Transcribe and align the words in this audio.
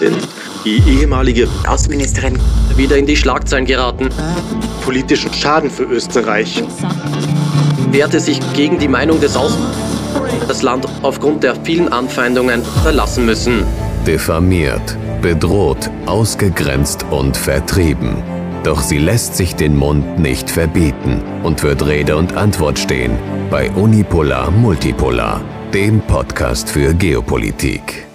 Denn 0.00 0.14
die 0.64 0.82
ehemalige 0.86 1.48
Außenministerin 1.66 2.38
wieder 2.76 2.96
in 2.96 3.06
die 3.06 3.16
Schlagzeilen 3.16 3.66
geraten, 3.66 4.08
politischen 4.84 5.32
Schaden 5.32 5.70
für 5.70 5.84
Österreich. 5.84 6.62
wehrte 7.90 8.20
sich 8.20 8.40
gegen 8.54 8.78
die 8.78 8.88
Meinung 8.88 9.20
des 9.20 9.36
Aus 9.36 9.56
das 10.48 10.62
Land 10.62 10.86
aufgrund 11.02 11.42
der 11.42 11.56
vielen 11.64 11.92
Anfeindungen 11.92 12.62
verlassen 12.82 13.26
müssen. 13.26 13.64
diffamiert, 14.06 14.96
bedroht, 15.20 15.90
ausgegrenzt 16.06 17.04
und 17.10 17.36
vertrieben. 17.36 18.22
Doch 18.62 18.80
sie 18.80 18.98
lässt 18.98 19.36
sich 19.36 19.56
den 19.56 19.76
Mund 19.76 20.18
nicht 20.18 20.50
verbieten 20.50 21.22
und 21.42 21.62
wird 21.62 21.84
Rede 21.86 22.16
und 22.16 22.36
Antwort 22.36 22.78
stehen 22.78 23.18
bei 23.50 23.70
Unipolar 23.72 24.50
Multipolar, 24.50 25.40
dem 25.72 26.00
Podcast 26.00 26.70
für 26.70 26.94
Geopolitik. 26.94 28.05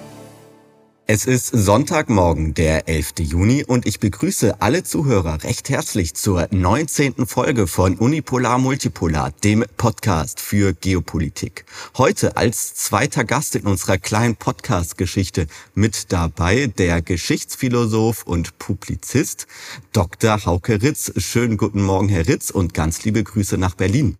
Es 1.14 1.25
ist 1.25 1.48
Sonntagmorgen, 1.48 2.54
der 2.54 2.88
11. 2.88 3.16
Juni 3.20 3.65
und 3.65 3.86
ich 3.86 4.00
begrüße 4.00 4.61
alle 4.61 4.83
Zuhörer 4.83 5.43
recht 5.43 5.69
herzlich 5.69 6.14
zur 6.14 6.47
19. 6.52 7.25
Folge 7.25 7.68
von 7.68 7.97
Unipolar 7.97 8.57
Multipolar, 8.60 9.33
dem 9.43 9.66
Podcast 9.75 10.39
für 10.39 10.74
Geopolitik. 10.74 11.66
Heute 11.97 12.38
als 12.38 12.75
zweiter 12.75 13.25
Gast 13.25 13.57
in 13.57 13.64
unserer 13.64 13.97
kleinen 13.97 14.38
Podcast-Geschichte 14.38 15.47
mit 15.75 16.14
dabei 16.14 16.68
der 16.68 17.02
Geschichtsphilosoph 17.02 18.24
und 18.24 18.57
Publizist 18.57 19.47
Dr. 19.91 20.46
Hauke 20.46 20.82
Ritz. 20.82 21.11
Schönen 21.18 21.57
guten 21.57 21.82
Morgen, 21.82 22.07
Herr 22.07 22.30
Ritz, 22.30 22.52
und 22.52 22.74
ganz 22.74 23.04
liebe 23.04 23.21
Grüße 23.21 23.57
nach 23.57 23.75
Berlin. 23.75 24.16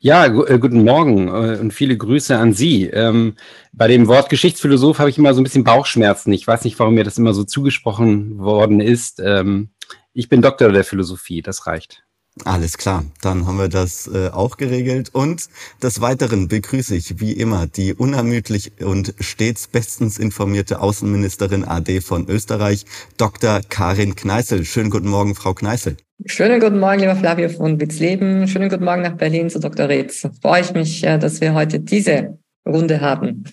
Ja, 0.00 0.26
äh, 0.26 0.58
guten 0.58 0.82
Morgen 0.82 1.28
äh, 1.28 1.60
und 1.60 1.72
viele 1.72 1.96
Grüße 1.96 2.36
an 2.36 2.52
Sie. 2.52 2.86
Ähm, 2.86 3.34
bei 3.72 3.88
dem 3.88 4.06
Wort 4.06 4.28
Geschichtsphilosoph 4.28 4.98
habe 4.98 5.10
ich 5.10 5.18
immer 5.18 5.34
so 5.34 5.40
ein 5.40 5.44
bisschen 5.44 5.64
Bauchschmerzen. 5.64 6.32
Ich 6.32 6.46
weiß 6.46 6.64
nicht, 6.64 6.78
warum 6.78 6.94
mir 6.94 7.04
das 7.04 7.18
immer 7.18 7.32
so 7.32 7.44
zugesprochen 7.44 8.38
worden 8.38 8.80
ist. 8.80 9.20
Ähm, 9.24 9.70
ich 10.12 10.28
bin 10.28 10.42
Doktor 10.42 10.70
der 10.72 10.84
Philosophie, 10.84 11.40
das 11.40 11.66
reicht. 11.66 12.04
Alles 12.44 12.78
klar, 12.78 13.04
dann 13.20 13.46
haben 13.46 13.58
wir 13.58 13.68
das 13.68 14.06
äh, 14.06 14.28
auch 14.28 14.56
geregelt. 14.56 15.10
Und 15.12 15.48
des 15.82 16.00
Weiteren 16.00 16.48
begrüße 16.48 16.94
ich 16.94 17.20
wie 17.20 17.32
immer 17.32 17.66
die 17.66 17.92
unermüdlich 17.92 18.72
und 18.82 19.14
stets 19.20 19.66
bestens 19.66 20.18
informierte 20.18 20.80
Außenministerin 20.80 21.64
AD 21.64 22.00
von 22.00 22.28
Österreich, 22.28 22.86
Dr. 23.18 23.60
Karin 23.68 24.14
Kneißl. 24.14 24.64
Schönen 24.64 24.88
guten 24.88 25.08
Morgen, 25.08 25.34
Frau 25.34 25.52
Kneißl. 25.52 25.96
Schönen 26.24 26.60
guten 26.60 26.78
Morgen, 26.78 27.00
lieber 27.00 27.16
Flavio 27.16 27.50
von 27.50 27.78
Witzleben. 27.80 28.48
Schönen 28.48 28.70
guten 28.70 28.84
Morgen 28.84 29.02
nach 29.02 29.16
Berlin 29.16 29.50
zu 29.50 29.60
Dr. 29.60 29.88
Retz. 29.88 30.26
Freue 30.40 30.62
ich 30.62 30.72
mich, 30.72 31.04
äh, 31.04 31.18
dass 31.18 31.40
wir 31.40 31.52
heute 31.52 31.80
diese 31.80 32.38
Runde 32.66 33.00
haben. 33.00 33.44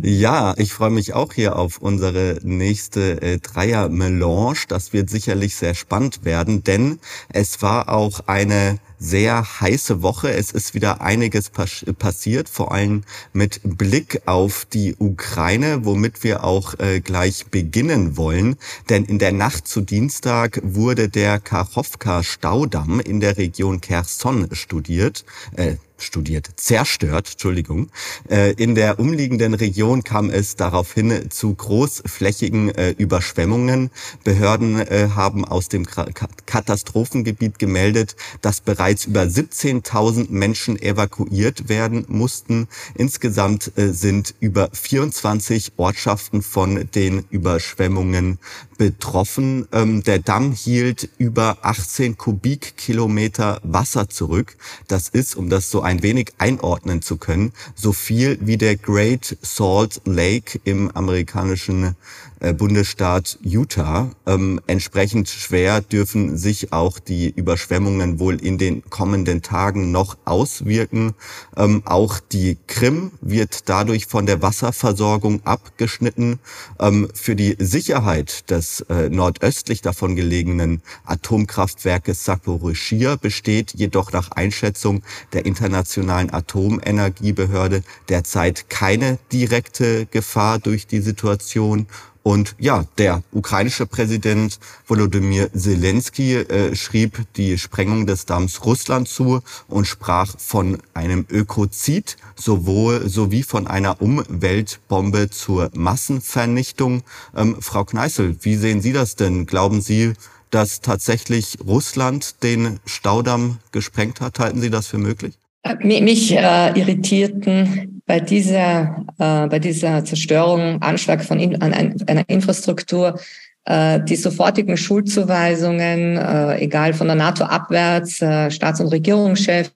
Ja, 0.00 0.54
ich 0.56 0.72
freue 0.72 0.90
mich 0.90 1.12
auch 1.12 1.34
hier 1.34 1.56
auf 1.56 1.78
unsere 1.78 2.38
nächste 2.42 3.20
äh, 3.20 3.38
Dreier-Melange. 3.38 4.60
Das 4.68 4.92
wird 4.92 5.10
sicherlich 5.10 5.56
sehr 5.56 5.74
spannend 5.74 6.24
werden, 6.24 6.64
denn 6.64 6.98
es 7.28 7.60
war 7.60 7.90
auch 7.90 8.20
eine 8.26 8.78
sehr 8.98 9.60
heiße 9.60 10.00
Woche. 10.00 10.32
Es 10.32 10.52
ist 10.52 10.74
wieder 10.74 11.00
einiges 11.00 11.50
pas 11.50 11.84
passiert, 11.98 12.48
vor 12.48 12.72
allem 12.72 13.02
mit 13.32 13.60
Blick 13.64 14.22
auf 14.26 14.64
die 14.72 14.94
Ukraine, 14.98 15.84
womit 15.84 16.24
wir 16.24 16.44
auch 16.44 16.78
äh, 16.78 17.00
gleich 17.00 17.46
beginnen 17.46 18.16
wollen. 18.16 18.56
Denn 18.88 19.04
in 19.04 19.18
der 19.18 19.32
Nacht 19.32 19.66
zu 19.66 19.80
Dienstag 19.80 20.60
wurde 20.62 21.08
der 21.08 21.38
Kachowka-Staudamm 21.40 23.00
in 23.00 23.20
der 23.20 23.36
Region 23.36 23.80
Kherson 23.80 24.48
studiert. 24.52 25.24
Äh, 25.56 25.76
studiert, 25.98 26.50
zerstört, 26.56 27.30
Entschuldigung. 27.32 27.88
Äh, 28.28 28.52
in 28.52 28.74
der 28.74 28.98
umliegenden 28.98 29.54
Region 29.54 30.02
kam 30.04 30.30
es 30.30 30.56
daraufhin 30.56 31.30
zu 31.30 31.54
großflächigen 31.54 32.74
äh, 32.74 32.90
Überschwemmungen. 32.90 33.90
Behörden 34.24 34.80
äh, 34.80 35.08
haben 35.14 35.44
aus 35.44 35.68
dem 35.68 35.86
Katastrophengebiet 35.86 37.58
gemeldet, 37.58 38.16
dass 38.40 38.60
bereits 38.60 39.04
über 39.06 39.22
17.000 39.22 40.30
Menschen 40.30 40.80
evakuiert 40.80 41.68
werden 41.68 42.04
mussten. 42.08 42.68
Insgesamt 42.94 43.72
sind 43.76 44.34
über 44.40 44.68
24 44.72 45.72
Ortschaften 45.76 46.42
von 46.42 46.88
den 46.94 47.24
Überschwemmungen 47.30 48.38
betroffen. 48.82 49.68
Ähm, 49.70 50.02
der 50.02 50.18
Damm 50.18 50.50
hielt 50.50 51.08
über 51.16 51.58
18 51.62 52.18
Kubikkilometer 52.18 53.60
Wasser 53.62 54.08
zurück. 54.08 54.56
Das 54.88 55.08
ist, 55.08 55.36
um 55.36 55.48
das 55.48 55.70
so 55.70 55.82
ein 55.82 56.02
wenig 56.02 56.32
einordnen 56.38 57.00
zu 57.00 57.16
können, 57.16 57.52
so 57.76 57.92
viel 57.92 58.38
wie 58.40 58.56
der 58.56 58.74
Great 58.74 59.36
Salt 59.40 60.00
Lake 60.04 60.58
im 60.64 60.90
amerikanischen 60.90 61.94
äh, 62.42 62.52
Bundesstaat 62.52 63.38
Utah. 63.42 64.10
Ähm, 64.26 64.60
entsprechend 64.66 65.28
schwer 65.28 65.80
dürfen 65.80 66.36
sich 66.36 66.72
auch 66.72 66.98
die 66.98 67.30
Überschwemmungen 67.30 68.18
wohl 68.18 68.44
in 68.44 68.58
den 68.58 68.82
kommenden 68.90 69.42
Tagen 69.42 69.92
noch 69.92 70.16
auswirken. 70.24 71.14
Ähm, 71.56 71.82
auch 71.84 72.18
die 72.18 72.58
Krim 72.66 73.12
wird 73.20 73.68
dadurch 73.68 74.06
von 74.06 74.26
der 74.26 74.42
Wasserversorgung 74.42 75.46
abgeschnitten. 75.46 76.40
Ähm, 76.80 77.08
für 77.14 77.36
die 77.36 77.54
Sicherheit 77.60 78.50
des 78.50 78.71
äh, 78.80 79.08
nordöstlich 79.08 79.82
davon 79.82 80.16
gelegenen 80.16 80.82
Atomkraftwerkes 81.04 82.24
Saporischir 82.24 83.16
besteht 83.16 83.72
jedoch 83.74 84.12
nach 84.12 84.30
Einschätzung 84.32 85.02
der 85.32 85.46
Internationalen 85.46 86.32
Atomenergiebehörde 86.32 87.82
derzeit 88.08 88.68
keine 88.70 89.18
direkte 89.32 90.06
Gefahr 90.06 90.58
durch 90.58 90.86
die 90.86 91.00
Situation 91.00 91.86
und 92.22 92.54
ja, 92.58 92.84
der 92.98 93.22
ukrainische 93.32 93.86
Präsident 93.86 94.58
Volodymyr 94.86 95.52
Zelensky 95.52 96.34
äh, 96.36 96.74
schrieb 96.76 97.26
die 97.36 97.58
Sprengung 97.58 98.06
des 98.06 98.26
Damms 98.26 98.64
Russland 98.64 99.08
zu 99.08 99.40
und 99.66 99.86
sprach 99.86 100.38
von 100.38 100.78
einem 100.94 101.26
Ökozid 101.30 102.16
sowohl 102.36 103.08
sowie 103.08 103.42
von 103.42 103.66
einer 103.66 104.00
Umweltbombe 104.00 105.30
zur 105.30 105.70
Massenvernichtung. 105.74 107.02
Ähm, 107.36 107.56
Frau 107.60 107.84
Kneißl, 107.84 108.36
wie 108.42 108.56
sehen 108.56 108.80
Sie 108.80 108.92
das 108.92 109.16
denn? 109.16 109.46
Glauben 109.46 109.80
Sie, 109.80 110.12
dass 110.50 110.80
tatsächlich 110.80 111.58
Russland 111.66 112.42
den 112.44 112.78
Staudamm 112.86 113.58
gesprengt 113.72 114.20
hat? 114.20 114.38
Halten 114.38 114.60
Sie 114.60 114.70
das 114.70 114.86
für 114.86 114.98
möglich? 114.98 115.34
Mich 115.80 116.32
äh, 116.32 116.78
irritierten 116.78 117.91
bei 118.06 118.20
dieser, 118.20 119.04
äh, 119.18 119.46
bei 119.46 119.58
dieser 119.58 120.04
Zerstörung, 120.04 120.82
Anschlag 120.82 121.24
von 121.24 121.38
in, 121.38 121.60
an 121.62 121.72
ein, 121.72 121.96
einer 122.06 122.28
Infrastruktur, 122.28 123.18
äh, 123.64 124.00
die 124.00 124.16
sofortigen 124.16 124.76
Schuldzuweisungen, 124.76 126.16
äh, 126.16 126.58
egal 126.58 126.94
von 126.94 127.06
der 127.06 127.16
NATO 127.16 127.44
abwärts, 127.44 128.20
äh, 128.20 128.50
Staats- 128.50 128.80
und 128.80 128.88
Regierungschefs, 128.88 129.72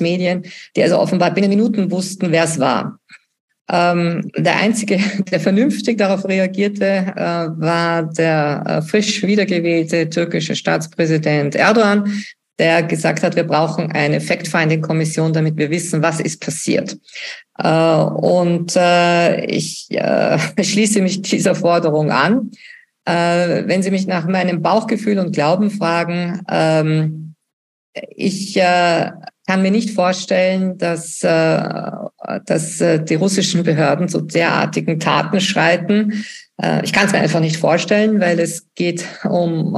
Medien, 0.00 0.42
die 0.76 0.82
also 0.82 0.98
offenbar 0.98 1.32
binnen 1.32 1.48
Minuten 1.48 1.90
wussten, 1.90 2.30
wer 2.30 2.44
es 2.44 2.58
war. 2.58 2.98
Ähm, 3.70 4.30
der 4.36 4.56
einzige, 4.56 4.98
der 5.30 5.40
vernünftig 5.40 5.98
darauf 5.98 6.26
reagierte, 6.26 6.84
äh, 6.84 7.60
war 7.60 8.02
der 8.02 8.64
äh, 8.66 8.82
frisch 8.82 9.22
wiedergewählte 9.22 10.08
türkische 10.08 10.56
Staatspräsident 10.56 11.54
Erdogan, 11.54 12.12
der 12.58 12.82
gesagt 12.82 13.22
hat, 13.22 13.36
wir 13.36 13.44
brauchen 13.44 13.92
eine 13.92 14.20
Fact-Finding-Kommission, 14.20 15.32
damit 15.32 15.56
wir 15.56 15.70
wissen, 15.70 16.02
was 16.02 16.20
ist 16.20 16.40
passiert. 16.40 16.98
Äh, 17.58 17.68
und 17.68 18.74
äh, 18.76 19.44
ich 19.46 19.86
äh, 19.90 20.38
schließe 20.62 21.00
mich 21.02 21.22
dieser 21.22 21.54
Forderung 21.54 22.10
an. 22.10 22.50
Wenn 23.10 23.82
Sie 23.82 23.90
mich 23.90 24.06
nach 24.06 24.26
meinem 24.26 24.60
Bauchgefühl 24.60 25.18
und 25.18 25.32
Glauben 25.32 25.70
fragen, 25.70 26.42
ähm, 26.50 27.36
ich 27.94 28.52
kann 28.52 29.62
mir 29.62 29.70
nicht 29.70 29.92
vorstellen, 29.92 30.76
dass, 30.76 31.20
dass 31.20 32.78
die 32.78 33.14
russischen 33.14 33.62
Behörden 33.62 34.10
zu 34.10 34.20
derartigen 34.20 35.00
Taten 35.00 35.40
schreiten. 35.40 36.22
Ich 36.82 36.92
kann 36.92 37.06
es 37.06 37.12
mir 37.12 37.20
einfach 37.20 37.40
nicht 37.40 37.56
vorstellen, 37.56 38.20
weil 38.20 38.38
es 38.40 38.66
geht 38.74 39.06
um 39.24 39.74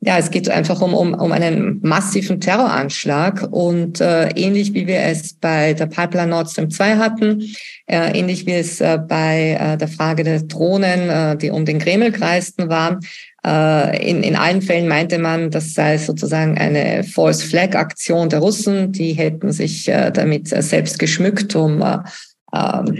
ja, 0.00 0.18
es 0.18 0.30
geht 0.30 0.48
einfach 0.48 0.82
um, 0.82 0.94
um, 0.94 1.14
um 1.14 1.32
einen 1.32 1.80
massiven 1.82 2.40
Terroranschlag 2.40 3.48
und 3.50 4.00
äh, 4.00 4.28
ähnlich 4.30 4.74
wie 4.74 4.86
wir 4.86 5.00
es 5.00 5.34
bei 5.34 5.74
der 5.74 5.86
Pipeline 5.86 6.28
Nord 6.28 6.50
Stream 6.50 6.70
2 6.70 6.96
hatten, 6.96 7.42
äh, 7.86 8.18
ähnlich 8.18 8.46
wie 8.46 8.52
es 8.52 8.80
äh, 8.80 8.98
bei 8.98 9.56
äh, 9.58 9.76
der 9.76 9.88
Frage 9.88 10.22
der 10.22 10.42
Drohnen, 10.42 11.08
äh, 11.08 11.36
die 11.36 11.50
um 11.50 11.64
den 11.64 11.78
Kreml 11.78 12.12
kreisten 12.12 12.68
waren, 12.68 13.00
äh, 13.46 14.10
in, 14.10 14.24
in 14.24 14.34
allen 14.34 14.60
Fällen 14.60 14.88
meinte 14.88 15.18
man, 15.18 15.50
das 15.50 15.74
sei 15.74 15.98
sozusagen 15.98 16.58
eine 16.58 17.04
False 17.04 17.46
Flag 17.46 17.76
Aktion 17.76 18.28
der 18.28 18.40
Russen. 18.40 18.90
Die 18.90 19.12
hätten 19.12 19.52
sich 19.52 19.88
äh, 19.88 20.10
damit 20.10 20.52
äh, 20.52 20.62
selbst 20.62 20.98
geschmückt, 20.98 21.54
um 21.54 21.80
äh, 21.80 21.98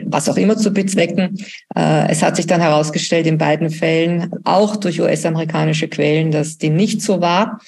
was 0.07 0.29
auch 0.29 0.37
immer 0.37 0.57
zu 0.57 0.71
bezwecken. 0.71 1.39
Äh, 1.75 2.09
es 2.09 2.23
hat 2.23 2.37
sich 2.37 2.47
dann 2.47 2.61
herausgestellt 2.61 3.27
in 3.27 3.39
beiden 3.39 3.71
Fällen, 3.71 4.31
auch 4.45 4.77
durch 4.77 5.01
US-amerikanische 5.01 5.89
Quellen, 5.89 6.31
dass 6.31 6.59
dem 6.59 6.77
nicht 6.77 7.03
so 7.03 7.21
war. 7.21 7.61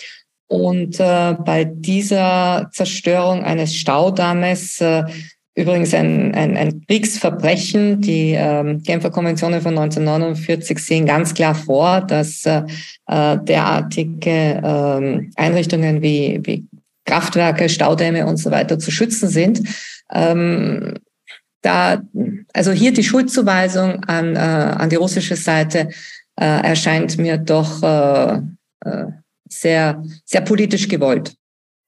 Und 0.49 0.99
äh, 0.99 1.35
bei 1.45 1.65
dieser 1.65 2.71
Zerstörung 2.73 3.45
eines 3.45 3.75
Staudammes 3.75 4.81
äh, 4.81 5.05
übrigens 5.59 5.93
ein, 5.93 6.35
ein, 6.35 6.57
ein 6.57 6.87
Kriegsverbrechen. 6.87 8.01
Die 8.01 8.33
ähm, 8.37 8.83
Genfer 8.83 9.11
Konventionen 9.11 9.61
von 9.61 9.77
1949 9.77 10.79
sehen 10.79 11.05
ganz 11.05 11.35
klar 11.35 11.55
vor, 11.55 12.01
dass 12.01 12.47
äh, 12.47 12.63
derartige 13.07 14.63
ähm, 14.65 15.33
Einrichtungen 15.35 16.01
wie, 16.01 16.41
wie 16.45 16.65
Kraftwerke, 17.05 17.69
Staudämme 17.69 18.27
und 18.27 18.37
so 18.37 18.53
weiter 18.53 18.79
zu 18.79 18.93
schützen 18.93 19.29
sind. 19.29 19.63
Ähm, 20.13 20.95
da, 21.69 22.03
also 22.55 22.73
hier 22.73 22.93
die 22.93 23.05
Schuldzuweisung 23.05 24.03
an, 24.05 24.37
äh, 24.37 24.39
an 24.39 24.89
die 24.89 24.97
russische 24.97 25.37
Seite 25.37 25.91
äh, 26.37 26.63
erscheint 26.63 27.19
mir 27.19 27.37
doch 27.37 27.83
äh, 27.83 28.41
äh, 28.85 29.05
sehr, 29.51 30.03
sehr 30.25 30.41
politisch 30.41 30.89
gewollt. 30.89 31.35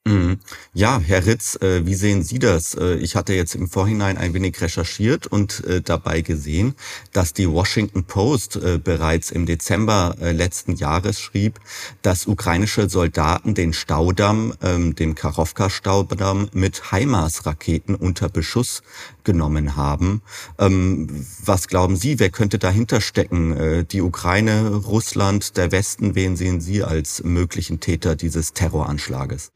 Mhm. 0.06 0.38
Ja, 0.72 0.98
Herr 0.98 1.26
Ritz, 1.26 1.56
äh, 1.60 1.84
wie 1.84 1.94
sehen 1.94 2.22
Sie 2.22 2.38
das? 2.38 2.74
Äh, 2.74 2.94
ich 2.94 3.16
hatte 3.16 3.34
jetzt 3.34 3.54
im 3.54 3.68
Vorhinein 3.68 4.16
ein 4.16 4.32
wenig 4.32 4.58
recherchiert 4.62 5.26
und 5.26 5.62
äh, 5.64 5.82
dabei 5.82 6.22
gesehen, 6.22 6.74
dass 7.12 7.34
die 7.34 7.48
Washington 7.50 8.04
Post 8.04 8.58
bereits 8.82 9.30
im 9.30 9.46
Dezember 9.46 10.14
letzten 10.20 10.74
Jahres 10.74 11.20
schrieb, 11.20 11.60
dass 12.02 12.26
ukrainische 12.26 12.88
Soldaten 12.88 13.54
den 13.54 13.72
Staudamm, 13.72 14.54
ähm, 14.62 14.94
den 14.94 15.14
Karowka-Staudamm 15.14 16.48
mit 16.52 16.90
HIMARS-Raketen 16.90 17.94
unter 17.94 18.28
Beschuss 18.28 18.82
genommen 19.22 19.76
haben. 19.76 20.22
Ähm, 20.58 21.26
was 21.44 21.68
glauben 21.68 21.96
Sie, 21.96 22.18
wer 22.18 22.30
könnte 22.30 22.58
dahinter 22.58 23.00
stecken? 23.00 23.86
Die 23.90 24.00
Ukraine, 24.00 24.68
Russland, 24.70 25.56
der 25.56 25.72
Westen, 25.72 26.14
wen 26.14 26.36
sehen 26.36 26.60
Sie 26.60 26.82
als 26.82 27.22
möglichen 27.22 27.80
Täter 27.80 28.16
dieses 28.16 28.52
Terroranschlages? 28.54 29.52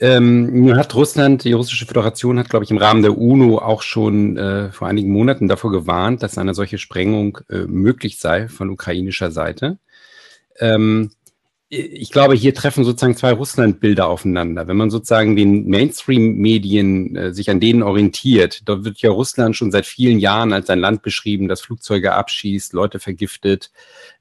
Ähm, 0.00 0.64
nun 0.64 0.76
hat 0.76 0.94
Russland, 0.94 1.44
die 1.44 1.52
russische 1.52 1.86
Föderation 1.86 2.38
hat, 2.38 2.50
glaube 2.50 2.64
ich, 2.64 2.70
im 2.70 2.76
Rahmen 2.76 3.02
der 3.02 3.16
UNO 3.16 3.58
auch 3.58 3.82
schon 3.82 4.36
äh, 4.36 4.70
vor 4.70 4.86
einigen 4.86 5.10
Monaten 5.10 5.48
davor 5.48 5.72
gewarnt, 5.72 6.22
dass 6.22 6.38
eine 6.38 6.54
solche 6.54 6.78
Sprengung 6.78 7.38
äh, 7.48 7.60
möglich 7.60 8.18
sei 8.18 8.48
von 8.48 8.70
ukrainischer 8.70 9.30
Seite. 9.30 9.78
Ähm, 10.58 11.10
ich 11.70 12.10
glaube, 12.10 12.34
hier 12.34 12.54
treffen 12.54 12.82
sozusagen 12.82 13.16
zwei 13.16 13.32
Russland-Bilder 13.32 14.08
aufeinander. 14.08 14.68
Wenn 14.68 14.78
man 14.78 14.88
sozusagen 14.88 15.36
den 15.36 15.68
Mainstream-Medien 15.68 17.14
äh, 17.14 17.34
sich 17.34 17.50
an 17.50 17.60
denen 17.60 17.82
orientiert, 17.82 18.66
da 18.66 18.84
wird 18.84 19.00
ja 19.00 19.10
Russland 19.10 19.54
schon 19.54 19.70
seit 19.70 19.84
vielen 19.84 20.18
Jahren 20.18 20.54
als 20.54 20.70
ein 20.70 20.78
Land 20.78 21.02
beschrieben, 21.02 21.46
das 21.46 21.60
Flugzeuge 21.60 22.14
abschießt, 22.14 22.72
Leute 22.72 23.00
vergiftet. 23.00 23.70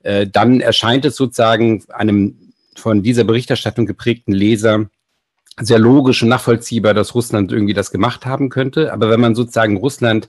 Äh, 0.04 0.28
dann 0.28 0.60
erscheint 0.60 1.06
es 1.06 1.16
sozusagen 1.16 1.86
einem 1.88 2.47
von 2.80 3.04
dieser 3.04 3.24
Berichterstattung 3.24 3.86
geprägten 3.86 4.34
Leser 4.34 4.90
sehr 5.60 5.80
logisch 5.80 6.22
und 6.22 6.30
nachvollziehbar, 6.30 6.94
dass 6.94 7.16
Russland 7.16 7.52
irgendwie 7.52 7.74
das 7.74 7.92
gemacht 7.92 8.26
haben 8.26 8.50
könnte. 8.50 8.94
Aber 8.94 9.10
wenn 9.10 9.20
man 9.20 9.36
sozusagen 9.36 9.78
Russland 9.78 10.28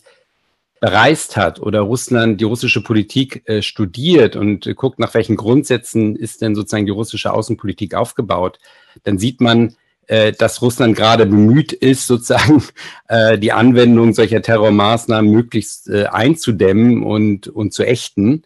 bereist 0.81 1.37
hat 1.37 1.61
oder 1.61 1.81
Russland 1.81 2.41
die 2.41 2.45
russische 2.45 2.83
Politik 2.83 3.43
äh, 3.49 3.62
studiert 3.62 4.37
und 4.37 4.67
äh, 4.67 4.75
guckt, 4.75 4.99
nach 4.99 5.12
welchen 5.15 5.37
Grundsätzen 5.37 6.17
ist 6.17 6.41
denn 6.41 6.55
sozusagen 6.55 6.87
die 6.87 6.93
russische 6.93 7.33
Außenpolitik 7.33 7.95
aufgebaut, 7.95 8.59
dann 9.03 9.19
sieht 9.19 9.41
man, 9.41 9.75
äh, 10.06 10.33
dass 10.33 10.62
Russland 10.62 10.97
gerade 10.97 11.27
bemüht 11.27 11.73
ist, 11.73 12.06
sozusagen 12.06 12.62
äh, 13.09 13.39
die 13.39 13.53
Anwendung 13.53 14.15
solcher 14.15 14.41
Terrormaßnahmen 14.41 15.31
möglichst 15.31 15.89
äh, 15.89 16.06
einzudämmen 16.06 17.03
und, 17.03 17.49
und 17.49 17.75
zu 17.75 17.85
ächten. 17.85 18.45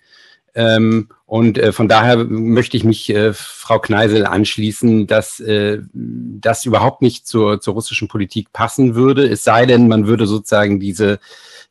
Ähm, 0.55 1.09
und 1.25 1.57
äh, 1.57 1.73
von 1.73 1.89
daher 1.89 2.25
möchte 2.25 2.77
ich 2.77 2.85
mich 2.85 3.09
äh, 3.09 3.33
Frau 3.33 3.79
Kneisel 3.79 4.27
anschließen, 4.27 5.07
dass 5.07 5.41
äh, 5.41 5.81
das 5.93 6.67
überhaupt 6.67 7.01
nicht 7.01 7.27
zur, 7.27 7.61
zur 7.61 7.75
russischen 7.75 8.09
Politik 8.09 8.53
passen 8.53 8.95
würde, 8.95 9.27
es 9.27 9.45
sei 9.45 9.65
denn, 9.65 9.89
man 9.89 10.07
würde 10.07 10.27
sozusagen 10.27 10.79
diese 10.79 11.21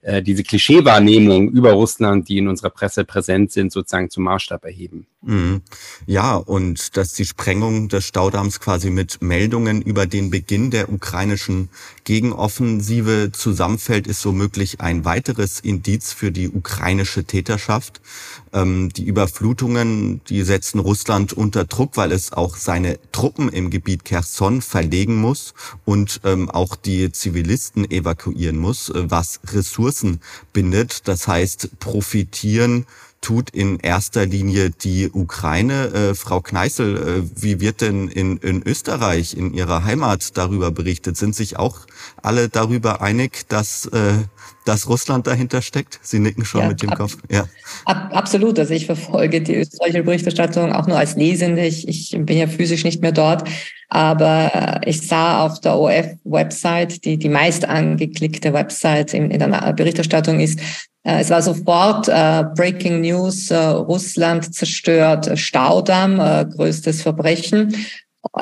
äh, 0.01 0.23
diese 0.23 0.43
Klischeewahrnehmung 0.43 1.51
über 1.51 1.73
Russland, 1.73 2.27
die 2.27 2.39
in 2.39 2.47
unserer 2.47 2.71
Presse 2.71 3.05
präsent 3.05 3.51
sind, 3.51 3.71
sozusagen 3.71 4.09
zum 4.09 4.23
Maßstab 4.23 4.65
erheben. 4.65 5.05
Mhm. 5.23 5.61
Ja, 6.07 6.35
und 6.35 6.97
dass 6.97 7.13
die 7.13 7.25
Sprengung 7.25 7.89
des 7.89 8.05
Staudamms 8.05 8.59
quasi 8.59 8.89
mit 8.89 9.21
Meldungen 9.21 9.83
über 9.83 10.07
den 10.07 10.31
Beginn 10.31 10.71
der 10.71 10.91
ukrainischen 10.91 11.69
Gegenoffensive 12.05 13.29
zusammenfällt, 13.31 14.07
ist 14.07 14.25
womöglich 14.25 14.81
ein 14.81 15.05
weiteres 15.05 15.59
Indiz 15.59 16.11
für 16.11 16.31
die 16.31 16.49
ukrainische 16.49 17.23
Täterschaft. 17.23 18.01
Ähm, 18.51 18.89
die 18.89 19.05
Überflutungen, 19.05 20.21
die 20.27 20.41
setzen 20.41 20.79
Russland 20.79 21.33
unter 21.33 21.65
Druck, 21.65 21.97
weil 21.97 22.11
es 22.13 22.33
auch 22.33 22.55
seine 22.55 22.97
Truppen 23.11 23.49
im 23.49 23.69
Gebiet 23.69 24.05
Kherson 24.05 24.63
verlegen 24.63 25.17
muss 25.17 25.53
und 25.85 26.21
ähm, 26.23 26.49
auch 26.49 26.75
die 26.75 27.11
Zivilisten 27.11 27.89
evakuieren 27.91 28.57
muss, 28.57 28.89
äh, 28.89 29.11
was 29.11 29.39
Ressourcen 29.53 30.19
bindet. 30.51 31.07
Das 31.07 31.27
heißt, 31.27 31.79
profitieren 31.79 32.87
tut 33.21 33.51
in 33.51 33.79
erster 33.79 34.25
Linie 34.25 34.71
die 34.71 35.09
Ukraine. 35.11 35.93
Äh, 35.93 36.15
Frau 36.15 36.41
Kneißl, 36.41 36.97
äh, 36.97 37.41
wie 37.41 37.61
wird 37.61 37.81
denn 37.81 38.07
in, 38.07 38.37
in 38.37 38.63
Österreich, 38.65 39.37
in 39.37 39.53
Ihrer 39.53 39.83
Heimat 39.83 40.37
darüber 40.37 40.71
berichtet? 40.71 41.17
Sind 41.17 41.35
sich 41.35 41.57
auch 41.57 41.81
alle 42.21 42.49
darüber 42.49 43.01
einig, 43.01 43.47
dass, 43.47 43.85
äh, 43.85 44.13
dass 44.65 44.87
Russland 44.87 45.27
dahinter 45.27 45.61
steckt? 45.61 45.99
Sie 46.01 46.19
nicken 46.19 46.45
schon 46.45 46.61
ja, 46.61 46.67
mit 46.67 46.81
dem 46.81 46.89
ab, 46.89 46.97
Kopf. 46.99 47.17
Ja. 47.29 47.45
Ab, 47.85 48.09
absolut. 48.13 48.59
Also 48.59 48.73
ich 48.73 48.85
verfolge 48.85 49.41
die 49.41 49.55
österreichische 49.55 50.03
Berichterstattung 50.03 50.71
auch 50.73 50.87
nur 50.87 50.97
als 50.97 51.15
Lesende. 51.15 51.65
Ich, 51.65 51.87
ich 51.87 52.11
bin 52.17 52.37
ja 52.37 52.47
physisch 52.47 52.83
nicht 52.83 53.01
mehr 53.01 53.11
dort. 53.11 53.47
Aber 53.89 54.81
ich 54.85 55.05
sah 55.05 55.45
auf 55.45 55.59
der 55.59 55.77
OF-Website, 55.77 57.03
die 57.03 57.17
die 57.17 57.27
meist 57.27 57.65
angeklickte 57.65 58.53
Website 58.53 59.13
in, 59.13 59.31
in 59.31 59.39
der 59.39 59.73
Berichterstattung 59.73 60.39
ist, 60.39 60.59
äh, 61.03 61.21
es 61.21 61.29
war 61.29 61.41
sofort 61.41 62.07
äh, 62.07 62.43
Breaking 62.55 63.01
News, 63.01 63.49
äh, 63.51 63.57
Russland 63.57 64.53
zerstört 64.53 65.37
Staudamm, 65.37 66.19
äh, 66.19 66.45
größtes 66.45 67.01
Verbrechen. 67.01 67.75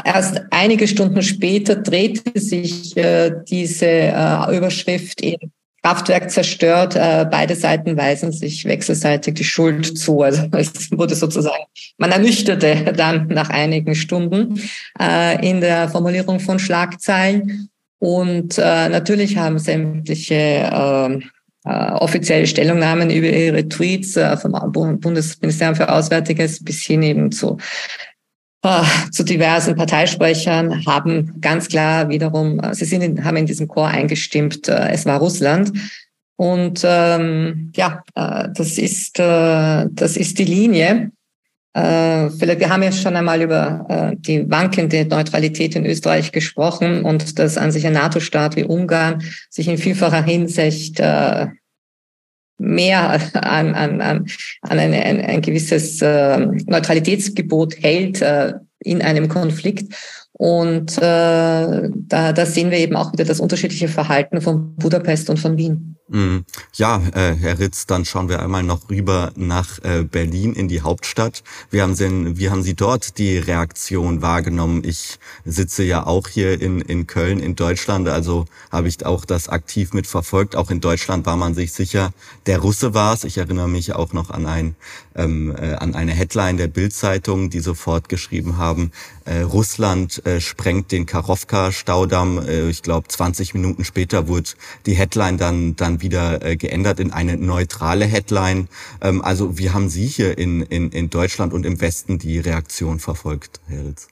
Erst 0.03 0.41
einige 0.51 0.87
Stunden 0.87 1.21
später 1.21 1.77
drehte 1.77 2.37
sich 2.39 2.95
äh, 2.97 3.31
diese 3.47 3.87
äh, 3.87 4.57
Überschrift 4.57 5.21
in 5.21 5.37
Kraftwerk 5.83 6.29
zerstört. 6.29 6.95
Äh, 6.95 7.25
beide 7.29 7.55
Seiten 7.55 7.97
weisen 7.97 8.31
sich 8.31 8.65
wechselseitig 8.65 9.35
die 9.35 9.43
Schuld 9.43 9.97
zu. 9.97 10.21
Also 10.21 10.43
es 10.51 10.91
wurde 10.91 11.15
sozusagen, 11.15 11.63
man 11.97 12.11
ernüchterte 12.11 12.93
dann 12.95 13.27
nach 13.27 13.49
einigen 13.49 13.95
Stunden 13.95 14.61
äh, 14.99 15.47
in 15.47 15.61
der 15.61 15.89
Formulierung 15.89 16.39
von 16.39 16.59
Schlagzeilen. 16.59 17.69
Und 17.99 18.57
äh, 18.57 18.89
natürlich 18.89 19.37
haben 19.37 19.59
sämtliche 19.59 20.35
äh, 20.35 21.19
äh, 21.65 21.91
offizielle 21.91 22.47
Stellungnahmen 22.47 23.09
über 23.09 23.27
ihre 23.27 23.67
Tweets 23.67 24.15
äh, 24.15 24.37
vom 24.37 24.53
Bundesministerium 24.71 25.75
für 25.75 25.91
Auswärtiges 25.91 26.63
bis 26.63 26.81
hin 26.83 27.03
eben 27.03 27.31
zu 27.31 27.57
zu 29.11 29.23
diversen 29.23 29.75
Parteisprechern 29.75 30.85
haben 30.85 31.39
ganz 31.39 31.69
klar 31.69 32.09
wiederum, 32.09 32.59
äh, 32.59 32.73
sie 32.73 32.85
sind 32.85 33.01
in, 33.01 33.23
haben 33.23 33.37
in 33.37 33.45
diesem 33.45 33.67
Chor 33.67 33.87
eingestimmt, 33.87 34.67
äh, 34.67 34.89
es 34.89 35.05
war 35.05 35.19
Russland. 35.19 35.71
Und 36.35 36.81
ähm, 36.83 37.71
ja, 37.75 38.01
äh, 38.15 38.49
das 38.53 38.77
ist 38.77 39.19
äh, 39.19 39.85
das 39.89 40.17
ist 40.17 40.39
die 40.39 40.45
Linie. 40.45 41.11
Äh, 41.73 42.29
vielleicht, 42.31 42.59
wir 42.59 42.69
haben 42.69 42.83
ja 42.83 42.91
schon 42.91 43.15
einmal 43.15 43.41
über 43.41 43.85
äh, 43.89 44.15
die 44.17 44.49
wankende 44.49 45.05
Neutralität 45.05 45.75
in 45.75 45.85
Österreich 45.85 46.31
gesprochen 46.31 47.03
und 47.05 47.39
dass 47.39 47.57
an 47.57 47.71
sich 47.71 47.85
ein 47.85 47.93
NATO-Staat 47.93 48.55
wie 48.55 48.63
Ungarn 48.63 49.23
sich 49.49 49.67
in 49.67 49.77
vielfacher 49.77 50.23
Hinsicht 50.23 50.99
äh, 50.99 51.47
mehr 52.59 53.09
an, 53.33 53.73
an, 53.73 54.01
an, 54.01 54.25
an 54.61 54.79
eine, 54.79 55.03
ein, 55.03 55.21
ein 55.21 55.41
gewisses 55.41 56.01
äh, 56.01 56.37
Neutralitätsgebot 56.37 57.81
hält 57.81 58.21
äh, 58.21 58.53
in 58.79 59.01
einem 59.01 59.27
Konflikt. 59.27 59.93
Und 60.33 60.97
äh, 60.97 61.01
da, 61.01 62.33
da 62.33 62.45
sehen 62.45 62.71
wir 62.71 62.77
eben 62.77 62.95
auch 62.95 63.11
wieder 63.11 63.25
das 63.25 63.39
unterschiedliche 63.39 63.87
Verhalten 63.87 64.41
von 64.41 64.75
Budapest 64.75 65.29
und 65.29 65.37
von 65.37 65.57
Wien. 65.57 65.98
Mhm. 66.11 66.43
Ja, 66.73 66.97
äh, 67.13 67.35
Herr 67.35 67.59
Ritz, 67.59 67.85
dann 67.85 68.03
schauen 68.03 68.29
wir 68.29 68.41
einmal 68.41 68.63
noch 68.63 68.89
rüber 68.89 69.31
nach 69.35 69.77
äh, 69.83 70.03
Berlin 70.03 70.53
in 70.53 70.67
die 70.67 70.81
Hauptstadt. 70.81 71.43
Wie 71.69 71.83
haben, 71.83 71.93
Sie, 71.93 72.37
wie 72.37 72.49
haben 72.49 72.63
Sie 72.63 72.73
dort 72.73 73.19
die 73.19 73.37
Reaktion 73.37 74.23
wahrgenommen? 74.23 74.83
Ich 74.83 75.19
sitze 75.45 75.83
ja 75.83 76.07
auch 76.07 76.27
hier 76.27 76.59
in, 76.59 76.81
in 76.81 77.05
Köln 77.05 77.39
in 77.39 77.55
Deutschland, 77.55 78.09
also 78.09 78.45
habe 78.71 78.87
ich 78.87 79.05
auch 79.05 79.23
das 79.23 79.49
aktiv 79.49 79.93
mitverfolgt. 79.93 80.55
Auch 80.55 80.71
in 80.71 80.81
Deutschland 80.81 81.27
war 81.27 81.37
man 81.37 81.53
sich 81.53 81.73
sicher, 81.73 82.11
der 82.47 82.57
Russe 82.57 82.95
war 82.95 83.13
es. 83.13 83.23
Ich 83.23 83.37
erinnere 83.37 83.69
mich 83.69 83.93
auch 83.93 84.11
noch 84.11 84.31
an, 84.31 84.47
ein, 84.47 84.75
ähm, 85.15 85.55
äh, 85.55 85.73
an 85.75 85.93
eine 85.93 86.13
Headline 86.13 86.57
der 86.57 86.67
Bildzeitung, 86.67 87.51
die 87.51 87.59
sofort 87.59 88.09
geschrieben 88.09 88.57
haben, 88.57 88.91
äh, 89.29 89.41
Russland 89.41 90.25
äh, 90.25 90.41
sprengt 90.41 90.91
den 90.91 91.05
Karowka-Staudamm. 91.05 92.39
Äh, 92.39 92.69
ich 92.69 92.81
glaube, 92.81 93.07
20 93.07 93.53
Minuten 93.53 93.85
später 93.85 94.27
wurde 94.27 94.49
die 94.87 94.95
Headline 94.95 95.37
dann, 95.37 95.75
dann 95.75 95.98
wieder 96.01 96.43
äh, 96.45 96.55
geändert 96.55 96.99
in 96.99 97.11
eine 97.11 97.37
neutrale 97.37 98.05
Headline. 98.05 98.67
Ähm, 99.01 99.21
also 99.21 99.57
wie 99.57 99.69
haben 99.71 99.89
Sie 99.89 100.07
hier 100.07 100.37
in, 100.37 100.61
in, 100.61 100.91
in 100.91 101.09
Deutschland 101.09 101.53
und 101.53 101.65
im 101.65 101.81
Westen 101.81 102.19
die 102.19 102.39
Reaktion 102.39 102.99
verfolgt, 102.99 103.59
Herr 103.67 103.85
Ritz? 103.85 104.07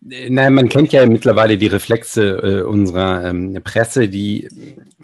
Nein, 0.00 0.54
man 0.54 0.68
kennt 0.68 0.92
ja 0.92 1.04
mittlerweile 1.06 1.58
die 1.58 1.66
Reflexe 1.66 2.22
äh, 2.22 2.62
unserer 2.62 3.24
ähm, 3.24 3.58
Presse, 3.64 4.08
die 4.08 4.48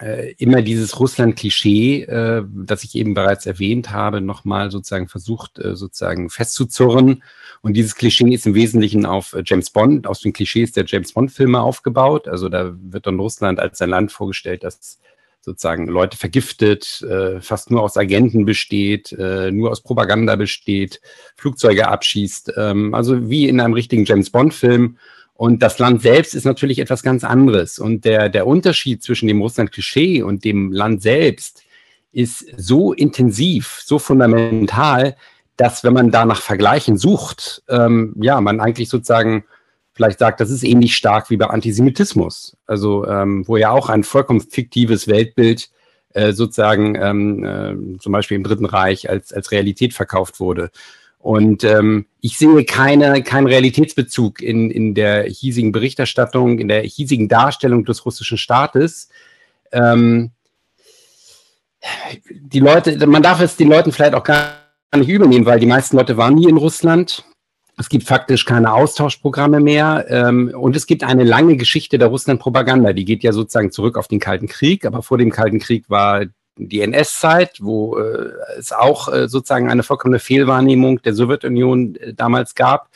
äh, 0.00 0.32
immer 0.38 0.62
dieses 0.62 0.98
Russland-Klischee, 0.98 2.02
äh, 2.02 2.44
das 2.64 2.84
ich 2.84 2.94
eben 2.94 3.14
bereits 3.14 3.46
erwähnt 3.46 3.90
habe, 3.90 4.20
nochmal 4.20 4.70
sozusagen 4.70 5.08
versucht, 5.08 5.58
äh, 5.58 5.74
sozusagen 5.74 6.30
festzuzurren. 6.30 7.22
Und 7.62 7.74
dieses 7.74 7.96
Klischee 7.96 8.32
ist 8.32 8.46
im 8.46 8.54
Wesentlichen 8.54 9.04
auf 9.04 9.32
äh, 9.32 9.42
James 9.44 9.70
Bond, 9.70 10.06
aus 10.06 10.20
den 10.20 10.32
Klischees 10.32 10.72
der 10.72 10.84
James 10.86 11.12
Bond-Filme 11.12 11.60
aufgebaut. 11.60 12.28
Also 12.28 12.48
da 12.48 12.72
wird 12.80 13.06
dann 13.06 13.18
Russland 13.18 13.58
als 13.58 13.80
ein 13.82 13.90
Land 13.90 14.12
vorgestellt, 14.12 14.62
das 14.62 14.98
sozusagen 15.42 15.88
Leute 15.88 16.16
vergiftet, 16.16 17.02
äh, 17.02 17.40
fast 17.40 17.70
nur 17.70 17.82
aus 17.82 17.96
Agenten 17.96 18.44
besteht, 18.44 19.12
äh, 19.12 19.50
nur 19.50 19.70
aus 19.70 19.82
Propaganda 19.82 20.36
besteht, 20.36 21.00
Flugzeuge 21.36 21.88
abschießt, 21.88 22.52
ähm, 22.56 22.94
also 22.94 23.28
wie 23.28 23.48
in 23.48 23.60
einem 23.60 23.74
richtigen 23.74 24.04
James 24.04 24.30
Bond-Film. 24.30 24.96
Und 25.34 25.60
das 25.60 25.80
Land 25.80 26.02
selbst 26.02 26.34
ist 26.34 26.44
natürlich 26.44 26.78
etwas 26.78 27.02
ganz 27.02 27.24
anderes. 27.24 27.80
Und 27.80 28.04
der, 28.04 28.28
der 28.28 28.46
Unterschied 28.46 29.02
zwischen 29.02 29.26
dem 29.26 29.40
Russland-Klischee 29.40 30.22
und 30.22 30.44
dem 30.44 30.70
Land 30.70 31.02
selbst 31.02 31.64
ist 32.12 32.46
so 32.56 32.92
intensiv, 32.92 33.80
so 33.84 33.98
fundamental, 33.98 35.16
dass 35.56 35.82
wenn 35.82 35.94
man 35.94 36.10
da 36.10 36.24
nach 36.24 36.40
Vergleichen 36.40 36.96
sucht, 36.96 37.62
ähm, 37.68 38.14
ja, 38.20 38.40
man 38.40 38.60
eigentlich 38.60 38.88
sozusagen 38.88 39.44
vielleicht 39.92 40.18
sagt, 40.18 40.40
das 40.40 40.50
ist 40.50 40.64
ähnlich 40.64 40.94
stark 40.94 41.30
wie 41.30 41.36
bei 41.36 41.46
Antisemitismus. 41.46 42.56
Also 42.66 43.06
ähm, 43.06 43.46
wo 43.46 43.56
ja 43.56 43.70
auch 43.70 43.88
ein 43.88 44.04
vollkommen 44.04 44.40
fiktives 44.40 45.08
Weltbild 45.08 45.70
äh, 46.14 46.32
sozusagen 46.32 46.94
ähm, 46.94 47.44
äh, 47.44 47.98
zum 47.98 48.12
Beispiel 48.12 48.36
im 48.36 48.44
Dritten 48.44 48.66
Reich 48.66 49.08
als, 49.08 49.32
als 49.32 49.50
Realität 49.50 49.94
verkauft 49.94 50.40
wurde. 50.40 50.70
Und 51.18 51.62
ähm, 51.62 52.06
ich 52.20 52.36
sehe 52.36 52.64
keine, 52.64 53.22
keinen 53.22 53.46
Realitätsbezug 53.46 54.42
in, 54.42 54.70
in 54.70 54.94
der 54.94 55.24
hiesigen 55.24 55.70
Berichterstattung, 55.70 56.58
in 56.58 56.66
der 56.66 56.82
hiesigen 56.82 57.28
Darstellung 57.28 57.84
des 57.84 58.04
russischen 58.04 58.38
Staates. 58.38 59.08
Ähm, 59.70 60.32
die 62.28 62.60
Leute, 62.60 63.06
man 63.06 63.22
darf 63.22 63.40
es 63.40 63.56
den 63.56 63.68
Leuten 63.68 63.92
vielleicht 63.92 64.14
auch 64.14 64.24
gar 64.24 64.56
nicht 64.96 65.08
übernehmen, 65.08 65.46
weil 65.46 65.60
die 65.60 65.66
meisten 65.66 65.96
Leute 65.96 66.16
waren 66.16 66.34
nie 66.34 66.48
in 66.48 66.56
Russland. 66.56 67.24
Es 67.78 67.88
gibt 67.88 68.04
faktisch 68.04 68.44
keine 68.44 68.72
Austauschprogramme 68.72 69.60
mehr 69.60 70.04
ähm, 70.08 70.52
und 70.54 70.76
es 70.76 70.86
gibt 70.86 71.04
eine 71.04 71.24
lange 71.24 71.56
Geschichte 71.56 71.98
der 71.98 72.08
Russland-Propaganda. 72.08 72.92
Die 72.92 73.04
geht 73.04 73.22
ja 73.22 73.32
sozusagen 73.32 73.72
zurück 73.72 73.96
auf 73.96 74.08
den 74.08 74.20
Kalten 74.20 74.46
Krieg, 74.46 74.84
aber 74.84 75.02
vor 75.02 75.18
dem 75.18 75.30
Kalten 75.30 75.58
Krieg 75.58 75.88
war 75.88 76.26
die 76.56 76.82
NS-Zeit, 76.82 77.58
wo 77.60 77.98
äh, 77.98 78.30
es 78.58 78.72
auch 78.72 79.12
äh, 79.12 79.28
sozusagen 79.28 79.70
eine 79.70 79.82
vollkommene 79.82 80.18
Fehlwahrnehmung 80.18 81.00
der 81.02 81.14
Sowjetunion 81.14 81.96
äh, 81.96 82.12
damals 82.14 82.54
gab. 82.54 82.88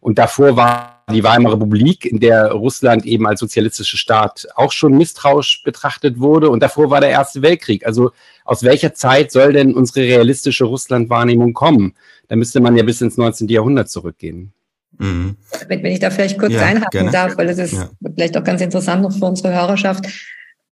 Und 0.00 0.18
davor 0.18 0.56
war 0.56 1.04
die 1.10 1.22
Weimarer 1.22 1.54
Republik, 1.54 2.06
in 2.06 2.18
der 2.18 2.52
Russland 2.52 3.04
eben 3.04 3.26
als 3.26 3.40
sozialistischer 3.40 3.98
Staat 3.98 4.48
auch 4.54 4.72
schon 4.72 4.96
misstrauisch 4.96 5.62
betrachtet 5.62 6.18
wurde. 6.20 6.48
Und 6.48 6.62
davor 6.62 6.90
war 6.90 7.00
der 7.00 7.10
Erste 7.10 7.42
Weltkrieg. 7.42 7.86
Also 7.86 8.12
aus 8.44 8.62
welcher 8.62 8.94
Zeit 8.94 9.32
soll 9.32 9.52
denn 9.52 9.74
unsere 9.74 10.06
realistische 10.06 10.64
Russland-Wahrnehmung 10.64 11.52
kommen? 11.52 11.94
Da 12.28 12.36
müsste 12.36 12.60
man 12.60 12.76
ja 12.76 12.82
bis 12.82 13.00
ins 13.00 13.16
19. 13.16 13.48
Jahrhundert 13.48 13.90
zurückgehen. 13.90 14.52
Mhm. 14.98 15.36
Wenn, 15.68 15.82
wenn, 15.82 15.92
ich 15.92 16.00
da 16.00 16.10
vielleicht 16.10 16.38
kurz 16.38 16.52
ja, 16.52 16.62
einhaken 16.62 16.90
gerne. 16.90 17.10
darf, 17.10 17.38
weil 17.38 17.46
das 17.46 17.58
ist 17.58 17.72
ja. 17.72 17.90
vielleicht 18.14 18.36
auch 18.36 18.44
ganz 18.44 18.60
interessant 18.60 19.02
noch 19.02 19.12
für 19.12 19.24
unsere 19.24 19.54
Hörerschaft. 19.54 20.06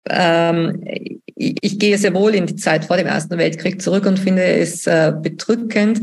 Ähm, 0.08 0.82
ich, 1.36 1.56
ich, 1.60 1.78
gehe 1.78 1.96
sehr 1.96 2.14
wohl 2.14 2.34
in 2.34 2.46
die 2.46 2.56
Zeit 2.56 2.84
vor 2.84 2.96
dem 2.96 3.06
Ersten 3.06 3.38
Weltkrieg 3.38 3.80
zurück 3.80 4.04
und 4.06 4.18
finde 4.18 4.44
es 4.44 4.86
äh, 4.86 5.12
bedrückend, 5.20 6.00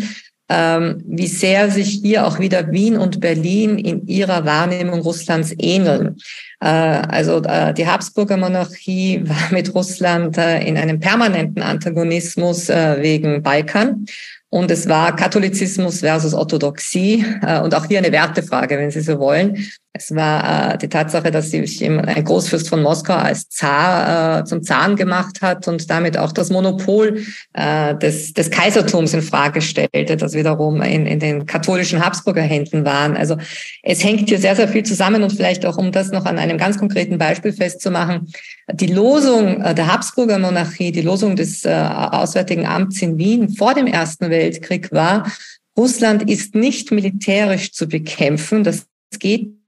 wie 0.51 1.27
sehr 1.27 1.69
sich 1.69 1.99
hier 2.01 2.25
auch 2.25 2.39
wieder 2.39 2.71
Wien 2.71 2.97
und 2.97 3.19
Berlin 3.19 3.77
in 3.77 4.07
ihrer 4.07 4.45
Wahrnehmung 4.45 5.01
Russlands 5.01 5.53
ähneln. 5.59 6.17
Äh, 6.61 6.67
also 6.67 7.41
äh, 7.43 7.73
die 7.73 7.87
Habsburger 7.87 8.37
Monarchie 8.37 9.21
war 9.27 9.51
mit 9.51 9.73
Russland 9.73 10.37
äh, 10.37 10.61
in 10.61 10.77
einem 10.77 10.99
permanenten 10.99 11.61
Antagonismus 11.61 12.69
wegen 12.69 13.41
Balkan. 13.41 14.05
Und 14.51 14.71
es 14.71 14.89
war 14.89 15.15
Katholizismus 15.15 15.99
versus 15.99 16.33
Orthodoxie 16.33 17.23
und 17.63 17.75
auch 17.75 17.85
hier 17.85 17.99
eine 17.99 18.11
Wertefrage, 18.11 18.79
wenn 18.79 18.89
Sie 18.89 19.01
so 19.01 19.19
wollen. 19.19 19.69
Es 19.91 20.13
war 20.13 20.73
äh, 20.73 20.77
die 20.77 20.87
Tatsache, 20.87 21.31
dass 21.31 21.49
sich 21.49 21.83
ein 21.83 22.23
Großfürst 22.23 22.69
von 22.69 22.83
Moskau 22.83 23.15
als 23.15 23.49
Zar 23.49 24.41
äh, 24.41 24.45
zum 24.45 24.61
Zahn 24.61 24.95
gemacht 24.95 25.41
hat 25.41 25.67
und 25.67 25.89
damit 25.89 26.15
auch 26.15 26.31
das 26.31 26.51
Monopol 26.51 27.23
äh, 27.53 27.95
des, 27.95 28.33
des 28.33 28.51
Kaisertums 28.51 29.15
in 29.15 29.23
Frage 29.23 29.61
stellte, 29.61 30.15
das 30.15 30.33
wiederum 30.33 30.83
in, 30.83 31.07
in 31.07 31.19
den 31.19 31.47
katholischen 31.47 32.05
Habsburger 32.05 32.43
Händen 32.43 32.85
waren. 32.85 33.17
Also 33.17 33.37
es 33.81 34.03
hängt 34.03 34.29
hier 34.29 34.37
sehr, 34.37 34.55
sehr 34.55 34.67
viel 34.67 34.83
zusammen 34.83 35.23
und 35.23 35.33
vielleicht 35.33 35.65
auch, 35.65 35.77
um 35.77 35.91
das 35.91 36.11
noch 36.11 36.25
an 36.25 36.37
einem 36.37 36.59
ganz 36.59 36.77
konkreten 36.77 37.17
Beispiel 37.17 37.51
festzumachen, 37.51 38.31
die 38.71 38.87
Losung 38.87 39.59
äh, 39.61 39.73
der 39.73 39.91
Habsburger 39.91 40.37
Monarchie, 40.37 40.91
die 40.91 41.01
Losung 41.01 41.35
des 41.35 41.65
äh, 41.65 41.71
Auswärtigen 41.71 42.67
Amts 42.67 43.01
in 43.01 43.17
Wien 43.17 43.49
vor 43.49 43.73
dem 43.73 43.87
Ersten 43.87 44.29
Weltkrieg 44.29 44.91
war, 44.91 45.31
Russland 45.75 46.29
ist 46.29 46.53
nicht 46.53 46.91
militärisch 46.91 47.71
zu 47.71 47.87
bekämpfen. 47.87 48.63
Das 48.63 48.85
geht 49.17 49.58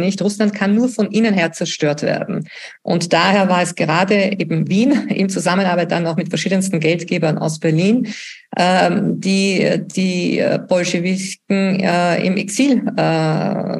nicht. 0.00 0.22
Russland 0.22 0.54
kann 0.54 0.74
nur 0.74 0.88
von 0.88 1.10
innen 1.10 1.34
her 1.34 1.52
zerstört 1.52 2.02
werden. 2.02 2.48
Und 2.82 3.12
daher 3.12 3.48
war 3.48 3.62
es 3.62 3.74
gerade 3.74 4.32
eben 4.38 4.68
Wien 4.68 4.92
in 5.08 5.28
Zusammenarbeit 5.28 5.90
dann 5.90 6.06
auch 6.06 6.16
mit 6.16 6.28
verschiedensten 6.28 6.80
Geldgebern 6.80 7.38
aus 7.38 7.58
Berlin, 7.58 8.08
ähm, 8.56 9.20
die 9.20 9.80
die 9.94 10.44
Bolschewiken 10.68 11.80
äh, 11.80 12.24
im 12.24 12.36
Exil 12.36 12.82
äh, 12.96 13.76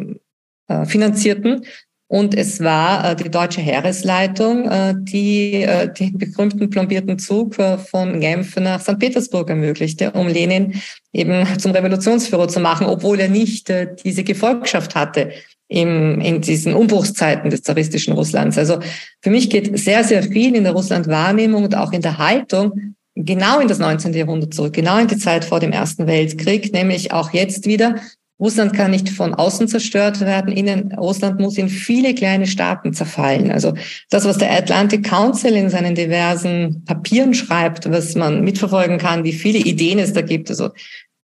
äh, 0.68 0.86
finanzierten. 0.86 1.64
Und 2.08 2.34
es 2.34 2.60
war 2.60 3.14
die 3.14 3.30
deutsche 3.30 3.62
Heeresleitung, 3.62 4.68
die 5.06 5.66
den 5.98 6.18
berühmten 6.18 6.68
plombierten 6.68 7.18
Zug 7.18 7.54
von 7.54 8.20
Genf 8.20 8.54
nach 8.56 8.82
St. 8.82 8.98
Petersburg 8.98 9.48
ermöglichte, 9.48 10.10
um 10.10 10.28
Lenin 10.28 10.74
eben 11.14 11.46
zum 11.58 11.72
Revolutionsführer 11.72 12.48
zu 12.48 12.60
machen, 12.60 12.86
obwohl 12.86 13.18
er 13.18 13.30
nicht 13.30 13.72
diese 14.04 14.24
Gefolgschaft 14.24 14.94
hatte 14.94 15.32
im, 15.72 16.20
in 16.20 16.40
diesen 16.40 16.74
Umbruchszeiten 16.74 17.50
des 17.50 17.62
zaristischen 17.62 18.14
Russlands. 18.14 18.58
Also 18.58 18.78
für 19.20 19.30
mich 19.30 19.48
geht 19.48 19.78
sehr, 19.78 20.04
sehr 20.04 20.22
viel 20.22 20.54
in 20.54 20.64
der 20.64 20.72
Russland-Wahrnehmung 20.72 21.64
und 21.64 21.74
auch 21.74 21.92
in 21.92 22.02
der 22.02 22.18
Haltung 22.18 22.94
genau 23.14 23.60
in 23.60 23.68
das 23.68 23.78
19. 23.78 24.12
Jahrhundert 24.14 24.54
zurück, 24.54 24.72
genau 24.74 24.98
in 24.98 25.08
die 25.08 25.18
Zeit 25.18 25.44
vor 25.44 25.60
dem 25.60 25.72
Ersten 25.72 26.06
Weltkrieg, 26.06 26.72
nämlich 26.72 27.12
auch 27.12 27.32
jetzt 27.32 27.66
wieder. 27.66 27.96
Russland 28.40 28.74
kann 28.74 28.90
nicht 28.90 29.08
von 29.08 29.34
außen 29.34 29.68
zerstört 29.68 30.20
werden. 30.20 30.52
Innen, 30.52 30.92
Russland 30.94 31.38
muss 31.38 31.58
in 31.58 31.68
viele 31.68 32.12
kleine 32.12 32.46
Staaten 32.46 32.92
zerfallen. 32.92 33.52
Also 33.52 33.74
das, 34.10 34.24
was 34.24 34.38
der 34.38 34.50
Atlantic 34.50 35.04
Council 35.04 35.54
in 35.54 35.70
seinen 35.70 35.94
diversen 35.94 36.84
Papieren 36.84 37.34
schreibt, 37.34 37.88
was 37.90 38.16
man 38.16 38.42
mitverfolgen 38.42 38.98
kann, 38.98 39.22
wie 39.22 39.32
viele 39.32 39.58
Ideen 39.58 40.00
es 40.00 40.12
da 40.12 40.22
gibt. 40.22 40.50
Also 40.50 40.70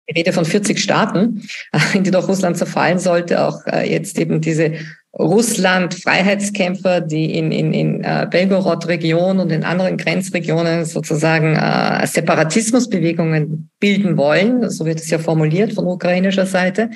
ich 0.07 0.17
rede 0.17 0.33
von 0.33 0.45
40 0.45 0.79
Staaten, 0.79 1.43
in 1.93 2.03
die 2.03 2.11
doch 2.11 2.27
Russland 2.27 2.57
zerfallen 2.57 2.97
sollte. 2.99 3.43
Auch 3.43 3.65
äh, 3.67 3.89
jetzt 3.89 4.17
eben 4.17 4.41
diese 4.41 4.73
Russland-Freiheitskämpfer, 5.13 7.01
die 7.01 7.37
in, 7.37 7.51
in, 7.51 7.73
in 7.73 8.03
äh, 8.03 8.27
Belgorod-Region 8.29 9.39
und 9.39 9.51
in 9.51 9.63
anderen 9.63 9.97
Grenzregionen 9.97 10.85
sozusagen 10.85 11.55
äh, 11.55 12.05
Separatismusbewegungen 12.07 13.69
bilden 13.79 14.17
wollen. 14.17 14.69
So 14.69 14.85
wird 14.85 14.99
es 14.99 15.09
ja 15.09 15.19
formuliert 15.19 15.73
von 15.73 15.85
ukrainischer 15.85 16.45
Seite. 16.45 16.91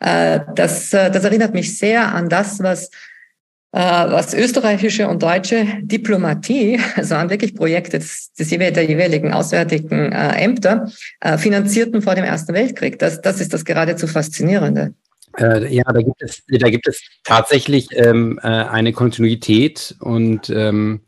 Äh, 0.00 0.40
das, 0.54 0.92
äh, 0.92 1.10
das 1.10 1.24
erinnert 1.24 1.54
mich 1.54 1.78
sehr 1.78 2.14
an 2.14 2.28
das, 2.28 2.60
was 2.62 2.90
was 3.70 4.34
österreichische 4.34 5.08
und 5.08 5.22
deutsche 5.22 5.66
Diplomatie, 5.82 6.80
also 6.96 7.16
an 7.16 7.30
wirklich 7.30 7.54
Projekte 7.54 7.98
des, 7.98 8.32
des 8.32 8.48
der 8.48 8.84
jeweiligen 8.84 9.32
auswärtigen 9.32 10.12
äh, 10.12 10.42
Ämter, 10.42 10.90
äh, 11.20 11.36
finanzierten 11.36 12.02
vor 12.02 12.14
dem 12.14 12.24
Ersten 12.24 12.54
Weltkrieg. 12.54 12.98
Das, 12.98 13.20
das 13.20 13.40
ist 13.40 13.52
das 13.52 13.64
geradezu 13.64 14.06
Faszinierende. 14.06 14.94
Äh, 15.38 15.72
ja, 15.74 15.84
da 15.84 16.00
gibt 16.00 16.22
es, 16.22 16.42
da 16.48 16.70
gibt 16.70 16.88
es 16.88 17.00
tatsächlich 17.24 17.88
ähm, 17.92 18.40
äh, 18.42 18.46
eine 18.46 18.92
Kontinuität 18.92 19.94
und 20.00 20.50
ähm, 20.50 21.00
äh, 21.02 21.07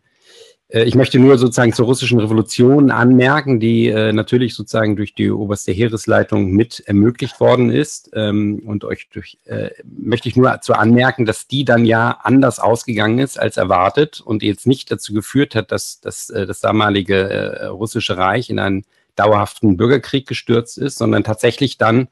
ich 0.73 0.95
möchte 0.95 1.19
nur 1.19 1.37
sozusagen 1.37 1.73
zur 1.73 1.87
russischen 1.87 2.21
Revolution 2.21 2.93
anmerken, 2.93 3.59
die 3.59 3.89
äh, 3.89 4.13
natürlich 4.13 4.55
sozusagen 4.55 4.95
durch 4.95 5.15
die 5.15 5.31
oberste 5.31 5.73
Heeresleitung 5.73 6.53
mit 6.53 6.81
ermöglicht 6.87 7.41
worden 7.41 7.71
ist. 7.71 8.11
Ähm, 8.15 8.63
und 8.65 8.85
euch 8.85 9.09
durch, 9.13 9.39
äh, 9.47 9.71
möchte 9.85 10.29
ich 10.29 10.37
nur 10.37 10.61
zu 10.61 10.75
anmerken, 10.75 11.25
dass 11.25 11.49
die 11.49 11.65
dann 11.65 11.85
ja 11.85 12.21
anders 12.23 12.61
ausgegangen 12.61 13.19
ist 13.19 13.39
als 13.39 13.57
erwartet 13.57 14.21
und 14.25 14.45
jetzt 14.45 14.67
nicht 14.67 14.93
dazu 14.93 15.13
geführt 15.13 15.57
hat, 15.57 15.73
dass, 15.73 16.01
dass 16.01 16.31
äh, 16.31 16.47
das 16.47 16.61
damalige 16.61 17.17
äh, 17.17 17.67
russische 17.67 18.17
Reich 18.17 18.49
in 18.49 18.61
einen 18.61 18.85
dauerhaften 19.17 19.77
Bürgerkrieg 19.77 20.27
gestürzt 20.29 20.79
ist, 20.79 20.99
sondern 20.99 21.25
tatsächlich 21.25 21.79
dann 21.79 22.09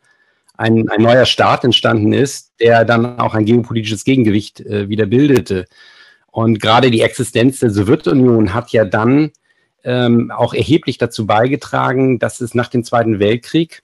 ein, 0.56 0.88
ein 0.88 1.02
neuer 1.02 1.24
Staat 1.24 1.62
entstanden 1.62 2.12
ist, 2.12 2.52
der 2.60 2.84
dann 2.84 3.20
auch 3.20 3.34
ein 3.34 3.44
geopolitisches 3.44 4.04
Gegengewicht 4.04 4.60
äh, 4.60 4.88
wieder 4.88 5.06
bildete. 5.06 5.66
Und 6.38 6.60
gerade 6.60 6.92
die 6.92 7.00
Existenz 7.00 7.58
der 7.58 7.70
Sowjetunion 7.70 8.54
hat 8.54 8.70
ja 8.70 8.84
dann 8.84 9.32
ähm, 9.82 10.30
auch 10.30 10.54
erheblich 10.54 10.96
dazu 10.96 11.26
beigetragen, 11.26 12.20
dass 12.20 12.40
es 12.40 12.54
nach 12.54 12.68
dem 12.68 12.84
Zweiten 12.84 13.18
Weltkrieg 13.18 13.82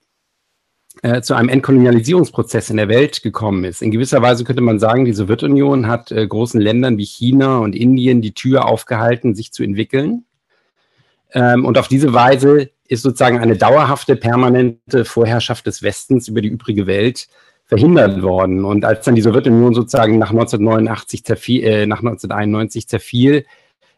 äh, 1.02 1.20
zu 1.20 1.34
einem 1.34 1.48
Entkolonialisierungsprozess 1.48 2.70
in 2.70 2.76
der 2.76 2.86
Welt 2.86 3.24
gekommen 3.24 3.64
ist. 3.64 3.82
In 3.82 3.90
gewisser 3.90 4.22
Weise 4.22 4.44
könnte 4.44 4.62
man 4.62 4.78
sagen, 4.78 5.04
die 5.04 5.14
Sowjetunion 5.14 5.88
hat 5.88 6.12
äh, 6.12 6.24
großen 6.24 6.60
Ländern 6.60 6.96
wie 6.96 7.06
China 7.06 7.58
und 7.58 7.74
Indien 7.74 8.22
die 8.22 8.34
Tür 8.34 8.66
aufgehalten, 8.66 9.34
sich 9.34 9.52
zu 9.52 9.64
entwickeln. 9.64 10.24
Ähm, 11.32 11.64
und 11.64 11.76
auf 11.76 11.88
diese 11.88 12.12
Weise 12.12 12.70
ist 12.86 13.02
sozusagen 13.02 13.40
eine 13.40 13.56
dauerhafte, 13.56 14.14
permanente 14.14 15.04
Vorherrschaft 15.04 15.66
des 15.66 15.82
Westens 15.82 16.28
über 16.28 16.40
die 16.40 16.50
übrige 16.50 16.86
Welt 16.86 17.26
verhindert 17.66 18.22
worden. 18.22 18.64
Und 18.64 18.84
als 18.84 19.04
dann 19.04 19.14
die 19.14 19.22
Sowjetunion 19.22 19.74
sozusagen 19.74 20.18
nach 20.18 20.30
1989 20.30 21.24
zerfiel, 21.24 21.64
äh, 21.64 21.86
nach 21.86 22.02
1991 22.02 22.88
zerfiel, 22.88 23.44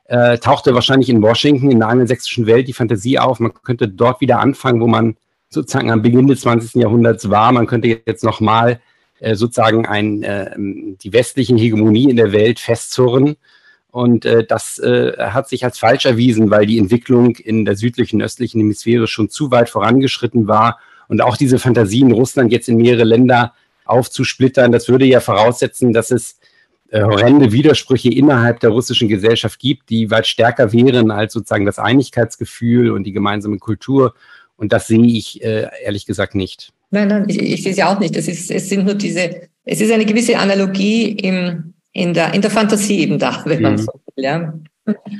äh, 0.05 0.39
tauchte 0.39 0.75
wahrscheinlich 0.75 1.09
in 1.09 1.23
Washington, 1.23 1.71
in 1.71 1.81
der 1.81 1.89
angelsächsischen 1.89 2.47
Welt, 2.47 2.69
die 2.69 2.73
Fantasie 2.73 3.19
auf, 3.19 3.41
man 3.41 3.53
könnte 3.55 3.89
dort 3.89 4.21
wieder 4.21 4.39
anfangen, 4.39 4.81
wo 4.81 4.87
man 4.87 5.17
sozusagen 5.49 5.91
am 5.91 6.03
Beginn 6.03 6.29
des 6.29 6.43
20. 6.43 6.81
Jahrhunderts 6.81 7.31
war. 7.31 7.51
Man 7.53 7.67
könnte 7.67 8.03
jetzt 8.07 8.25
nochmal 8.25 8.81
äh, 9.19 9.35
sozusagen 9.35 9.87
ein, 9.87 10.23
äh, 10.23 10.51
die 10.57 11.13
westliche 11.13 11.55
Hegemonie 11.55 12.11
in 12.11 12.17
der 12.17 12.33
Welt 12.33 12.61
festzurren. 12.61 13.37
Und 13.91 14.27
äh, 14.27 14.45
das 14.45 14.79
äh, 14.79 15.17
hat 15.19 15.49
sich 15.49 15.65
als 15.65 15.79
falsch 15.79 16.05
erwiesen, 16.05 16.51
weil 16.51 16.67
die 16.67 16.79
Entwicklung 16.79 17.37
in 17.37 17.65
der 17.65 17.77
südlichen, 17.77 18.21
östlichen 18.21 18.61
Hemisphäre 18.61 19.07
schon 19.07 19.31
zu 19.31 19.51
weit 19.51 19.71
vorangeschritten 19.71 20.47
war. 20.47 20.79
Und 21.09 21.21
auch 21.21 21.37
diese 21.37 21.59
Fantasien, 21.59 22.13
Russland 22.13 22.53
jetzt 22.53 22.69
in 22.69 22.77
mehrere 22.77 23.05
Länder 23.05 23.55
aufzusplittern, 23.85 24.73
das 24.73 24.89
würde 24.89 25.05
ja 25.05 25.21
voraussetzen, 25.21 25.93
dass 25.93 26.11
es 26.11 26.39
äh, 26.91 27.03
horrende 27.03 27.53
Widersprüche 27.53 28.11
innerhalb 28.11 28.61
der 28.61 28.71
russischen 28.71 29.09
Gesellschaft 29.09 29.59
gibt, 29.59 29.91
die 29.91 30.11
weit 30.11 30.27
stärker 30.27 30.73
wären 30.73 31.11
als 31.11 31.33
sozusagen 31.33 31.67
das 31.67 31.79
Einigkeitsgefühl 31.79 32.91
und 32.91 33.05
die 33.05 33.13
gemeinsame 33.13 33.59
Kultur. 33.59 34.15
Und 34.57 34.73
das 34.73 34.87
sehe 34.87 35.05
ich 35.05 35.43
äh, 35.43 35.69
ehrlich 35.85 36.07
gesagt 36.07 36.35
nicht. 36.35 36.73
Nein, 36.91 37.09
nein, 37.09 37.25
ich, 37.29 37.39
ich 37.39 37.63
sehe 37.63 37.73
es 37.73 37.79
ja 37.79 37.93
auch 37.93 37.99
nicht. 37.99 38.17
Das 38.17 38.29
ist, 38.29 38.51
es 38.51 38.69
sind 38.69 38.85
nur 38.85 38.95
diese, 38.95 39.49
es 39.65 39.81
ist 39.81 39.91
eine 39.91 40.07
gewisse 40.07 40.39
Analogie 40.39 41.11
im, 41.11 41.75
in, 41.93 42.15
der, 42.15 42.33
in 42.35 42.41
der 42.41 42.51
Fantasie 42.51 43.01
eben 43.01 43.19
da, 43.19 43.43
wenn 43.45 43.59
mhm. 43.59 43.63
man 43.63 43.79
so 43.79 43.93
will. 44.15 44.25
Ja. 44.25 44.55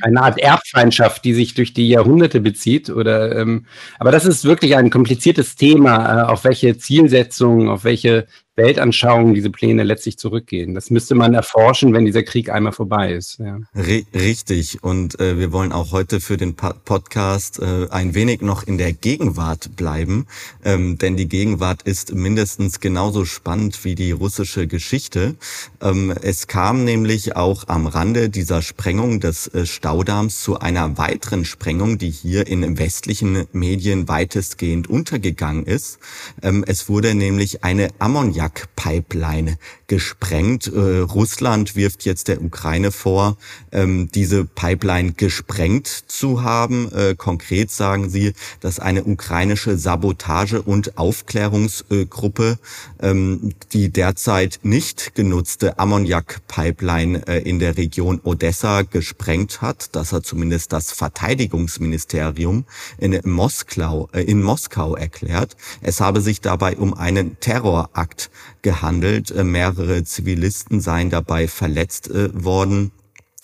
Eine 0.01 0.23
Art 0.23 0.39
Erbfeindschaft, 0.39 1.25
die 1.25 1.35
sich 1.35 1.55
durch 1.55 1.73
die 1.73 1.89
Jahrhunderte 1.89 2.41
bezieht, 2.41 2.91
oder? 2.91 3.37
Ähm, 3.37 3.67
aber 3.99 4.13
das 4.13 4.25
ist 4.25 4.45
wirklich 4.45 4.77
ein 4.77 4.91
kompliziertes 4.91 5.57
Thema, 5.57 6.21
äh, 6.21 6.23
auf 6.25 6.45
welche 6.45 6.79
Zielsetzungen, 6.79 7.69
auf 7.69 7.85
welche 7.85 8.27
Weltanschauung 8.57 9.35
diese 9.35 9.51
Pläne 9.51 9.83
letztlich 9.83 10.17
zurückgehen. 10.17 10.75
Das 10.75 10.91
müsste 10.91 11.15
man 11.15 11.35
erforschen, 11.35 11.93
wenn 11.93 12.07
dieser 12.07 12.23
Krieg 12.23 12.49
einmal 12.49 12.73
vorbei 12.73 13.13
ist. 13.13 13.39
Ja. 13.39 13.59
Richtig. 13.75 14.83
Und 14.83 15.21
äh, 15.21 15.39
wir 15.39 15.53
wollen 15.53 15.73
auch 15.73 15.93
heute 15.93 16.21
für 16.21 16.39
den 16.39 16.55
Podcast 16.55 17.61
äh, 17.61 17.89
ein 17.91 18.15
wenig 18.15 18.41
noch 18.41 18.67
in 18.67 18.79
der 18.79 18.95
Gegenwart 18.95 19.77
bleiben, 19.77 20.27
ähm, 20.65 20.97
denn 20.97 21.17
die 21.17 21.29
Gegenwart 21.29 21.83
ist 21.83 22.15
mindestens 22.15 22.81
genauso 22.81 23.27
spannend 23.27 23.85
wie 23.85 23.95
die 23.95 24.13
russische 24.13 24.67
Geschichte. 24.67 25.35
Ähm, 25.83 26.15
es 26.23 26.47
kam 26.47 26.85
nämlich 26.85 27.37
auch 27.37 27.69
am 27.69 27.87
Rande 27.87 28.31
dieser 28.31 28.63
Sprengung 28.63 29.21
des 29.21 29.49
äh, 29.49 29.67
Staudamms 29.67 30.43
zu 30.43 30.59
einer 30.59 30.97
weiteren 30.97 31.45
Sprengung, 31.45 31.99
die 31.99 32.11
hier 32.11 32.47
in 32.47 32.79
westlichen 32.79 33.45
Medien 33.53 34.09
weitestgehend 34.09 34.89
untergegangen 34.89 35.67
ist. 35.67 35.99
Ähm, 36.43 36.65
es 36.67 36.89
wurde 36.89 37.15
nämlich 37.15 37.63
eine 37.63 37.89
Ammoniak 37.99 38.46
Ammoniak-Pipeline 38.47 39.59
gesprengt. 39.87 40.67
Äh, 40.67 40.99
Russland 40.99 41.77
wirft 41.77 42.05
jetzt 42.05 42.29
der 42.29 42.43
Ukraine 42.43 42.91
vor, 42.91 43.37
ähm, 43.73 44.09
diese 44.15 44.45
Pipeline 44.45 45.13
gesprengt 45.13 45.87
zu 45.87 46.43
haben. 46.43 46.91
Äh, 46.93 47.15
konkret 47.17 47.71
sagen 47.71 48.11
sie, 48.11 48.33
dass 48.61 48.81
eine 48.81 49.05
ukrainische 49.05 49.79
Sabotage- 49.79 50.63
und 50.63 50.99
Aufklärungsgruppe 50.99 52.59
ähm, 53.01 53.55
die 53.73 53.91
derzeit 53.91 54.61
nicht 54.63 55.15
genutzte 55.15 55.79
Ammoniak-Pipeline 55.79 57.27
äh, 57.29 57.39
in 57.49 57.59
der 57.59 57.77
Region 57.77 58.21
Odessa 58.25 58.83
gesprengt 58.83 59.63
hat. 59.63 59.95
Das 59.95 60.13
hat 60.13 60.27
zumindest 60.27 60.73
das 60.73 60.93
Verteidigungsministerium 60.93 62.65
in 62.99 63.21
Moskau, 63.25 64.09
äh, 64.13 64.23
in 64.23 64.43
Moskau 64.43 64.97
erklärt. 64.97 65.57
Es 65.81 66.01
habe 66.01 66.21
sich 66.21 66.41
dabei 66.41 66.77
um 66.77 66.95
einen 66.95 67.39
Terrorakt 67.39 68.31
gehandelt. 68.63 69.31
Äh, 69.31 69.45
mehrere 69.45 70.05
Zivilisten 70.05 70.81
seien 70.81 71.11
dabei 71.11 71.49
verletzt 71.49 72.09
äh, 72.09 72.31
worden. 72.33 72.93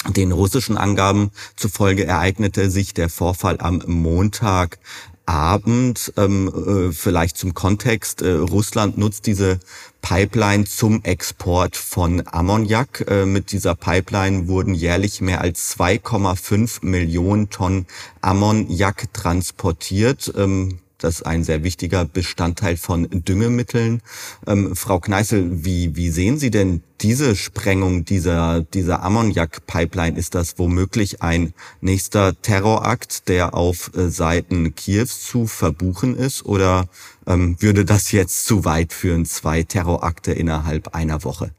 Den 0.09 0.33
russischen 0.33 0.77
Angaben 0.77 1.31
zufolge 1.55 2.05
ereignete 2.05 2.71
sich 2.71 2.93
der 2.93 3.09
Vorfall 3.09 3.59
am 3.61 3.83
Montag 3.87 4.79
Abend, 5.25 6.13
ähm, 6.17 6.49
äh, 6.89 6.93
vielleicht 6.93 7.37
zum 7.37 7.55
Kontext, 7.55 8.23
äh, 8.23 8.33
Russland 8.33 8.99
nutzt 8.99 9.27
diese 9.27 9.61
Pipeline 10.01 10.65
zum 10.65 11.05
Export 11.05 11.77
von 11.77 12.25
Ammoniak. 12.27 13.05
Äh, 13.09 13.25
mit 13.25 13.53
dieser 13.53 13.77
Pipeline 13.77 14.49
wurden 14.49 14.75
jährlich 14.75 15.21
mehr 15.21 15.41
als 15.41 15.79
2,5 15.79 16.85
Millionen 16.85 17.51
Tonnen 17.51 17.87
Ammoniak 18.21 19.13
transportiert. 19.13 20.33
Ähm, 20.37 20.81
das 21.03 21.17
ist 21.17 21.27
ein 21.27 21.45
sehr 21.45 21.65
wichtiger 21.65 22.05
Bestandteil 22.05 22.77
von 22.77 23.09
Düngemitteln. 23.11 24.03
Ähm, 24.47 24.77
Frau 24.77 25.01
Kneißl, 25.01 25.65
wie, 25.65 25.97
wie 25.97 26.11
sehen 26.11 26.39
Sie 26.39 26.51
denn 26.51 26.83
diese 27.01 27.35
Sprengung 27.35 28.05
dieser, 28.05 28.63
dieser 28.63 29.03
Ammoniak-Pipeline? 29.03 30.17
Ist 30.17 30.35
das 30.35 30.59
womöglich 30.59 31.23
ein 31.23 31.55
nächster 31.81 32.41
Terrorakt, 32.41 33.29
der 33.29 33.55
auf 33.55 33.91
äh, 33.97 34.09
Seiten 34.09 34.75
Kiews 34.75 35.23
zu 35.23 35.47
verbuchen 35.47 36.17
ist? 36.17 36.45
Oder 36.45 36.89
ähm, 37.27 37.57
würde 37.61 37.85
das 37.85 38.13
jetzt 38.13 38.47
zu 38.47 38.65
weit 38.65 38.93
führen, 38.93 39.25
zwei 39.27 39.63
Terrorakte 39.63 40.33
innerhalb 40.33 40.95
einer 40.95 41.25
Woche? 41.25 41.53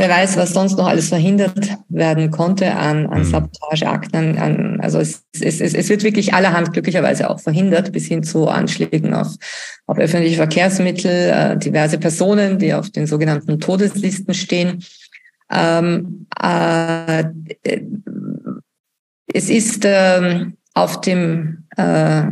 Wer 0.00 0.08
weiß, 0.08 0.38
was 0.38 0.54
sonst 0.54 0.78
noch 0.78 0.86
alles 0.86 1.10
verhindert 1.10 1.76
werden 1.90 2.30
konnte 2.30 2.74
an, 2.74 3.06
an 3.08 3.18
mhm. 3.18 3.24
Sabotageakten. 3.24 4.38
An, 4.38 4.80
also 4.80 4.98
es, 4.98 5.24
es, 5.38 5.60
es, 5.60 5.74
es 5.74 5.90
wird 5.90 6.02
wirklich 6.04 6.32
allerhand 6.32 6.72
glücklicherweise 6.72 7.28
auch 7.28 7.38
verhindert, 7.38 7.92
bis 7.92 8.06
hin 8.06 8.22
zu 8.22 8.48
Anschlägen 8.48 9.12
auf, 9.12 9.28
auf 9.86 9.98
öffentliche 9.98 10.36
Verkehrsmittel, 10.36 11.10
äh, 11.10 11.58
diverse 11.58 11.98
Personen, 11.98 12.58
die 12.58 12.72
auf 12.72 12.88
den 12.88 13.06
sogenannten 13.06 13.60
Todeslisten 13.60 14.32
stehen. 14.32 14.82
Ähm, 15.50 16.26
äh, 16.42 17.24
es 19.34 19.50
ist 19.50 19.82
ähm, 19.84 20.54
auf 20.72 21.02
dem 21.02 21.66
äh, 21.76 22.22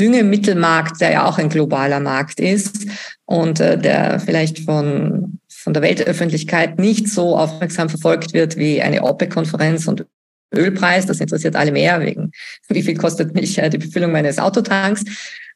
Düngemittelmarkt, 0.00 0.98
der 1.02 1.12
ja 1.12 1.26
auch 1.26 1.36
ein 1.36 1.50
globaler 1.50 2.00
Markt 2.00 2.40
ist 2.40 2.86
und 3.26 3.60
äh, 3.60 3.76
der 3.76 4.18
vielleicht 4.18 4.60
von 4.60 5.40
von 5.62 5.72
der 5.72 5.82
Weltöffentlichkeit 5.82 6.78
nicht 6.78 7.08
so 7.08 7.36
aufmerksam 7.36 7.88
verfolgt 7.88 8.34
wird 8.34 8.56
wie 8.56 8.82
eine 8.82 9.02
OPEC-Konferenz 9.02 9.86
und 9.86 10.06
Ölpreis. 10.54 11.06
Das 11.06 11.20
interessiert 11.20 11.56
alle 11.56 11.72
mehr 11.72 12.00
wegen, 12.00 12.32
wie 12.68 12.82
viel 12.82 12.96
kostet 12.96 13.34
mich 13.34 13.58
äh, 13.58 13.70
die 13.70 13.78
Befüllung 13.78 14.12
meines 14.12 14.38
Autotanks. 14.38 15.04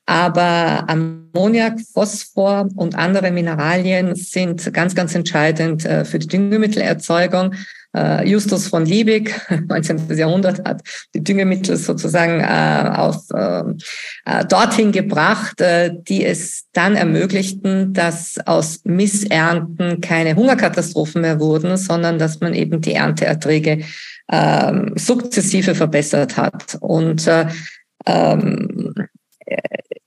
Aber 0.06 0.88
Ammoniak, 0.88 1.80
Phosphor 1.92 2.68
und 2.76 2.94
andere 2.94 3.32
Mineralien 3.32 4.14
sind 4.14 4.72
ganz, 4.72 4.94
ganz 4.94 5.14
entscheidend 5.16 5.84
äh, 5.84 6.04
für 6.04 6.20
die 6.20 6.28
Düngemittelerzeugung. 6.28 7.54
Äh, 7.96 8.28
Justus 8.28 8.68
von 8.68 8.84
Liebig, 8.84 9.34
19. 9.68 10.14
Jahrhundert, 10.16 10.66
hat 10.66 10.82
die 11.14 11.24
Düngemittel 11.24 11.76
sozusagen 11.76 12.40
äh, 12.40 12.90
auf, 12.96 13.24
ähm, 13.34 13.78
äh, 14.26 14.44
dorthin 14.44 14.92
gebracht, 14.92 15.60
äh, 15.60 15.90
die 16.06 16.24
es 16.24 16.66
dann 16.72 16.94
ermöglichten, 16.94 17.94
dass 17.94 18.38
aus 18.44 18.80
Missernten 18.84 20.00
keine 20.02 20.36
Hungerkatastrophen 20.36 21.22
mehr 21.22 21.40
wurden, 21.40 21.76
sondern 21.76 22.18
dass 22.18 22.40
man 22.40 22.52
eben 22.52 22.82
die 22.82 22.94
Ernteerträge 22.94 23.84
äh, 24.28 24.72
sukzessive 24.96 25.74
verbessert 25.74 26.36
hat. 26.36 26.76
Und 26.80 27.26
äh, 27.26 27.46
ähm, 28.04 28.85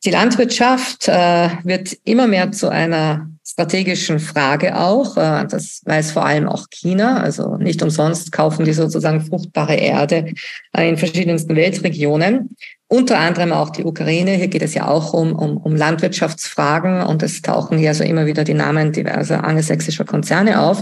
die 0.05 0.11
Landwirtschaft 0.11 1.07
äh, 1.07 1.49
wird 1.63 1.97
immer 2.05 2.27
mehr 2.27 2.51
zu 2.51 2.69
einer 2.69 3.29
strategischen 3.45 4.19
Frage 4.19 4.77
auch. 4.77 5.17
Äh, 5.17 5.45
das 5.47 5.81
weiß 5.85 6.11
vor 6.11 6.25
allem 6.25 6.47
auch 6.47 6.67
China. 6.69 7.21
Also 7.21 7.57
nicht 7.57 7.81
umsonst 7.83 8.31
kaufen 8.31 8.63
die 8.63 8.73
sozusagen 8.73 9.21
fruchtbare 9.21 9.75
Erde 9.75 10.33
äh, 10.75 10.87
in 10.87 10.97
verschiedensten 10.97 11.55
Weltregionen. 11.55 12.55
Unter 12.87 13.19
anderem 13.19 13.51
auch 13.51 13.69
die 13.69 13.83
Ukraine. 13.83 14.31
Hier 14.31 14.47
geht 14.47 14.61
es 14.61 14.73
ja 14.73 14.87
auch 14.87 15.13
um, 15.13 15.35
um, 15.35 15.57
um 15.57 15.75
Landwirtschaftsfragen 15.75 17.01
und 17.01 17.21
es 17.21 17.41
tauchen 17.41 17.77
hier 17.77 17.89
also 17.89 18.03
immer 18.03 18.25
wieder 18.25 18.43
die 18.43 18.53
Namen 18.53 18.93
diverser 18.93 19.43
angelsächsischer 19.43 20.05
Konzerne 20.05 20.61
auf. 20.61 20.81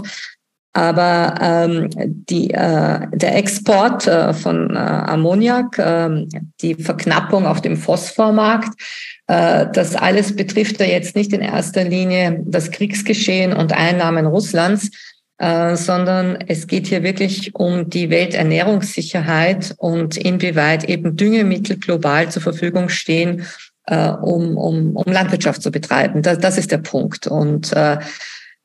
Aber 0.72 1.34
ähm, 1.40 1.90
die, 2.06 2.50
äh, 2.50 3.00
der 3.12 3.36
Export 3.36 4.06
äh, 4.06 4.32
von 4.32 4.76
äh, 4.76 4.78
Ammoniak, 4.78 5.78
äh, 5.78 6.26
die 6.60 6.74
Verknappung 6.74 7.46
auf 7.46 7.60
dem 7.62 7.76
Phosphormarkt, 7.76 8.78
äh, 9.26 9.66
das 9.72 9.96
alles 9.96 10.36
betrifft 10.36 10.78
ja 10.80 10.86
jetzt 10.86 11.16
nicht 11.16 11.32
in 11.32 11.40
erster 11.40 11.84
Linie 11.84 12.42
das 12.44 12.70
Kriegsgeschehen 12.70 13.52
und 13.52 13.72
Einnahmen 13.72 14.26
Russlands, 14.26 14.90
äh, 15.38 15.76
sondern 15.76 16.38
es 16.48 16.66
geht 16.66 16.88
hier 16.88 17.02
wirklich 17.02 17.54
um 17.54 17.88
die 17.88 18.10
Welternährungssicherheit 18.10 19.74
und 19.78 20.16
inwieweit 20.16 20.84
eben 20.84 21.16
Düngemittel 21.16 21.78
global 21.78 22.28
zur 22.30 22.42
Verfügung 22.42 22.88
stehen, 22.88 23.46
äh, 23.86 24.08
um, 24.08 24.56
um, 24.56 24.96
um 24.96 25.12
Landwirtschaft 25.12 25.62
zu 25.62 25.70
betreiben. 25.70 26.22
Das, 26.22 26.38
das 26.38 26.58
ist 26.58 26.72
der 26.72 26.78
Punkt. 26.78 27.26
Und 27.26 27.72
äh, 27.72 27.98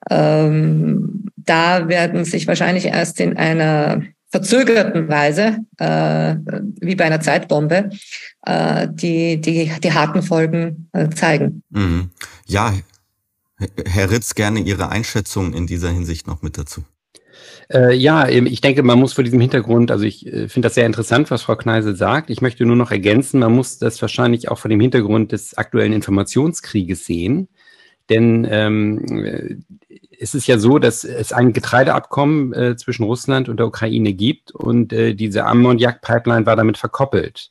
ähm, 0.10 1.26
da 1.36 1.88
werden 1.88 2.26
sich 2.26 2.48
wahrscheinlich 2.48 2.86
erst 2.86 3.20
in 3.20 3.38
einer 3.38 4.04
verzögerten 4.30 5.08
Weise, 5.10 5.60
äh, 5.78 6.36
wie 6.82 6.96
bei 6.96 7.06
einer 7.06 7.22
Zeitbombe, 7.22 7.92
äh, 8.46 8.88
die, 8.92 9.40
die, 9.40 9.72
die 9.84 9.94
harten 9.94 10.24
Folgen 10.24 10.90
äh, 10.94 11.10
zeigen. 11.10 11.62
Mhm. 11.70 12.10
Ja, 12.48 12.74
Herr 13.86 14.10
Ritz, 14.10 14.34
gerne 14.36 14.60
Ihre 14.60 14.90
Einschätzung 14.90 15.54
in 15.54 15.68
dieser 15.68 15.90
Hinsicht 15.90 16.28
noch 16.28 16.42
mit 16.42 16.58
dazu. 16.58 16.84
Äh, 17.72 17.96
ja, 17.96 18.28
ich 18.28 18.62
denke, 18.62 18.84
man 18.84 19.00
muss 19.00 19.14
vor 19.14 19.24
diesem 19.24 19.40
Hintergrund, 19.40 19.92
also 19.92 20.04
ich 20.04 20.26
äh, 20.26 20.50
finde 20.50 20.68
das 20.68 20.76
sehr 20.76 20.86
interessant, 20.86 21.32
was 21.32 21.44
Frau 21.44 21.56
Kneise 21.56 21.96
sagt. 21.96 22.30
Ich 22.30 22.42
möchte 22.42 22.66
nur 22.66 22.76
noch 22.76 22.92
ergänzen, 22.92 23.40
man 23.40 23.54
muss 23.54 23.78
das 23.78 24.02
wahrscheinlich 24.02 24.50
auch 24.50 24.58
vor 24.58 24.70
dem 24.70 24.80
Hintergrund 24.80 25.32
des 25.32 25.58
aktuellen 25.58 25.94
Informationskrieges 25.94 27.06
sehen. 27.06 27.48
Denn 28.10 28.48
ähm, 28.50 29.64
es 30.20 30.36
ist 30.36 30.48
ja 30.48 30.58
so, 30.58 30.80
dass 30.80 31.04
es 31.04 31.34
ein 31.34 31.54
Getreideabkommen 31.54 32.54
äh, 32.54 32.76
zwischen 32.76 33.04
Russland 33.04 33.50
und 33.50 33.58
der 33.58 33.68
Ukraine 33.68 34.14
gibt 34.14 34.52
und 34.52 34.94
äh, 34.94 35.14
diese 35.14 35.46
Ammoniak-Pipeline 35.46 36.46
war 36.46 36.56
damit 36.56 36.78
verkoppelt. 36.78 37.50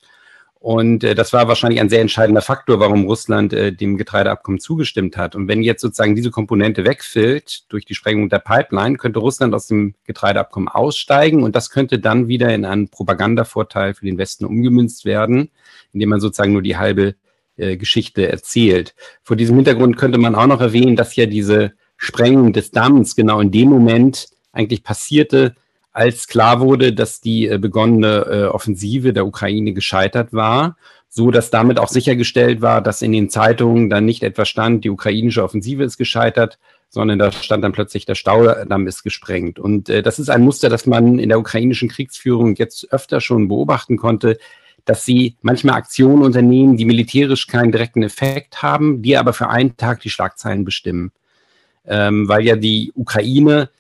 Und 0.63 1.03
äh, 1.03 1.17
das 1.17 1.33
war 1.33 1.49
wahrscheinlich 1.49 1.81
ein 1.81 1.89
sehr 1.89 2.01
entscheidender 2.01 2.41
Faktor, 2.41 2.79
warum 2.79 3.05
Russland 3.05 3.53
äh, 3.53 3.73
dem 3.73 3.97
Getreideabkommen 3.99 4.61
zugestimmt 4.61 5.17
hat. 5.17 5.35
Und 5.35 5.49
wenn 5.49 5.63
jetzt 5.63 5.81
sozusagen 5.81 6.15
diese 6.15 6.31
Komponente 6.31 6.85
wegfällt 6.85 7.65
durch 7.73 7.85
die 7.85 7.97
Sprengung 7.97 8.29
der 8.29 8.39
Pipeline, 8.39 8.97
könnte 8.97 9.19
Russland 9.19 9.55
aus 9.55 9.67
dem 9.67 9.97
Getreideabkommen 10.05 10.69
aussteigen 10.69 11.43
und 11.43 11.57
das 11.57 11.71
könnte 11.71 11.99
dann 11.99 12.29
wieder 12.29 12.55
in 12.55 12.65
einen 12.65 12.89
Propagandavorteil 12.89 13.95
für 13.95 14.07
den 14.07 14.19
Westen 14.19 14.45
umgemünzt 14.45 15.05
werden, 15.05 15.51
indem 15.93 16.11
man 16.11 16.21
sozusagen 16.21 16.53
nur 16.53 16.63
die 16.63 16.77
halbe 16.77 17.17
äh, 17.57 17.77
Geschichte 17.77 18.29
erzählt. 18.29 18.95
Vor 19.23 19.37
diesem 19.37 19.57
Hintergrund 19.57 19.99
könnte 19.99 20.19
man 20.19 20.35
auch 20.35 20.47
noch 20.47 20.61
erwähnen, 20.61 20.97
dass 20.97 21.17
ja 21.17 21.27
diese 21.27 21.73
Sprengung 21.99 22.53
des 22.55 22.71
Damms 22.71 23.15
genau 23.15 23.41
in 23.41 23.51
dem 23.51 23.69
Moment 23.69 24.29
eigentlich 24.53 24.83
passierte, 24.83 25.55
als 25.93 26.27
klar 26.27 26.61
wurde, 26.61 26.95
dass 26.95 27.21
die 27.21 27.49
äh, 27.49 27.59
begonnene 27.59 28.27
äh, 28.27 28.45
Offensive 28.45 29.13
der 29.13 29.27
Ukraine 29.27 29.75
gescheitert 29.75 30.33
war, 30.33 30.77
so 31.11 31.31
dass 31.31 31.51
damit 31.51 31.79
auch 31.79 31.89
sichergestellt 31.89 32.63
war, 32.63 32.81
dass 32.81 33.03
in 33.03 33.13
den 33.13 33.29
Zeitungen 33.29 33.91
dann 33.91 34.07
nicht 34.07 34.23
etwa 34.23 34.47
stand, 34.47 34.85
die 34.85 34.91
ukrainische 34.91 35.45
Offensive 35.45 35.85
ist 35.85 35.99
gescheitert, 35.99 36.59
sondern 36.89 37.19
da 37.19 37.33
stand 37.33 37.63
dann 37.63 37.73
plötzlich, 37.73 38.07
der 38.07 38.15
Staudamm 38.15 38.87
ist 38.87 39.03
gesprengt. 39.03 39.59
Und 39.59 39.89
das 39.89 40.19
ist 40.19 40.29
ein 40.29 40.43
Muster, 40.43 40.69
das 40.69 40.87
man 40.87 41.19
in 41.19 41.29
der 41.31 41.39
ukrainischen 41.39 41.89
Kriegsführung 41.89 42.55
jetzt 42.57 42.93
öfter 42.93 43.21
schon 43.21 43.49
beobachten 43.49 43.97
konnte, 43.97 44.39
dass 44.85 45.05
sie 45.05 45.37
manchmal 45.43 45.77
Aktionen 45.77 46.23
unternehmen, 46.23 46.77
die 46.77 46.85
militärisch 46.85 47.47
keinen 47.47 47.73
direkten 47.73 48.03
Effekt 48.03 48.63
haben, 48.63 49.03
die 49.03 49.17
aber 49.17 49.33
für 49.33 49.49
einen 49.49 49.77
Tag 49.77 50.01
die 50.01 50.11
Schlagzeilen 50.11 50.65
bestimmen. 50.65 51.13
Ähm, 51.85 52.29
weil 52.29 52.45
ja 52.45 52.57
die 52.57 52.93
Ukraine 52.95 53.71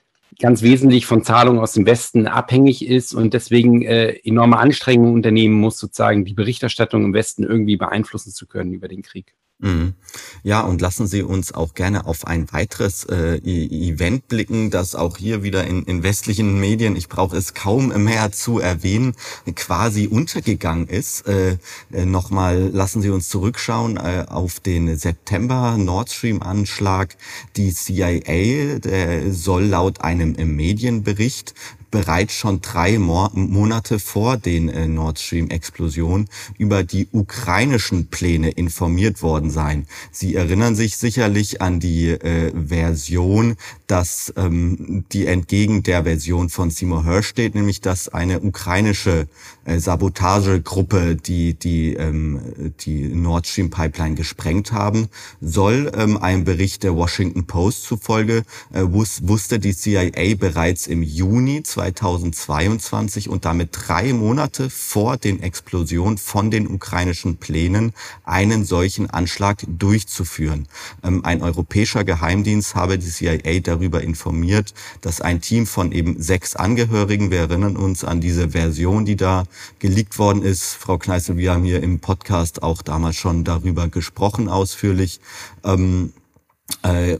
ganz 0.40 0.62
wesentlich 0.62 1.06
von 1.06 1.22
Zahlungen 1.22 1.60
aus 1.60 1.72
dem 1.72 1.86
Westen 1.86 2.26
abhängig 2.26 2.86
ist 2.86 3.14
und 3.14 3.34
deswegen 3.34 3.82
äh, 3.82 4.10
enorme 4.24 4.58
Anstrengungen 4.58 5.14
unternehmen 5.14 5.54
muss, 5.54 5.78
sozusagen 5.78 6.24
die 6.24 6.34
Berichterstattung 6.34 7.04
im 7.04 7.14
Westen 7.14 7.44
irgendwie 7.44 7.76
beeinflussen 7.76 8.32
zu 8.32 8.46
können 8.46 8.72
über 8.72 8.88
den 8.88 9.02
Krieg. 9.02 9.34
Mhm. 9.62 9.94
Ja, 10.42 10.60
und 10.62 10.80
lassen 10.80 11.06
Sie 11.06 11.22
uns 11.22 11.52
auch 11.52 11.74
gerne 11.74 12.04
auf 12.06 12.26
ein 12.26 12.52
weiteres 12.52 13.04
äh, 13.04 13.36
e-, 13.36 13.90
Event 13.92 14.26
blicken, 14.26 14.70
das 14.70 14.96
auch 14.96 15.16
hier 15.16 15.44
wieder 15.44 15.64
in, 15.64 15.84
in 15.84 16.02
westlichen 16.02 16.58
Medien, 16.58 16.96
ich 16.96 17.08
brauche 17.08 17.36
es 17.36 17.54
kaum 17.54 17.88
mehr 18.04 18.32
zu 18.32 18.58
erwähnen, 18.58 19.14
quasi 19.54 20.08
untergegangen 20.08 20.88
ist. 20.88 21.28
Äh, 21.28 21.58
äh, 21.92 22.04
Nochmal 22.04 22.70
lassen 22.72 23.02
Sie 23.02 23.10
uns 23.10 23.28
zurückschauen 23.28 23.96
äh, 23.96 24.26
auf 24.28 24.58
den 24.58 24.96
September 24.98 25.76
Nord 25.78 26.10
Stream-Anschlag. 26.10 27.16
Die 27.56 27.72
CIA 27.72 28.80
der 28.80 29.32
soll 29.32 29.64
laut 29.64 30.00
einem 30.00 30.34
Medienbericht 30.56 31.54
bereits 31.92 32.34
schon 32.34 32.60
drei 32.60 32.98
Mo 32.98 33.30
Monate 33.34 34.00
vor 34.00 34.36
den 34.36 34.68
äh, 34.68 34.88
Nord 34.88 35.20
Stream-Explosionen 35.20 36.28
über 36.58 36.82
die 36.82 37.06
ukrainischen 37.12 38.08
Pläne 38.08 38.50
informiert 38.50 39.22
worden 39.22 39.50
sein. 39.50 39.86
Sie 40.10 40.34
erinnern 40.34 40.74
sich 40.74 40.96
sicherlich 40.96 41.62
an 41.62 41.78
die 41.78 42.08
äh, 42.08 42.50
Version, 42.66 43.54
dass 43.92 44.32
ähm, 44.38 45.04
die 45.12 45.26
entgegen 45.26 45.82
der 45.82 46.04
Version 46.04 46.48
von 46.48 46.70
Seymour 46.70 47.04
Hirsch 47.04 47.26
steht, 47.26 47.54
nämlich 47.54 47.82
dass 47.82 48.08
eine 48.08 48.40
ukrainische 48.40 49.28
äh, 49.66 49.78
Sabotagegruppe, 49.78 51.14
die 51.14 51.52
die 51.52 51.92
ähm, 51.92 52.72
die 52.80 53.08
Nord 53.08 53.46
Stream 53.46 53.68
Pipeline 53.68 54.14
gesprengt 54.14 54.72
haben 54.72 55.08
soll. 55.42 55.92
Ähm, 55.94 56.16
ein 56.16 56.44
Bericht 56.44 56.84
der 56.84 56.96
Washington 56.96 57.46
Post 57.46 57.82
zufolge 57.82 58.44
äh, 58.72 58.80
wus 58.82 59.28
wusste 59.28 59.58
die 59.58 59.74
CIA 59.74 60.36
bereits 60.38 60.86
im 60.86 61.02
Juni 61.02 61.62
2022 61.62 63.28
und 63.28 63.44
damit 63.44 63.68
drei 63.72 64.14
Monate 64.14 64.70
vor 64.70 65.18
den 65.18 65.42
Explosionen 65.42 66.16
von 66.16 66.50
den 66.50 66.66
ukrainischen 66.66 67.36
Plänen 67.36 67.92
einen 68.24 68.64
solchen 68.64 69.10
Anschlag 69.10 69.62
durchzuführen. 69.66 70.66
Ähm, 71.04 71.26
ein 71.26 71.42
europäischer 71.42 72.04
Geheimdienst 72.04 72.74
habe 72.74 72.96
die 72.96 73.10
CIA 73.10 73.60
darüber 73.60 73.81
informiert, 73.88 74.74
dass 75.00 75.20
ein 75.20 75.40
Team 75.40 75.66
von 75.66 75.92
eben 75.92 76.20
sechs 76.20 76.56
Angehörigen, 76.56 77.30
wir 77.30 77.40
erinnern 77.40 77.76
uns 77.76 78.04
an 78.04 78.20
diese 78.20 78.50
Version, 78.50 79.04
die 79.04 79.16
da 79.16 79.44
geleakt 79.78 80.18
worden 80.18 80.42
ist. 80.42 80.74
Frau 80.74 80.98
Kneißl, 80.98 81.36
wir 81.36 81.52
haben 81.52 81.64
hier 81.64 81.82
im 81.82 82.00
Podcast 82.00 82.62
auch 82.62 82.82
damals 82.82 83.16
schon 83.16 83.44
darüber 83.44 83.88
gesprochen 83.88 84.48
ausführlich. 84.48 85.20
Ähm, 85.64 86.12
äh, 86.16 86.21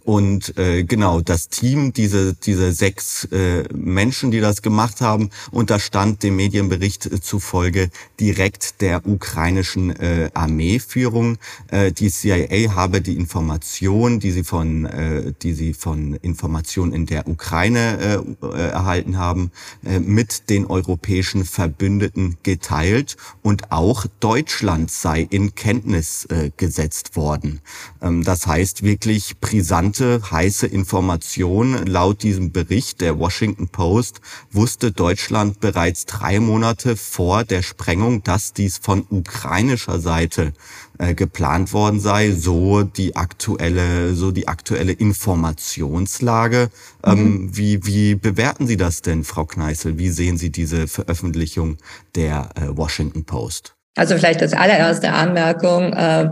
und 0.04 0.58
äh, 0.58 0.82
genau, 0.84 1.20
das 1.20 1.48
Team, 1.48 1.92
diese, 1.92 2.34
diese 2.34 2.72
sechs 2.72 3.24
äh, 3.26 3.64
Menschen, 3.72 4.30
die 4.30 4.40
das 4.40 4.62
gemacht 4.62 5.00
haben, 5.00 5.30
unterstand 5.50 6.22
dem 6.22 6.36
Medienbericht 6.36 7.06
äh, 7.06 7.20
zufolge 7.20 7.90
direkt 8.18 8.80
der 8.80 9.06
ukrainischen 9.06 9.90
äh, 9.90 10.30
Armeeführung. 10.34 11.38
Äh, 11.68 11.92
die 11.92 12.10
CIA 12.10 12.74
habe 12.74 13.00
die 13.00 13.16
Information, 13.16 14.18
die 14.18 14.32
sie 14.32 14.44
von, 14.44 14.84
äh, 14.86 15.32
die 15.42 15.52
sie 15.52 15.74
von 15.74 16.14
Informationen 16.14 16.92
in 16.92 17.06
der 17.06 17.28
Ukraine 17.28 18.24
äh, 18.42 18.46
äh, 18.46 18.70
erhalten 18.70 19.16
haben, 19.16 19.50
äh, 19.84 20.00
mit 20.00 20.50
den 20.50 20.66
europäischen 20.66 21.44
Verbündeten 21.44 22.36
geteilt 22.42 23.16
und 23.42 23.70
auch 23.70 24.06
Deutschland 24.20 24.90
sei 24.90 25.26
in 25.30 25.54
Kenntnis 25.54 26.24
äh, 26.26 26.50
gesetzt 26.56 27.16
worden. 27.16 27.60
Ähm, 28.00 28.24
das 28.24 28.46
heißt 28.46 28.82
wirklich 28.82 29.40
brisante, 29.42 30.22
heiße 30.30 30.66
Information. 30.66 31.84
Laut 31.84 32.22
diesem 32.22 32.52
Bericht 32.52 33.02
der 33.02 33.18
Washington 33.18 33.68
Post 33.68 34.22
wusste 34.50 34.92
Deutschland 34.92 35.60
bereits 35.60 36.06
drei 36.06 36.40
Monate 36.40 36.96
vor 36.96 37.44
der 37.44 37.60
Sprengung, 37.60 38.22
dass 38.22 38.54
dies 38.54 38.78
von 38.78 39.04
ukrainischer 39.10 40.00
Seite 40.00 40.54
äh, 40.98 41.14
geplant 41.14 41.74
worden 41.74 42.00
sei, 42.00 42.30
so 42.30 42.84
die 42.84 43.16
aktuelle, 43.16 44.14
so 44.14 44.30
die 44.30 44.48
aktuelle 44.48 44.92
Informationslage. 44.92 46.70
Mhm. 47.04 47.12
Ähm, 47.12 47.50
wie, 47.52 47.84
wie 47.84 48.14
bewerten 48.14 48.66
Sie 48.66 48.78
das 48.78 49.02
denn, 49.02 49.24
Frau 49.24 49.44
Kneißl? 49.44 49.98
Wie 49.98 50.08
sehen 50.08 50.38
Sie 50.38 50.50
diese 50.50 50.88
Veröffentlichung 50.88 51.76
der 52.14 52.48
äh, 52.54 52.74
Washington 52.74 53.24
Post? 53.24 53.74
Also 53.96 54.16
vielleicht 54.16 54.40
als 54.40 54.54
allererste 54.54 55.12
Anmerkung. 55.12 55.92
Äh, 55.92 56.30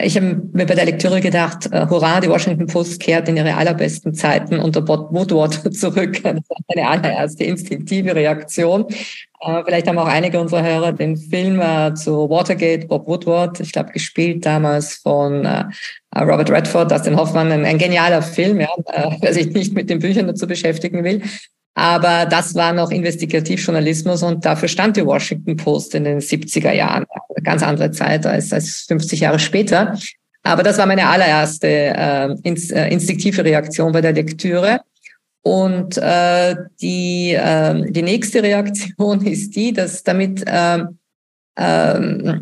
ich 0.00 0.16
habe 0.16 0.42
mir 0.52 0.66
bei 0.66 0.74
der 0.74 0.86
Lektüre 0.86 1.20
gedacht, 1.20 1.70
äh, 1.72 1.86
hurra, 1.88 2.20
die 2.20 2.28
Washington 2.28 2.66
Post 2.66 3.00
kehrt 3.00 3.28
in 3.28 3.36
ihre 3.36 3.54
allerbesten 3.54 4.14
Zeiten 4.14 4.58
unter 4.58 4.80
Bob 4.80 5.12
Woodward 5.12 5.54
zurück. 5.74 6.22
Das 6.22 6.34
war 6.34 6.58
eine 6.68 6.88
allererste 6.88 7.44
instinktive 7.44 8.14
Reaktion. 8.14 8.86
Äh, 9.40 9.62
vielleicht 9.64 9.86
haben 9.86 9.98
auch 9.98 10.06
einige 10.06 10.40
unserer 10.40 10.62
Hörer 10.62 10.92
den 10.92 11.16
Film 11.16 11.60
äh, 11.60 11.94
zu 11.94 12.30
Watergate, 12.30 12.86
Bob 12.86 13.06
Woodward, 13.06 13.60
ich 13.60 13.72
glaube, 13.72 13.92
gespielt 13.92 14.46
damals 14.46 14.96
von 14.96 15.44
äh, 15.44 15.64
Robert 16.16 16.50
Redford, 16.50 16.90
Dustin 16.90 17.16
Hoffmann, 17.16 17.52
ein, 17.52 17.64
ein 17.64 17.78
genialer 17.78 18.22
Film, 18.22 18.60
ja, 18.60 18.68
äh, 18.86 19.10
wer 19.20 19.34
sich 19.34 19.52
nicht 19.52 19.74
mit 19.74 19.90
den 19.90 19.98
Büchern 19.98 20.26
dazu 20.26 20.46
beschäftigen 20.46 21.04
will. 21.04 21.22
Aber 21.74 22.26
das 22.26 22.54
war 22.54 22.72
noch 22.72 22.90
Investigativjournalismus 22.90 24.22
und 24.22 24.44
dafür 24.44 24.68
stand 24.68 24.96
die 24.96 25.04
Washington 25.04 25.56
Post 25.56 25.94
in 25.96 26.04
den 26.04 26.20
70er 26.20 26.72
Jahren. 26.72 27.04
Ganz 27.42 27.62
andere 27.62 27.90
Zeit 27.90 28.26
als, 28.26 28.52
als 28.52 28.82
50 28.88 29.20
Jahre 29.20 29.38
später. 29.38 29.98
Aber 30.42 30.62
das 30.62 30.78
war 30.78 30.86
meine 30.86 31.06
allererste 31.06 31.66
äh, 31.66 32.34
äh, 32.44 32.92
instinktive 32.92 33.44
Reaktion 33.44 33.92
bei 33.92 34.00
der 34.00 34.12
Lektüre. 34.12 34.80
Und 35.42 35.98
äh, 35.98 36.56
die, 36.80 37.32
äh, 37.32 37.90
die 37.90 38.02
nächste 38.02 38.42
Reaktion 38.42 39.26
ist 39.26 39.56
die, 39.56 39.72
dass 39.72 40.02
damit 40.02 40.44
äh, 40.46 40.84
äh, 41.56 42.34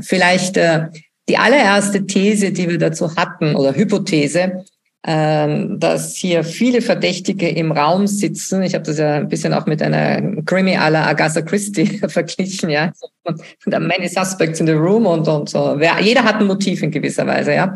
vielleicht 0.00 0.56
äh, 0.56 0.86
die 1.28 1.36
allererste 1.36 2.06
These, 2.06 2.52
die 2.52 2.68
wir 2.68 2.78
dazu 2.78 3.14
hatten, 3.16 3.54
oder 3.54 3.74
Hypothese, 3.74 4.64
dass 5.02 6.16
hier 6.16 6.42
viele 6.42 6.82
Verdächtige 6.82 7.48
im 7.48 7.70
Raum 7.70 8.08
sitzen. 8.08 8.62
Ich 8.62 8.74
habe 8.74 8.84
das 8.84 8.98
ja 8.98 9.14
ein 9.14 9.28
bisschen 9.28 9.54
auch 9.54 9.64
mit 9.64 9.80
einer 9.80 10.42
Krimi 10.44 10.76
à 10.76 10.90
la 10.90 11.06
Agatha 11.06 11.40
Christie 11.40 11.86
verglichen, 12.08 12.68
ja. 12.68 12.92
Und 13.22 13.40
many 13.66 14.08
suspects 14.08 14.58
in 14.60 14.66
the 14.66 14.72
room 14.72 15.06
und, 15.06 15.28
und 15.28 15.48
so. 15.48 15.78
Jeder 16.00 16.24
hat 16.24 16.40
ein 16.40 16.46
Motiv 16.46 16.82
in 16.82 16.90
gewisser 16.90 17.26
Weise, 17.26 17.54
ja. 17.54 17.72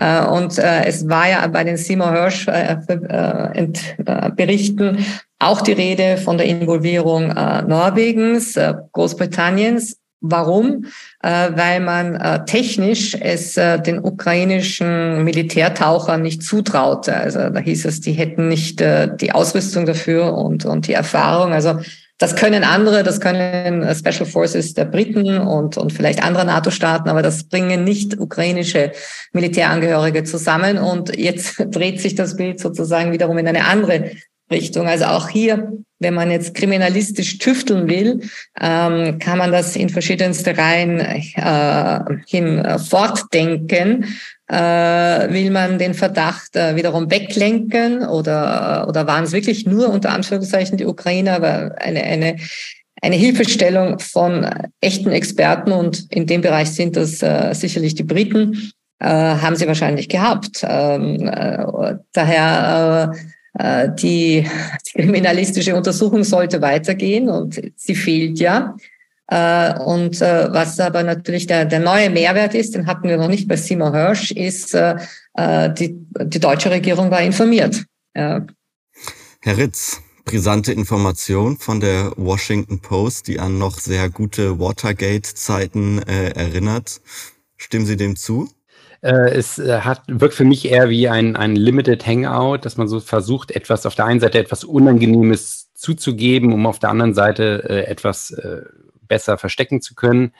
Äh, 0.00 0.24
und 0.24 0.58
äh, 0.58 0.84
es 0.86 1.08
war 1.08 1.28
ja 1.28 1.46
bei 1.46 1.62
den 1.62 1.76
Seymour 1.76 2.12
Hirsch 2.12 2.48
äh, 2.48 2.76
Berichten 4.34 5.04
auch 5.38 5.60
die 5.60 5.72
Rede 5.72 6.16
von 6.16 6.36
der 6.36 6.46
Involvierung 6.46 7.28
Norwegens, 7.28 8.58
Großbritanniens 8.92 9.99
Warum? 10.20 10.84
Äh, 11.22 11.50
weil 11.54 11.80
man 11.80 12.14
äh, 12.14 12.44
technisch 12.44 13.16
es 13.18 13.56
äh, 13.56 13.80
den 13.80 13.98
ukrainischen 13.98 15.24
Militärtauchern 15.24 16.20
nicht 16.20 16.42
zutraute. 16.42 17.16
Also 17.16 17.48
da 17.48 17.60
hieß 17.60 17.86
es, 17.86 18.00
die 18.00 18.12
hätten 18.12 18.48
nicht 18.48 18.80
äh, 18.80 19.08
die 19.16 19.32
Ausrüstung 19.32 19.86
dafür 19.86 20.34
und, 20.34 20.66
und 20.66 20.86
die 20.86 20.92
Erfahrung. 20.92 21.52
Also 21.52 21.80
das 22.20 22.36
können 22.36 22.64
andere, 22.64 23.02
das 23.02 23.18
können 23.18 23.82
äh, 23.82 23.94
Special 23.94 24.26
Forces 24.26 24.74
der 24.74 24.84
Briten 24.84 25.38
und, 25.38 25.78
und 25.78 25.90
vielleicht 25.90 26.22
andere 26.22 26.44
NATO-Staaten, 26.44 27.08
aber 27.08 27.22
das 27.22 27.44
bringen 27.44 27.82
nicht 27.82 28.20
ukrainische 28.20 28.92
Militärangehörige 29.32 30.22
zusammen. 30.24 30.76
Und 30.76 31.16
jetzt 31.16 31.56
dreht 31.74 31.98
sich 31.98 32.14
das 32.14 32.36
Bild 32.36 32.60
sozusagen 32.60 33.12
wiederum 33.12 33.38
in 33.38 33.48
eine 33.48 33.64
andere 33.64 34.10
Richtung. 34.50 34.86
Also 34.86 35.06
auch 35.06 35.30
hier, 35.30 35.72
wenn 36.00 36.14
man 36.14 36.30
jetzt 36.30 36.54
kriminalistisch 36.54 37.38
tüfteln 37.38 37.88
will, 37.88 38.22
ähm, 38.60 39.18
kann 39.18 39.38
man 39.38 39.52
das 39.52 39.76
in 39.76 39.90
verschiedenste 39.90 40.56
Reihen 40.56 40.98
äh, 40.98 42.00
hin 42.26 42.58
äh, 42.58 42.78
fortdenken. 42.78 44.06
Äh, 44.48 45.32
will 45.32 45.50
man 45.50 45.78
den 45.78 45.94
Verdacht 45.94 46.56
äh, 46.56 46.74
wiederum 46.74 47.10
weglenken 47.10 48.04
oder, 48.04 48.86
oder 48.88 49.06
waren 49.06 49.24
es 49.24 49.32
wirklich 49.32 49.64
nur 49.66 49.90
unter 49.90 50.10
Anführungszeichen 50.10 50.76
die 50.76 50.86
Ukrainer, 50.86 51.34
aber 51.34 51.76
eine, 51.78 52.02
eine, 52.02 52.36
eine 53.00 53.16
Hilfestellung 53.16 54.00
von 54.00 54.48
echten 54.80 55.12
Experten 55.12 55.70
und 55.70 56.10
in 56.10 56.26
dem 56.26 56.40
Bereich 56.40 56.70
sind 56.70 56.96
das 56.96 57.22
äh, 57.22 57.52
sicherlich 57.52 57.94
die 57.94 58.02
Briten, 58.02 58.72
äh, 58.98 59.06
haben 59.06 59.54
sie 59.54 59.68
wahrscheinlich 59.68 60.08
gehabt. 60.08 60.64
Ähm, 60.68 61.28
äh, 61.28 61.94
daher 62.12 63.12
äh, 63.12 63.16
äh, 63.16 63.18
die, 63.58 64.46
die 64.86 64.92
kriminalistische 64.94 65.74
Untersuchung 65.74 66.22
sollte 66.24 66.62
weitergehen 66.62 67.28
und 67.28 67.60
sie 67.76 67.94
fehlt 67.94 68.38
ja. 68.38 68.76
Äh, 69.26 69.78
und 69.80 70.20
äh, 70.20 70.52
was 70.52 70.78
aber 70.80 71.02
natürlich 71.02 71.46
der, 71.46 71.64
der 71.64 71.80
neue 71.80 72.10
Mehrwert 72.10 72.54
ist, 72.54 72.74
den 72.74 72.86
hatten 72.86 73.08
wir 73.08 73.16
noch 73.16 73.28
nicht 73.28 73.48
bei 73.48 73.56
Simon 73.56 73.92
Hirsch, 73.92 74.32
ist, 74.32 74.74
die, 74.74 76.06
die 76.24 76.40
deutsche 76.40 76.70
Regierung 76.70 77.10
war 77.10 77.22
informiert. 77.22 77.84
Herr 79.42 79.56
Ritz, 79.56 80.02
brisante 80.24 80.72
Information 80.72 81.56
von 81.56 81.80
der 81.80 82.12
Washington 82.16 82.80
Post, 82.80 83.26
die 83.26 83.40
an 83.40 83.58
noch 83.58 83.78
sehr 83.78 84.08
gute 84.10 84.60
Watergate-Zeiten 84.60 86.02
äh, 86.02 86.30
erinnert. 86.30 87.00
Stimmen 87.56 87.86
Sie 87.86 87.96
dem 87.96 88.16
zu? 88.16 88.48
Äh, 89.02 89.30
es 89.30 89.58
äh, 89.58 89.80
hat, 89.80 90.02
wirkt 90.08 90.34
für 90.34 90.44
mich 90.44 90.70
eher 90.70 90.90
wie 90.90 91.08
ein, 91.08 91.36
ein 91.36 91.56
Limited 91.56 92.06
Hangout, 92.06 92.58
dass 92.62 92.76
man 92.76 92.88
so 92.88 93.00
versucht, 93.00 93.50
etwas 93.50 93.86
auf 93.86 93.94
der 93.94 94.04
einen 94.04 94.20
Seite 94.20 94.38
etwas 94.38 94.64
Unangenehmes 94.64 95.72
zuzugeben, 95.74 96.52
um 96.52 96.66
auf 96.66 96.78
der 96.78 96.90
anderen 96.90 97.14
Seite 97.14 97.64
äh, 97.68 97.84
etwas 97.86 98.30
äh, 98.32 98.62
besser 99.08 99.38
verstecken 99.38 99.80
zu 99.80 99.94
können. 99.94 100.32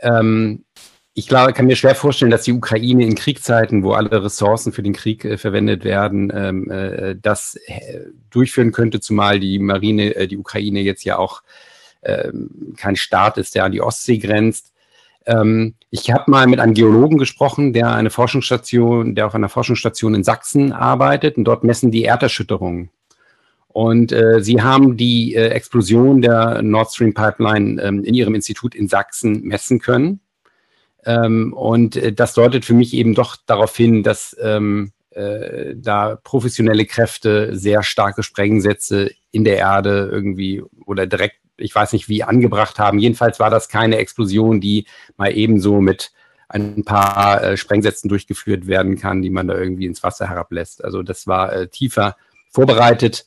Ähm, 0.00 0.64
ich 1.12 1.28
glaube, 1.28 1.52
kann 1.52 1.66
mir 1.66 1.76
schwer 1.76 1.94
vorstellen, 1.94 2.30
dass 2.30 2.44
die 2.44 2.52
Ukraine 2.52 3.04
in 3.04 3.14
Kriegszeiten, 3.14 3.82
wo 3.82 3.92
alle 3.92 4.24
Ressourcen 4.24 4.72
für 4.72 4.82
den 4.82 4.94
Krieg 4.94 5.24
äh, 5.24 5.36
verwendet 5.36 5.84
werden, 5.84 6.32
ähm, 6.34 6.70
äh, 6.70 7.16
das 7.20 7.56
äh, 7.66 8.06
durchführen 8.30 8.72
könnte, 8.72 9.00
zumal 9.00 9.40
die 9.40 9.58
Marine, 9.58 10.14
äh, 10.14 10.26
die 10.26 10.38
Ukraine 10.38 10.80
jetzt 10.80 11.04
ja 11.04 11.18
auch 11.18 11.42
ähm, 12.02 12.74
kein 12.78 12.96
Staat 12.96 13.36
ist, 13.36 13.54
der 13.54 13.64
an 13.64 13.72
die 13.72 13.82
Ostsee 13.82 14.18
grenzt. 14.18 14.72
Ähm, 15.26 15.74
ich 15.90 16.10
habe 16.10 16.30
mal 16.30 16.46
mit 16.46 16.60
einem 16.60 16.74
Geologen 16.74 17.18
gesprochen, 17.18 17.72
der 17.72 17.92
eine 17.92 18.10
Forschungsstation, 18.10 19.14
der 19.14 19.26
auf 19.26 19.34
einer 19.34 19.48
Forschungsstation 19.48 20.14
in 20.14 20.24
Sachsen 20.24 20.72
arbeitet 20.72 21.36
und 21.36 21.44
dort 21.44 21.64
messen 21.64 21.90
die 21.90 22.04
Erderschütterungen. 22.04 22.90
Und 23.66 24.12
äh, 24.12 24.40
sie 24.40 24.62
haben 24.62 24.96
die 24.96 25.34
äh, 25.34 25.48
Explosion 25.48 26.22
der 26.22 26.62
Nord 26.62 26.92
Stream 26.92 27.14
Pipeline 27.14 27.80
ähm, 27.82 28.04
in 28.04 28.14
ihrem 28.14 28.34
Institut 28.34 28.74
in 28.74 28.88
Sachsen 28.88 29.42
messen 29.42 29.80
können. 29.80 30.20
Ähm, 31.04 31.52
und 31.52 31.96
äh, 31.96 32.12
das 32.12 32.34
deutet 32.34 32.64
für 32.64 32.74
mich 32.74 32.94
eben 32.94 33.14
doch 33.14 33.36
darauf 33.46 33.76
hin, 33.76 34.02
dass 34.02 34.36
ähm, 34.40 34.92
äh, 35.10 35.74
da 35.76 36.16
professionelle 36.16 36.84
Kräfte 36.84 37.56
sehr 37.56 37.82
starke 37.82 38.22
Sprengsätze 38.22 39.10
in 39.30 39.44
der 39.44 39.58
Erde 39.58 40.08
irgendwie 40.10 40.62
oder 40.84 41.06
direkt 41.06 41.36
ich 41.60 41.74
weiß 41.74 41.92
nicht 41.92 42.08
wie, 42.08 42.22
angebracht 42.22 42.78
haben. 42.78 42.98
Jedenfalls 42.98 43.40
war 43.40 43.50
das 43.50 43.68
keine 43.68 43.98
Explosion, 43.98 44.60
die 44.60 44.86
mal 45.16 45.36
ebenso 45.36 45.80
mit 45.80 46.12
ein 46.48 46.84
paar 46.84 47.42
äh, 47.42 47.56
Sprengsätzen 47.56 48.08
durchgeführt 48.08 48.66
werden 48.66 48.98
kann, 48.98 49.22
die 49.22 49.30
man 49.30 49.46
da 49.46 49.56
irgendwie 49.56 49.86
ins 49.86 50.02
Wasser 50.02 50.28
herablässt. 50.28 50.84
Also 50.84 51.02
das 51.02 51.26
war 51.26 51.52
äh, 51.52 51.68
tiefer 51.68 52.16
vorbereitet. 52.50 53.26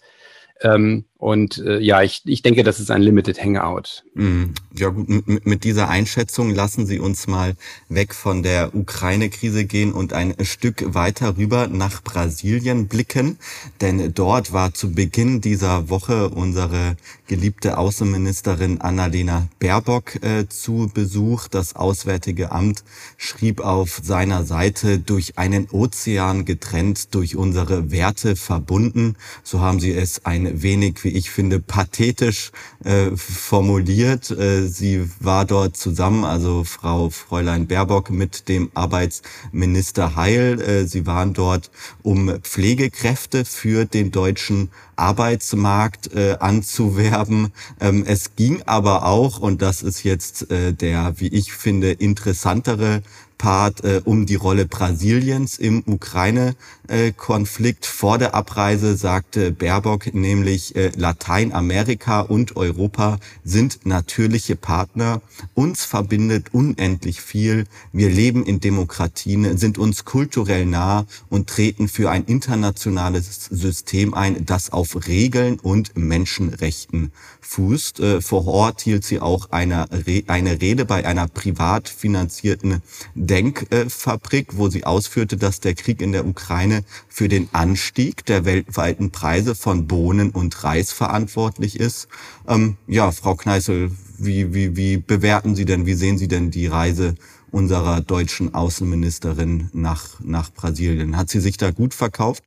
Ähm, 0.61 1.05
und 1.17 1.57
äh, 1.57 1.79
ja, 1.79 2.01
ich, 2.03 2.21
ich 2.25 2.41
denke, 2.41 2.63
das 2.63 2.79
ist 2.79 2.91
ein 2.91 3.01
Limited 3.01 3.41
Hangout. 3.41 4.03
Mm, 4.13 4.53
ja 4.73 4.89
gut, 4.89 5.07
mit 5.45 5.63
dieser 5.63 5.89
Einschätzung 5.89 6.53
lassen 6.53 6.85
Sie 6.85 6.99
uns 6.99 7.27
mal 7.27 7.55
weg 7.89 8.13
von 8.13 8.43
der 8.43 8.73
Ukraine-Krise 8.73 9.65
gehen 9.65 9.93
und 9.93 10.13
ein 10.13 10.35
Stück 10.43 10.93
weiter 10.93 11.37
rüber 11.37 11.67
nach 11.67 12.01
Brasilien 12.03 12.87
blicken. 12.87 13.39
Denn 13.81 14.13
dort 14.13 14.53
war 14.53 14.73
zu 14.73 14.93
Beginn 14.93 15.41
dieser 15.41 15.89
Woche 15.89 16.29
unsere 16.29 16.95
geliebte 17.27 17.77
Außenministerin 17.77 18.81
Annalena 18.81 19.47
Baerbock 19.59 20.23
äh, 20.23 20.47
zu 20.47 20.89
Besuch. 20.93 21.47
Das 21.47 21.75
Auswärtige 21.75 22.51
Amt 22.51 22.83
schrieb 23.17 23.61
auf 23.61 24.01
seiner 24.03 24.43
Seite, 24.43 24.99
durch 24.99 25.37
einen 25.37 25.69
Ozean 25.71 26.45
getrennt, 26.45 27.15
durch 27.15 27.35
unsere 27.35 27.91
Werte 27.91 28.35
verbunden. 28.35 29.15
So 29.43 29.61
haben 29.61 29.79
sie 29.79 29.93
es 29.93 30.25
ein 30.25 30.61
wenig, 30.61 31.03
wie 31.03 31.09
ich 31.09 31.29
finde, 31.29 31.59
pathetisch 31.59 32.51
äh, 32.83 33.11
formuliert. 33.15 34.29
Äh, 34.31 34.67
sie 34.67 35.09
war 35.19 35.45
dort 35.45 35.77
zusammen, 35.77 36.25
also 36.25 36.63
Frau 36.63 37.09
Fräulein 37.09 37.67
Baerbock 37.67 38.09
mit 38.09 38.49
dem 38.49 38.69
Arbeitsminister 38.73 40.15
Heil. 40.15 40.59
Äh, 40.61 40.87
sie 40.87 41.05
waren 41.05 41.33
dort, 41.33 41.71
um 42.01 42.41
Pflegekräfte 42.41 43.45
für 43.45 43.85
den 43.85 44.11
deutschen 44.11 44.69
Arbeitsmarkt 44.95 46.13
äh, 46.13 46.37
anzuwerben. 46.39 47.51
Ähm, 47.79 48.03
es 48.07 48.35
ging 48.35 48.61
aber 48.65 49.05
auch, 49.05 49.39
und 49.39 49.61
das 49.61 49.81
ist 49.81 50.03
jetzt 50.03 50.51
äh, 50.51 50.73
der, 50.73 51.19
wie 51.19 51.27
ich 51.27 51.53
finde, 51.53 51.91
interessantere 51.91 53.01
Part 53.37 53.83
äh, 53.83 54.01
um 54.03 54.25
die 54.25 54.35
Rolle 54.35 54.65
Brasiliens 54.65 55.57
im 55.57 55.83
Ukraine-Konflikt. 55.85 57.85
Vor 57.85 58.17
der 58.17 58.35
Abreise 58.35 58.95
sagte 58.95 59.51
Baerbock 59.51 60.13
nämlich, 60.13 60.75
äh, 60.75 60.91
Lateinamerika 60.95 62.21
und 62.21 62.55
Europa 62.55 63.19
sind 63.43 63.85
natürliche 63.85 64.55
Partner. 64.55 65.21
Uns 65.53 65.85
verbindet 65.85 66.53
unendlich 66.53 67.21
viel. 67.21 67.65
Wir 67.91 68.09
leben 68.09 68.45
in 68.45 68.59
Demokratien, 68.59 69.57
sind 69.57 69.77
uns 69.77 70.05
kulturell 70.05 70.65
nah 70.65 71.05
und 71.29 71.49
treten 71.49 71.87
für 71.87 72.09
ein 72.09 72.25
internationales 72.25 73.45
System 73.45 74.13
ein, 74.13 74.45
das 74.45 74.71
auf 74.71 75.07
Regeln 75.07 75.59
und 75.59 75.97
Menschenrechten 75.97 77.11
fußt. 77.45 77.99
Äh, 77.99 78.21
vor 78.21 78.47
Ort 78.47 78.81
hielt 78.81 79.03
sie 79.03 79.19
auch 79.19 79.51
eine, 79.51 79.85
eine 80.27 80.61
Rede 80.61 80.85
bei 80.85 81.05
einer 81.05 81.27
privat 81.27 81.89
finanzierten 81.89 82.81
Denkfabrik, 83.15 84.57
wo 84.57 84.69
sie 84.69 84.85
ausführte, 84.85 85.37
dass 85.37 85.59
der 85.59 85.75
Krieg 85.75 86.01
in 86.01 86.11
der 86.11 86.25
Ukraine 86.25 86.83
für 87.07 87.27
den 87.27 87.49
Anstieg 87.51 88.25
der 88.25 88.45
weltweiten 88.45 89.11
Preise 89.11 89.55
von 89.55 89.87
Bohnen 89.87 90.31
und 90.31 90.63
Reis 90.63 90.91
verantwortlich 90.91 91.79
ist. 91.79 92.07
Ähm, 92.47 92.77
ja, 92.87 93.11
Frau 93.11 93.35
Kneißl, 93.35 93.91
wie, 94.17 94.53
wie, 94.53 94.75
wie 94.75 94.97
bewerten 94.97 95.55
Sie 95.55 95.65
denn, 95.65 95.85
wie 95.85 95.93
sehen 95.93 96.17
Sie 96.17 96.27
denn 96.27 96.51
die 96.51 96.67
Reise 96.67 97.15
unserer 97.51 98.01
deutschen 98.01 98.53
Außenministerin 98.53 99.69
nach, 99.73 100.19
nach 100.21 100.51
Brasilien? 100.51 101.17
Hat 101.17 101.29
sie 101.29 101.39
sich 101.39 101.57
da 101.57 101.71
gut 101.71 101.93
verkauft? 101.93 102.43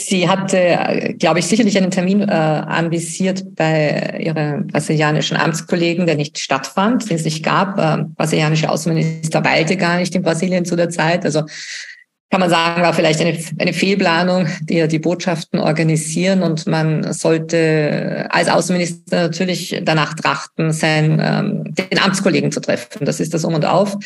Sie 0.00 0.28
hatte, 0.28 1.16
glaube 1.18 1.40
ich, 1.40 1.46
sicherlich 1.46 1.76
einen 1.76 1.90
Termin 1.90 2.22
äh, 2.22 2.32
anvisiert 2.32 3.56
bei 3.56 4.20
ihren 4.20 4.68
brasilianischen 4.68 5.36
Amtskollegen, 5.36 6.06
der 6.06 6.14
nicht 6.14 6.38
stattfand, 6.38 7.10
den 7.10 7.16
es 7.16 7.24
nicht 7.24 7.44
gab. 7.44 7.78
Äh, 7.78 8.04
brasilianische 8.14 8.70
Außenminister 8.70 9.44
weilte 9.44 9.76
gar 9.76 9.98
nicht 9.98 10.14
in 10.14 10.22
Brasilien 10.22 10.64
zu 10.64 10.76
der 10.76 10.88
Zeit. 10.88 11.24
Also 11.24 11.42
kann 12.30 12.40
man 12.40 12.48
sagen, 12.48 12.82
war 12.82 12.94
vielleicht 12.94 13.20
eine, 13.20 13.36
eine 13.58 13.72
Fehlplanung, 13.72 14.46
die 14.62 14.76
ja 14.76 14.86
die 14.86 15.00
Botschaften 15.00 15.58
organisieren 15.58 16.42
und 16.42 16.68
man 16.68 17.12
sollte 17.12 18.28
als 18.30 18.48
Außenminister 18.48 19.22
natürlich 19.22 19.80
danach 19.82 20.14
trachten, 20.14 20.70
sein, 20.70 21.20
ähm, 21.20 21.74
den 21.74 21.98
Amtskollegen 21.98 22.52
zu 22.52 22.60
treffen. 22.60 23.04
Das 23.04 23.18
ist 23.18 23.34
das 23.34 23.44
Um 23.44 23.54
und 23.54 23.64
Auf. 23.64 23.96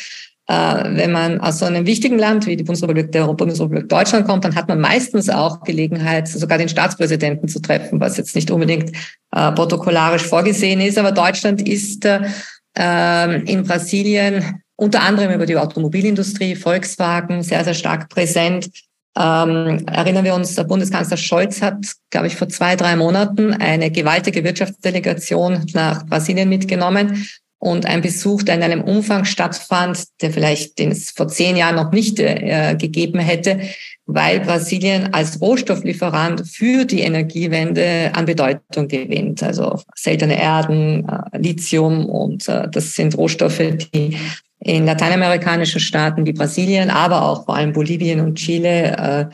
Äh, 0.47 0.53
wenn 0.53 1.11
man 1.11 1.39
aus 1.39 1.59
so 1.59 1.65
einem 1.65 1.85
wichtigen 1.85 2.19
Land 2.19 2.45
wie 2.47 2.57
die 2.57 2.63
Bundesrepublik, 2.63 3.11
der 3.11 3.27
Bundesrepublik 3.27 3.87
Deutschland 3.87 4.27
kommt, 4.27 4.43
dann 4.43 4.55
hat 4.55 4.67
man 4.67 4.79
meistens 4.79 5.29
auch 5.29 5.61
Gelegenheit, 5.61 6.27
sogar 6.27 6.57
den 6.57 6.67
Staatspräsidenten 6.67 7.47
zu 7.47 7.61
treffen, 7.61 8.01
was 8.01 8.17
jetzt 8.17 8.35
nicht 8.35 8.51
unbedingt 8.51 8.91
äh, 9.31 9.51
protokollarisch 9.53 10.23
vorgesehen 10.23 10.81
ist. 10.81 10.97
Aber 10.97 11.13
Deutschland 11.13 11.67
ist 11.67 12.05
äh, 12.05 13.41
in 13.43 13.63
Brasilien 13.63 14.61
unter 14.75 15.03
anderem 15.03 15.31
über 15.31 15.45
die 15.45 15.55
Automobilindustrie, 15.55 16.55
Volkswagen 16.55 17.41
sehr, 17.41 17.63
sehr 17.63 17.75
stark 17.75 18.09
präsent. 18.09 18.69
Ähm, 19.15 19.85
erinnern 19.85 20.25
wir 20.25 20.33
uns, 20.33 20.55
der 20.55 20.63
Bundeskanzler 20.63 21.17
Scholz 21.17 21.61
hat, 21.61 21.77
glaube 22.09 22.27
ich, 22.27 22.35
vor 22.35 22.49
zwei, 22.49 22.75
drei 22.75 22.95
Monaten 22.95 23.53
eine 23.53 23.91
gewaltige 23.91 24.43
Wirtschaftsdelegation 24.43 25.67
nach 25.73 26.05
Brasilien 26.07 26.49
mitgenommen 26.49 27.27
und 27.63 27.85
ein 27.85 28.01
Besuch, 28.01 28.43
der 28.43 28.55
in 28.55 28.63
einem 28.63 28.81
Umfang 28.81 29.23
stattfand, 29.23 30.03
der 30.21 30.31
vielleicht 30.31 30.79
den 30.79 30.91
es 30.91 31.11
vor 31.11 31.29
zehn 31.29 31.55
Jahren 31.55 31.77
noch 31.77 31.93
nicht 31.93 32.19
äh, 32.19 32.75
gegeben 32.77 33.19
hätte, 33.19 33.61
weil 34.05 34.41
Brasilien 34.41 35.13
als 35.13 35.39
Rohstofflieferant 35.39 36.45
für 36.45 36.83
die 36.83 36.99
Energiewende 36.99 38.11
an 38.13 38.25
Bedeutung 38.25 38.89
gewinnt. 38.89 39.41
Also 39.43 39.79
seltene 39.95 40.41
Erden, 40.41 41.07
äh, 41.07 41.37
Lithium 41.37 42.05
und 42.05 42.49
äh, 42.49 42.67
das 42.69 42.95
sind 42.95 43.17
Rohstoffe, 43.17 43.61
die 43.93 44.17
in 44.59 44.85
lateinamerikanischen 44.85 45.79
Staaten 45.79 46.25
wie 46.25 46.33
Brasilien, 46.33 46.89
aber 46.89 47.21
auch 47.23 47.45
vor 47.45 47.55
allem 47.55 47.71
Bolivien 47.71 48.19
und 48.19 48.35
Chile 48.35 49.29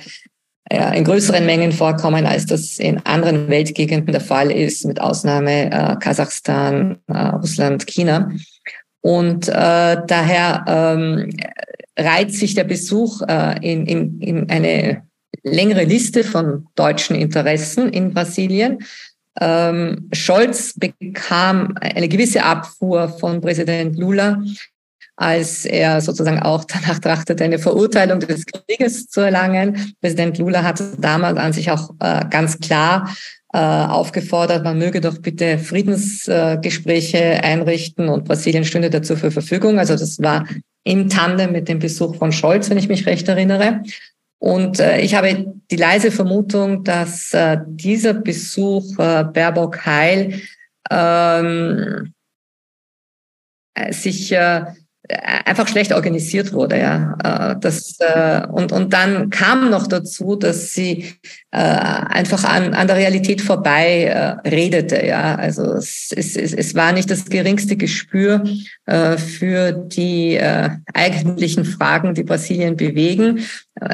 äh, 0.69 0.97
in 0.97 1.03
größeren 1.03 1.45
Mengen 1.45 1.71
vorkommen, 1.71 2.25
als 2.25 2.45
das 2.45 2.77
in 2.77 2.99
anderen 3.05 3.49
Weltgegenden 3.49 4.11
der 4.11 4.21
Fall 4.21 4.51
ist, 4.51 4.85
mit 4.85 5.01
Ausnahme 5.01 5.71
äh, 5.71 5.95
Kasachstan, 5.99 6.97
äh, 7.07 7.17
Russland, 7.17 7.87
China. 7.87 8.31
Und 9.01 9.47
äh, 9.47 9.51
daher 10.07 10.65
ähm, 10.67 11.29
reiht 11.97 12.33
sich 12.33 12.53
der 12.53 12.65
Besuch 12.65 13.21
äh, 13.27 13.57
in, 13.61 13.85
in, 13.85 14.21
in 14.21 14.49
eine 14.49 15.03
längere 15.43 15.85
Liste 15.85 16.23
von 16.23 16.67
deutschen 16.75 17.15
Interessen 17.15 17.89
in 17.89 18.13
Brasilien. 18.13 18.79
Ähm, 19.39 20.09
Scholz 20.11 20.73
bekam 20.77 21.75
eine 21.79 22.09
gewisse 22.09 22.43
Abfuhr 22.43 23.09
von 23.09 23.41
Präsident 23.41 23.97
Lula 23.97 24.43
als 25.19 25.65
er 25.65 25.99
sozusagen 25.99 26.39
auch 26.39 26.63
danach 26.63 26.99
trachtete, 26.99 27.43
eine 27.43 27.59
Verurteilung 27.59 28.21
des 28.21 28.45
Krieges 28.45 29.07
zu 29.07 29.19
erlangen. 29.21 29.93
Präsident 30.01 30.37
Lula 30.37 30.63
hatte 30.63 30.93
damals 30.97 31.37
an 31.37 31.51
sich 31.51 31.69
auch 31.71 31.91
äh, 31.99 32.25
ganz 32.29 32.57
klar 32.59 33.13
äh, 33.53 33.57
aufgefordert, 33.57 34.63
man 34.63 34.77
möge 34.77 35.01
doch 35.01 35.17
bitte 35.17 35.57
Friedensgespräche 35.57 37.17
äh, 37.17 37.39
einrichten 37.39 38.07
und 38.07 38.25
Brasilien 38.25 38.63
stünde 38.63 38.89
dazu 38.89 39.15
zur 39.15 39.31
Verfügung. 39.31 39.77
Also 39.77 39.95
das 39.95 40.21
war 40.21 40.47
im 40.85 41.09
Tandem 41.09 41.51
mit 41.51 41.67
dem 41.67 41.79
Besuch 41.79 42.15
von 42.15 42.31
Scholz, 42.31 42.69
wenn 42.69 42.77
ich 42.77 42.87
mich 42.87 43.05
recht 43.05 43.27
erinnere. 43.27 43.83
Und 44.37 44.79
äh, 44.79 45.01
ich 45.01 45.15
habe 45.15 45.53
die 45.69 45.75
leise 45.75 46.11
Vermutung, 46.11 46.85
dass 46.85 47.35
dieser 47.67 48.13
Besuch 48.13 48.95
Baerbock 48.95 49.85
Heil 49.85 50.41
ähm, 50.89 52.13
äh, 53.79 53.93
sich 53.93 54.31
äh, 54.31 54.65
einfach 55.09 55.67
schlecht 55.67 55.91
organisiert 55.91 56.53
wurde, 56.53 56.79
ja. 56.79 57.17
Äh, 57.23 57.59
das, 57.59 57.99
äh, 57.99 58.45
und, 58.47 58.71
und 58.71 58.93
dann 58.93 59.29
kam 59.29 59.69
noch 59.69 59.87
dazu, 59.87 60.35
dass 60.35 60.73
sie 60.73 61.15
äh, 61.51 61.57
einfach 61.57 62.43
an, 62.43 62.73
an 62.73 62.87
der 62.87 62.97
Realität 62.97 63.41
vorbei 63.41 64.37
redete, 64.45 65.05
ja. 65.05 65.35
Also 65.35 65.63
es, 65.73 66.11
es, 66.15 66.35
es 66.35 66.75
war 66.75 66.91
nicht 66.91 67.09
das 67.09 67.25
geringste 67.25 67.75
Gespür 67.75 68.43
für 69.17 69.71
die 69.71 70.39
eigentlichen 70.93 71.63
Fragen, 71.63 72.15
die 72.15 72.23
Brasilien 72.23 72.75
bewegen. 72.75 73.45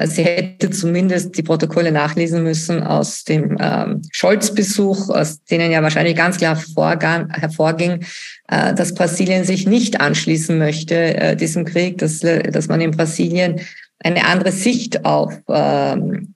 Sie 0.06 0.24
hätte 0.24 0.70
zumindest 0.72 1.38
die 1.38 1.44
Protokolle 1.44 1.92
nachlesen 1.92 2.44
müssen 2.44 2.82
aus 2.82 3.24
dem 3.24 3.58
ähm, 3.60 4.02
Scholz-Besuch, 4.12 5.10
aus 5.10 5.44
denen 5.44 5.72
ja 5.72 5.84
wahrscheinlich 5.84 6.16
ganz 6.16 6.38
klar 6.38 6.58
hervorging, 6.58 8.04
äh, 8.48 8.74
dass 8.74 8.94
Brasilien 8.94 9.44
sich 9.44 9.68
nicht 9.68 10.02
anschließen 10.02 10.58
möchte 10.58 10.96
äh, 10.96 11.36
diesem 11.36 11.66
Krieg, 11.66 11.98
dass, 11.98 12.20
dass 12.20 12.68
man 12.68 12.82
in 12.82 12.92
Brasilien 12.92 13.62
eine 14.00 14.26
andere 14.26 14.52
Sicht 14.52 15.06
auf 15.06 15.34
ähm, 15.50 16.35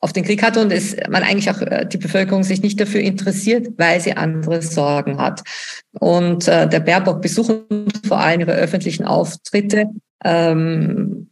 auf 0.00 0.12
den 0.12 0.24
Krieg 0.24 0.42
hat 0.42 0.56
und 0.56 0.72
es, 0.72 0.96
man 1.08 1.22
eigentlich 1.22 1.50
auch 1.50 1.60
äh, 1.60 1.86
die 1.86 1.98
Bevölkerung 1.98 2.44
sich 2.44 2.62
nicht 2.62 2.80
dafür 2.80 3.00
interessiert, 3.00 3.68
weil 3.78 4.00
sie 4.00 4.12
andere 4.12 4.62
Sorgen 4.62 5.18
hat. 5.18 5.42
Und 5.92 6.46
äh, 6.46 6.68
der 6.68 6.80
Baerbock 6.80 7.20
besuchen 7.20 7.64
vor 8.06 8.20
allem 8.20 8.40
ihre 8.40 8.54
öffentlichen 8.54 9.04
Auftritte 9.04 9.86
ähm, 10.24 11.30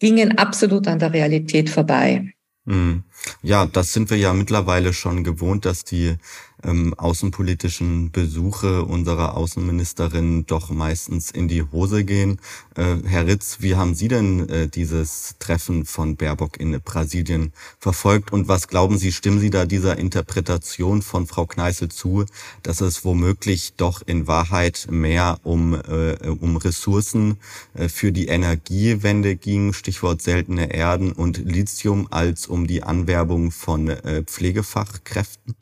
gingen 0.00 0.38
absolut 0.38 0.88
an 0.88 0.98
der 0.98 1.12
Realität 1.12 1.70
vorbei. 1.70 2.34
Mhm. 2.64 3.04
Ja, 3.42 3.66
das 3.66 3.92
sind 3.92 4.10
wir 4.10 4.16
ja 4.16 4.32
mittlerweile 4.32 4.92
schon 4.92 5.22
gewohnt, 5.22 5.64
dass 5.64 5.84
die 5.84 6.16
ähm, 6.64 6.94
außenpolitischen 6.94 8.10
Besuche 8.10 8.84
unserer 8.84 9.36
Außenministerin 9.36 10.46
doch 10.46 10.70
meistens 10.70 11.30
in 11.30 11.48
die 11.48 11.62
Hose 11.62 12.04
gehen. 12.04 12.40
Äh, 12.74 12.96
Herr 13.04 13.26
Ritz, 13.26 13.58
wie 13.60 13.76
haben 13.76 13.94
Sie 13.94 14.08
denn 14.08 14.48
äh, 14.48 14.68
dieses 14.68 15.36
Treffen 15.38 15.84
von 15.84 16.16
Baerbock 16.16 16.58
in 16.58 16.80
Brasilien 16.80 17.52
verfolgt 17.78 18.32
und 18.32 18.48
was 18.48 18.68
glauben 18.68 18.98
Sie, 18.98 19.12
stimmen 19.12 19.40
Sie 19.40 19.50
da 19.50 19.66
dieser 19.66 19.98
Interpretation 19.98 21.02
von 21.02 21.26
Frau 21.26 21.46
Kneißl 21.46 21.88
zu, 21.88 22.24
dass 22.62 22.80
es 22.80 23.04
womöglich 23.04 23.74
doch 23.76 24.02
in 24.06 24.26
Wahrheit 24.26 24.86
mehr 24.90 25.38
um, 25.42 25.74
äh, 25.74 26.16
um 26.28 26.56
Ressourcen 26.56 27.38
äh, 27.74 27.88
für 27.88 28.12
die 28.12 28.26
Energiewende 28.26 29.36
ging, 29.36 29.72
Stichwort 29.72 30.22
seltene 30.22 30.72
Erden 30.72 31.12
und 31.12 31.38
Lithium, 31.38 32.08
als 32.10 32.46
um 32.46 32.66
die 32.66 32.82
Anwerbung 32.82 33.50
von 33.50 33.88
äh, 33.88 34.22
Pflegefachkräften? 34.22 35.54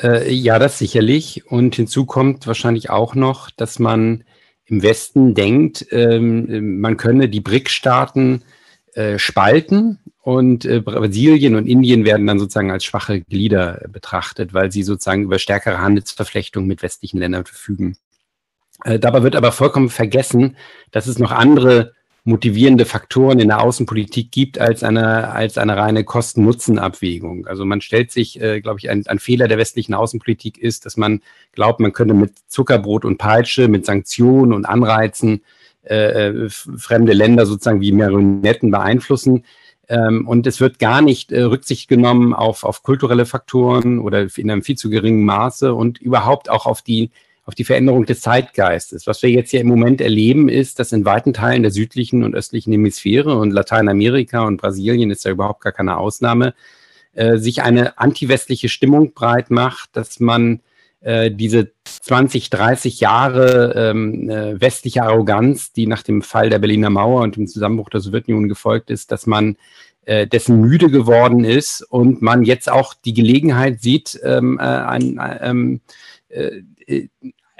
Äh, 0.00 0.32
ja, 0.32 0.58
das 0.58 0.78
sicherlich. 0.78 1.46
Und 1.46 1.74
hinzu 1.74 2.06
kommt 2.06 2.46
wahrscheinlich 2.46 2.90
auch 2.90 3.14
noch, 3.14 3.50
dass 3.50 3.78
man 3.78 4.24
im 4.66 4.82
Westen 4.82 5.34
denkt, 5.34 5.86
ähm, 5.90 6.80
man 6.80 6.96
könne 6.96 7.28
die 7.28 7.40
BRIC-Staaten 7.40 8.44
äh, 8.94 9.18
spalten 9.18 9.98
und 10.22 10.64
äh, 10.66 10.80
Brasilien 10.80 11.54
und 11.54 11.66
Indien 11.66 12.04
werden 12.04 12.26
dann 12.26 12.38
sozusagen 12.38 12.70
als 12.70 12.84
schwache 12.84 13.22
Glieder 13.22 13.86
betrachtet, 13.88 14.52
weil 14.52 14.70
sie 14.70 14.82
sozusagen 14.82 15.22
über 15.22 15.38
stärkere 15.38 15.80
Handelsverflechtungen 15.80 16.68
mit 16.68 16.82
westlichen 16.82 17.18
Ländern 17.18 17.46
verfügen. 17.46 17.96
Äh, 18.84 18.98
dabei 18.98 19.22
wird 19.22 19.36
aber 19.36 19.52
vollkommen 19.52 19.88
vergessen, 19.88 20.56
dass 20.90 21.06
es 21.06 21.18
noch 21.18 21.32
andere 21.32 21.94
motivierende 22.28 22.84
Faktoren 22.84 23.40
in 23.40 23.48
der 23.48 23.62
Außenpolitik 23.62 24.30
gibt 24.30 24.58
als 24.60 24.82
eine, 24.82 25.30
als 25.30 25.56
eine 25.56 25.76
reine 25.76 26.04
Kosten-Nutzen-Abwägung. 26.04 27.46
Also 27.46 27.64
man 27.64 27.80
stellt 27.80 28.12
sich, 28.12 28.40
äh, 28.40 28.60
glaube 28.60 28.78
ich, 28.80 28.90
ein, 28.90 29.06
ein 29.06 29.18
Fehler 29.18 29.48
der 29.48 29.56
westlichen 29.56 29.94
Außenpolitik 29.94 30.58
ist, 30.58 30.84
dass 30.84 30.98
man 30.98 31.22
glaubt, 31.52 31.80
man 31.80 31.92
könne 31.92 32.12
mit 32.12 32.34
Zuckerbrot 32.46 33.06
und 33.06 33.16
Peitsche, 33.16 33.68
mit 33.68 33.86
Sanktionen 33.86 34.52
und 34.52 34.66
Anreizen 34.66 35.42
äh, 35.82 36.28
äh 36.28 36.50
fremde 36.50 37.14
Länder 37.14 37.46
sozusagen 37.46 37.80
wie 37.80 37.92
Marionetten 37.92 38.70
beeinflussen. 38.70 39.44
Ähm, 39.88 40.28
und 40.28 40.46
es 40.46 40.60
wird 40.60 40.78
gar 40.78 41.00
nicht 41.00 41.32
äh, 41.32 41.42
Rücksicht 41.42 41.88
genommen 41.88 42.34
auf, 42.34 42.62
auf 42.62 42.82
kulturelle 42.82 43.24
Faktoren 43.24 43.98
oder 44.00 44.26
in 44.36 44.50
einem 44.50 44.62
viel 44.62 44.76
zu 44.76 44.90
geringen 44.90 45.24
Maße 45.24 45.72
und 45.72 45.98
überhaupt 45.98 46.50
auch 46.50 46.66
auf 46.66 46.82
die 46.82 47.10
auf 47.48 47.54
die 47.54 47.64
Veränderung 47.64 48.04
des 48.04 48.20
Zeitgeistes. 48.20 49.06
Was 49.06 49.22
wir 49.22 49.30
jetzt 49.30 49.52
hier 49.52 49.62
im 49.62 49.68
Moment 49.68 50.02
erleben, 50.02 50.50
ist, 50.50 50.78
dass 50.78 50.92
in 50.92 51.06
weiten 51.06 51.32
Teilen 51.32 51.62
der 51.62 51.72
südlichen 51.72 52.22
und 52.22 52.34
östlichen 52.34 52.72
Hemisphäre 52.72 53.38
und 53.38 53.52
Lateinamerika 53.52 54.42
und 54.42 54.58
Brasilien 54.58 55.10
ist 55.10 55.24
ja 55.24 55.30
überhaupt 55.30 55.62
gar 55.62 55.72
keine 55.72 55.96
Ausnahme, 55.96 56.52
äh, 57.14 57.38
sich 57.38 57.62
eine 57.62 57.98
antiwestliche 57.98 58.68
Stimmung 58.68 59.14
breit 59.14 59.50
macht, 59.50 59.96
dass 59.96 60.20
man 60.20 60.60
äh, 61.00 61.30
diese 61.30 61.70
20, 61.84 62.50
30 62.50 63.00
Jahre 63.00 63.72
ähm, 63.74 64.28
äh, 64.28 64.60
westliche 64.60 65.04
Arroganz, 65.04 65.72
die 65.72 65.86
nach 65.86 66.02
dem 66.02 66.20
Fall 66.20 66.50
der 66.50 66.58
Berliner 66.58 66.90
Mauer 66.90 67.22
und 67.22 67.36
dem 67.36 67.46
Zusammenbruch 67.46 67.88
der 67.88 68.00
Sowjetunion 68.00 68.50
gefolgt 68.50 68.90
ist, 68.90 69.10
dass 69.10 69.26
man 69.26 69.56
äh, 70.08 70.26
dessen 70.26 70.62
müde 70.62 70.90
geworden 70.90 71.44
ist 71.44 71.82
und 71.82 72.22
man 72.22 72.42
jetzt 72.42 72.70
auch 72.72 72.94
die 72.94 73.12
Gelegenheit 73.12 73.82
sieht, 73.82 74.18
ähm, 74.24 74.58
äh, 74.58 74.62
ein, 74.62 75.20
ähm, 75.42 75.80
äh, 76.30 77.08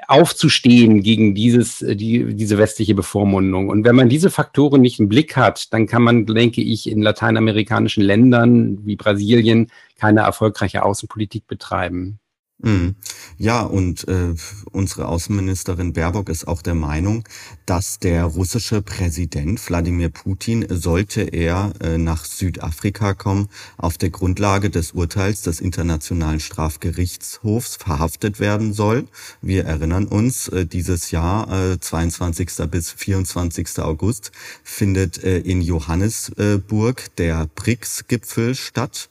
aufzustehen 0.07 1.03
gegen 1.03 1.35
dieses, 1.35 1.83
äh, 1.83 1.95
die, 1.95 2.35
diese 2.35 2.57
westliche 2.57 2.95
Bevormundung. 2.95 3.69
Und 3.69 3.85
wenn 3.85 3.95
man 3.95 4.09
diese 4.09 4.31
Faktoren 4.31 4.81
nicht 4.81 4.99
im 4.99 5.11
Blick 5.11 5.37
hat, 5.37 5.73
dann 5.75 5.87
kann 5.87 6.03
man, 6.03 6.25
denke 6.25 6.63
ich, 6.63 6.89
in 6.89 7.03
lateinamerikanischen 7.03 8.03
Ländern 8.03 8.79
wie 8.87 8.97
Brasilien 8.97 9.71
keine 9.99 10.21
erfolgreiche 10.21 10.85
Außenpolitik 10.85 11.47
betreiben. 11.47 12.19
Mhm. 12.61 12.97
Ja, 13.37 13.63
und 13.63 14.09
äh, 14.09 14.35
unsere 14.73 15.07
Außenministerin 15.07 15.93
Baerbock 15.93 16.29
ist 16.29 16.49
auch 16.49 16.61
der 16.61 16.75
Meinung, 16.75 17.23
dass 17.67 18.01
der 18.01 18.25
russische 18.25 18.83
Präsident 18.83 19.65
Wladimir 19.69 20.09
Putin, 20.09 20.67
sollte 20.69 21.21
er 21.23 21.73
äh, 21.81 21.99
nach 21.99 22.25
Südafrika 22.25 23.15
kommen, 23.15 23.49
auf 23.77 23.97
der 23.97 24.11
Grundlage 24.11 24.71
des 24.71 24.91
Urteils 24.91 25.43
des 25.43 25.61
Internationalen 25.61 26.41
Strafgerichtshofs 26.41 27.77
verhaftet 27.77 28.41
werden 28.41 28.73
soll. 28.73 29.07
Wir 29.41 29.65
erinnern 29.65 30.07
uns, 30.07 30.49
äh, 30.49 30.67
dieses 30.67 31.13
Jahr, 31.13 31.73
äh, 31.73 31.79
22. 31.79 32.69
bis 32.69 32.91
24. 32.91 33.79
August, 33.79 34.33
findet 34.65 35.23
äh, 35.23 35.39
in 35.39 35.63
Johannesburg 35.63 37.05
der 37.19 37.47
BRICS-Gipfel 37.55 38.57
statt. 38.57 39.09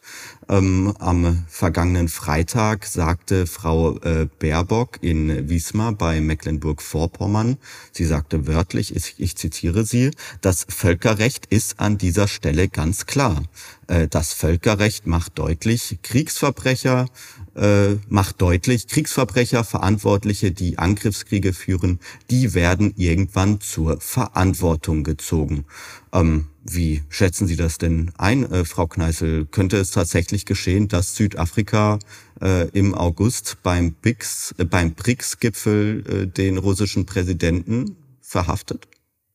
Ähm, 0.49 0.93
am 0.99 1.43
vergangenen 1.49 2.07
Freitag 2.07 2.85
sagte 2.85 3.47
Frau 3.47 3.97
äh, 3.97 4.27
Baerbock 4.39 4.97
in 5.01 5.49
Wismar 5.49 5.91
bei 5.91 6.21
Mecklenburg-Vorpommern, 6.21 7.57
sie 7.91 8.05
sagte 8.05 8.47
wörtlich, 8.47 8.95
ich, 8.95 9.15
ich, 9.17 9.35
zitiere 9.35 9.83
sie, 9.83 10.11
das 10.39 10.65
Völkerrecht 10.69 11.47
ist 11.47 11.81
an 11.81 11.97
dieser 11.97 12.29
Stelle 12.29 12.69
ganz 12.69 13.05
klar. 13.05 13.43
Äh, 13.87 14.07
das 14.07 14.33
Völkerrecht 14.33 15.07
macht 15.07 15.39
deutlich, 15.39 15.99
Kriegsverbrecher 16.03 17.07
äh, 17.55 17.95
macht 18.07 18.41
deutlich, 18.41 18.87
Kriegsverbrecher, 18.87 19.63
Verantwortliche, 19.63 20.51
die 20.51 20.77
Angriffskriege 20.77 21.53
führen, 21.53 21.99
die 22.29 22.53
werden 22.53 22.93
irgendwann 22.97 23.61
zur 23.61 23.99
Verantwortung 23.99 25.03
gezogen. 25.03 25.65
Ähm, 26.13 26.47
wie 26.63 27.03
schätzen 27.09 27.47
Sie 27.47 27.55
das 27.55 27.77
denn 27.77 28.11
ein, 28.17 28.49
äh, 28.51 28.65
Frau 28.65 28.87
Kneißl? 28.87 29.45
Könnte 29.45 29.77
es 29.77 29.91
tatsächlich 29.91 30.45
geschehen, 30.45 30.87
dass 30.87 31.15
Südafrika 31.15 31.99
äh, 32.41 32.67
im 32.69 32.93
August 32.93 33.57
beim 33.63 33.93
BRICS, 33.93 34.55
äh, 34.57 34.65
beim 34.65 34.93
BRICS-Gipfel 34.93 36.03
äh, 36.07 36.27
den 36.27 36.57
russischen 36.57 37.05
Präsidenten 37.05 37.95
verhaftet? 38.21 38.87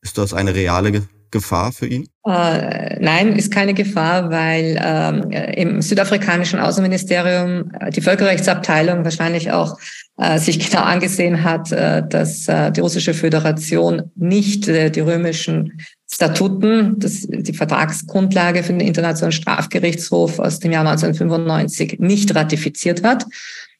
Ist 0.03 0.19
das 0.19 0.35
eine 0.35 0.55
reale 0.55 1.09
Gefahr 1.33 1.73
für 1.73 1.87
ihn? 1.87 2.07
Äh, 2.25 3.01
nein, 3.01 3.35
ist 3.35 3.51
keine 3.51 3.75
Gefahr, 3.75 4.31
weil 4.31 4.79
ähm, 4.81 5.31
im 5.31 5.83
südafrikanischen 5.83 6.61
Außenministerium 6.61 7.73
äh, 7.81 7.91
die 7.91 8.03
Völkerrechtsabteilung 8.03 9.03
wahrscheinlich 9.03 9.51
auch 9.51 9.77
äh, 10.19 10.39
sich 10.39 10.59
genau 10.71 10.85
angesehen 10.85 11.43
hat, 11.43 11.73
äh, 11.73 12.07
dass 12.09 12.47
äh, 12.47 12.71
die 12.71 12.81
russische 12.81 13.15
Föderation 13.15 14.13
nicht 14.15 14.69
äh, 14.69 14.91
die 14.91 15.01
römischen 15.01 15.81
Statuten, 16.09 16.99
das, 16.99 17.27
die 17.27 17.55
Vertragsgrundlage 17.55 18.63
für 18.63 18.73
den 18.73 18.87
Internationalen 18.87 19.33
Strafgerichtshof 19.33 20.39
aus 20.39 20.61
dem 20.61 20.71
Jahr 20.71 20.87
1995 20.87 21.99
nicht 21.99 22.35
ratifiziert 22.35 23.03
hat. 23.03 23.25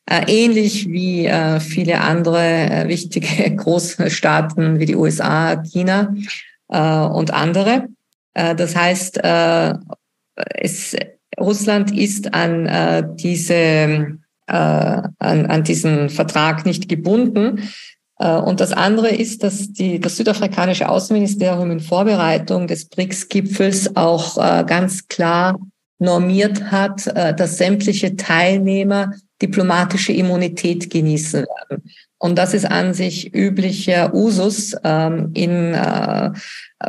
Äh, 0.07 0.25
ähnlich 0.27 0.89
wie 0.89 1.27
äh, 1.27 1.61
viele 1.61 2.01
andere 2.01 2.41
äh, 2.41 2.89
wichtige 2.89 3.55
Großstaaten 3.57 4.81
wie 4.81 4.87
die 4.87 4.97
USA, 4.97 5.63
China 5.63 6.13
äh, 6.73 6.81
und 6.81 7.33
andere. 7.33 7.87
Äh, 8.35 8.55
das 8.55 8.75
heißt, 8.75 9.23
äh, 9.23 9.75
es, 10.55 10.97
Russland 11.39 11.97
ist 11.97 12.35
an 12.35 12.67
äh, 12.67 13.05
diese 13.15 14.19
äh, 14.49 14.55
an, 15.19 15.47
an 15.47 15.63
diesen 15.63 16.11
Vertrag 16.11 16.67
nicht 16.67 16.89
gebunden. 16.89 17.69
Äh, 18.19 18.37
und 18.37 18.61
das 18.61 18.73
andere 18.73 19.09
ist, 19.11 19.43
dass 19.43 19.73
die, 19.73 20.01
das 20.01 20.17
südafrikanische 20.17 20.89
Außenministerium 20.89 21.71
in 21.71 21.81
Vorbereitung 21.81 22.67
des 22.67 22.89
BRICS-Gipfels 22.89 23.97
auch 23.97 24.37
äh, 24.39 24.65
ganz 24.65 25.07
klar 25.09 25.59
normiert 25.99 26.73
hat, 26.73 27.07
dass 27.07 27.59
sämtliche 27.59 28.17
Teilnehmer 28.17 29.13
diplomatische 29.41 30.13
Immunität 30.13 30.91
genießen 30.91 31.45
werden. 31.45 31.85
Und 32.23 32.39
das 32.39 32.55
ist 32.55 32.67
an 32.67 32.95
sich 32.95 33.35
üblicher 33.35 34.15
Usus 34.15 34.77
ähm, 34.85 35.33
in, 35.35 35.75
äh, 35.75 36.31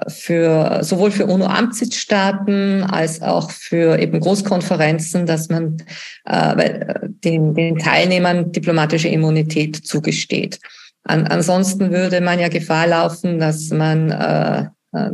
für, 0.07 0.83
sowohl 0.83 1.09
für 1.09 1.25
UNO-Amtssitzstaaten 1.25 2.83
als 2.83 3.19
auch 3.23 3.49
für 3.49 3.97
eben 3.97 4.19
Großkonferenzen, 4.19 5.25
dass 5.25 5.49
man 5.49 5.77
äh, 6.25 7.07
den, 7.23 7.55
den 7.55 7.79
Teilnehmern 7.79 8.51
diplomatische 8.51 9.07
Immunität 9.07 9.75
zugesteht. 9.75 10.59
An, 11.03 11.25
ansonsten 11.25 11.91
würde 11.91 12.21
man 12.21 12.37
ja 12.39 12.49
Gefahr 12.49 12.85
laufen, 12.85 13.39
dass 13.39 13.71
man 13.71 14.11
äh, 14.11 14.67
äh, 14.95 15.09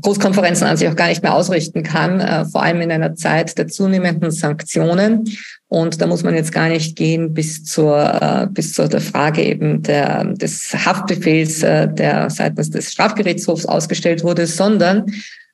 Großkonferenzen 0.00 0.66
an 0.66 0.76
sich 0.76 0.88
auch 0.88 0.96
gar 0.96 1.08
nicht 1.08 1.22
mehr 1.22 1.34
ausrichten 1.34 1.82
kann, 1.82 2.20
äh, 2.20 2.44
vor 2.44 2.62
allem 2.62 2.80
in 2.80 2.92
einer 2.92 3.14
Zeit 3.14 3.58
der 3.58 3.66
zunehmenden 3.66 4.30
Sanktionen. 4.30 5.24
Und 5.68 6.00
da 6.00 6.06
muss 6.06 6.22
man 6.22 6.34
jetzt 6.34 6.52
gar 6.52 6.68
nicht 6.68 6.96
gehen 6.96 7.34
bis 7.34 7.64
zur 7.64 7.98
äh, 7.98 8.46
bis 8.48 8.72
zur 8.72 8.88
der 8.88 9.00
Frage 9.00 9.42
eben 9.42 9.82
der 9.82 10.24
des 10.24 10.72
Haftbefehls, 10.72 11.62
äh, 11.62 11.92
der 11.92 12.30
seitens 12.30 12.70
des 12.70 12.92
Strafgerichtshofs 12.92 13.66
ausgestellt 13.66 14.22
wurde, 14.22 14.46
sondern 14.46 15.06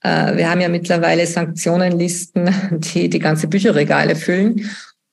wir 0.04 0.50
haben 0.50 0.60
ja 0.60 0.68
mittlerweile 0.68 1.24
Sanktionenlisten, 1.24 2.52
die 2.72 3.08
die 3.08 3.20
ganze 3.20 3.46
Bücherregale 3.46 4.16
füllen. 4.16 4.68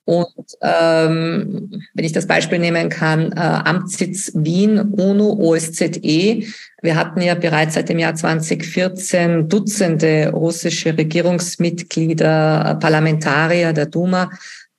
Und 0.10 0.58
ähm, 0.64 1.84
wenn 1.94 2.04
ich 2.04 2.14
das 2.14 2.26
Beispiel 2.26 2.58
nehmen 2.58 2.90
kann, 2.90 3.32
äh, 3.32 3.40
Amtssitz 3.40 4.32
Wien, 4.34 4.80
UNO, 4.80 5.34
OSZE. 5.34 6.48
Wir 6.82 6.96
hatten 6.96 7.22
ja 7.22 7.36
bereits 7.36 7.76
seit 7.76 7.90
dem 7.90 8.00
Jahr 8.00 8.16
2014 8.16 9.48
Dutzende 9.48 10.32
russische 10.34 10.98
Regierungsmitglieder, 10.98 12.80
Parlamentarier 12.82 13.72
der 13.72 13.86
Duma, 13.86 14.32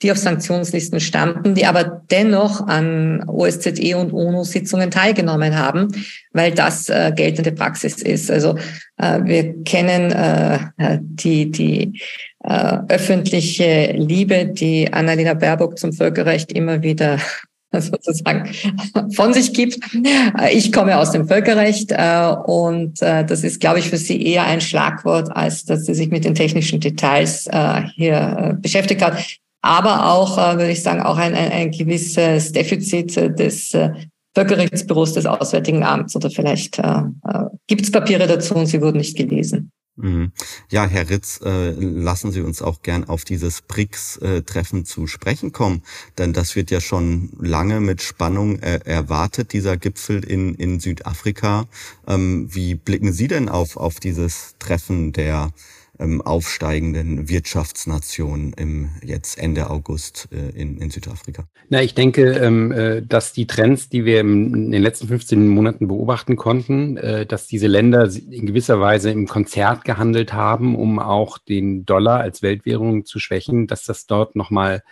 die 0.03 0.11
auf 0.11 0.19
Sanktionslisten 0.19 0.99
standen, 0.99 1.55
die 1.55 1.67
aber 1.67 2.03
dennoch 2.11 2.67
an 2.67 3.23
OSZE 3.29 3.97
und 3.97 4.13
UNO-Sitzungen 4.13 4.91
teilgenommen 4.91 5.57
haben, 5.57 5.89
weil 6.33 6.51
das 6.51 6.89
äh, 6.89 7.13
geltende 7.15 7.53
Praxis 7.53 8.03
ist. 8.03 8.33
Also 8.33 8.59
äh, 8.97 9.21
wir 9.23 9.63
kennen 9.63 10.11
äh, 10.11 10.99
die, 11.01 11.53
die 11.53 12.01
äh, 12.45 12.79
öffentliche 12.89 13.93
Liebe, 13.97 14.47
die 14.47 14.93
Annalena 14.93 15.35
Baerbock 15.35 15.79
zum 15.79 15.93
Völkerrecht 15.93 16.53
immer 16.53 16.83
wieder 16.83 17.19
sozusagen 17.73 18.51
von 19.13 19.33
sich 19.33 19.53
gibt. 19.53 19.79
Ich 20.53 20.73
komme 20.73 20.99
aus 20.99 21.13
dem 21.13 21.29
Völkerrecht 21.29 21.93
äh, 21.93 22.35
und 22.47 23.01
äh, 23.03 23.25
das 23.25 23.45
ist, 23.45 23.61
glaube 23.61 23.79
ich, 23.79 23.89
für 23.89 23.99
Sie 23.99 24.25
eher 24.27 24.47
ein 24.47 24.61
Schlagwort, 24.61 25.31
als 25.35 25.65
dass 25.65 25.87
sie 25.87 25.95
sich 25.95 26.11
mit 26.11 26.25
den 26.25 26.35
technischen 26.35 26.81
Details 26.81 27.49
hier 27.95 28.59
beschäftigt 28.61 29.03
hat 29.03 29.17
aber 29.63 30.11
auch, 30.11 30.39
würde 30.39 30.71
ich 30.71 30.83
sagen, 30.83 31.03
auch 31.03 31.19
ein, 31.19 31.35
ein, 31.35 31.53
ein 31.53 31.71
gewisses 31.71 32.51
Defizit 32.53 33.15
des 33.15 33.77
Völkerrechtsbüros 34.35 35.15
des 35.15 35.27
Auswärtigen 35.27 35.83
Amts 35.83 36.15
oder 36.15 36.31
vielleicht 36.31 36.79
äh, 36.79 37.03
gibt 37.67 37.83
es 37.83 37.91
Papiere 37.91 38.27
dazu 38.27 38.55
und 38.55 38.67
sie 38.67 38.81
wurden 38.81 38.99
nicht 38.99 39.17
gelesen. 39.17 39.73
Mhm. 40.01 40.33
Ja, 40.71 40.87
Herr 40.87 41.11
Ritz, 41.11 41.41
äh, 41.45 41.71
lassen 41.73 42.33
Sie 42.33 42.41
uns 42.41 42.63
auch 42.63 42.83
gern 42.83 43.05
auf 43.05 43.25
dieses 43.25 43.61
BRICS-Treffen 43.63 44.85
zu 44.85 45.07
sprechen 45.07 45.53
kommen, 45.53 45.83
denn 46.17 46.33
das 46.33 46.57
wird 46.57 46.71
ja 46.71 46.81
schon 46.81 47.31
lange 47.39 47.81
mit 47.81 48.01
Spannung 48.03 48.59
äh, 48.61 48.81
erwartet, 48.85 49.53
dieser 49.53 49.77
Gipfel 49.77 50.25
in, 50.25 50.55
in 50.55 50.81
Südafrika. 50.81 51.67
Ähm, 52.07 52.49
wie 52.51 52.75
blicken 52.75 53.13
Sie 53.13 53.29
denn 53.29 53.49
auf, 53.49 53.77
auf 53.77 54.01
dieses 54.01 54.55
Treffen 54.59 55.13
der 55.13 55.51
ähm, 56.01 56.23
aufsteigenden 56.23 57.29
Wirtschaftsnation 57.29 58.53
im 58.57 58.91
jetzt 59.05 59.39
Ende 59.39 59.71
August 59.71 60.29
äh, 60.33 60.59
in, 60.59 60.79
in 60.79 60.91
Südafrika? 60.91 61.45
Na, 61.69 61.83
ich 61.83 61.95
denke, 61.95 62.33
ähm, 62.33 62.73
äh, 62.73 63.03
dass 63.03 63.33
die 63.33 63.47
Trends, 63.47 63.89
die 63.89 64.05
wir 64.05 64.21
im, 64.21 64.55
in 64.55 64.71
den 64.71 64.83
letzten 64.83 65.09
15 65.09 65.47
Monaten 65.47 65.89
beobachten 65.89 66.37
konnten, 66.37 66.97
äh, 66.97 67.27
dass 67.27 67.47
diese 67.47 67.67
Länder 67.67 68.09
in 68.31 68.47
gewisser 68.47 68.81
Weise 68.81 69.11
im 69.11 69.27
Konzert 69.27 69.85
gehandelt 69.85 70.33
haben, 70.33 70.75
um 70.75 70.99
auch 70.99 71.39
den 71.39 71.85
Dollar 71.85 72.21
als 72.21 72.43
Weltwährung 72.43 73.05
zu 73.05 73.19
schwächen, 73.19 73.67
dass 73.67 73.85
das 73.85 74.07
dort 74.07 74.37
nochmal 74.37 74.83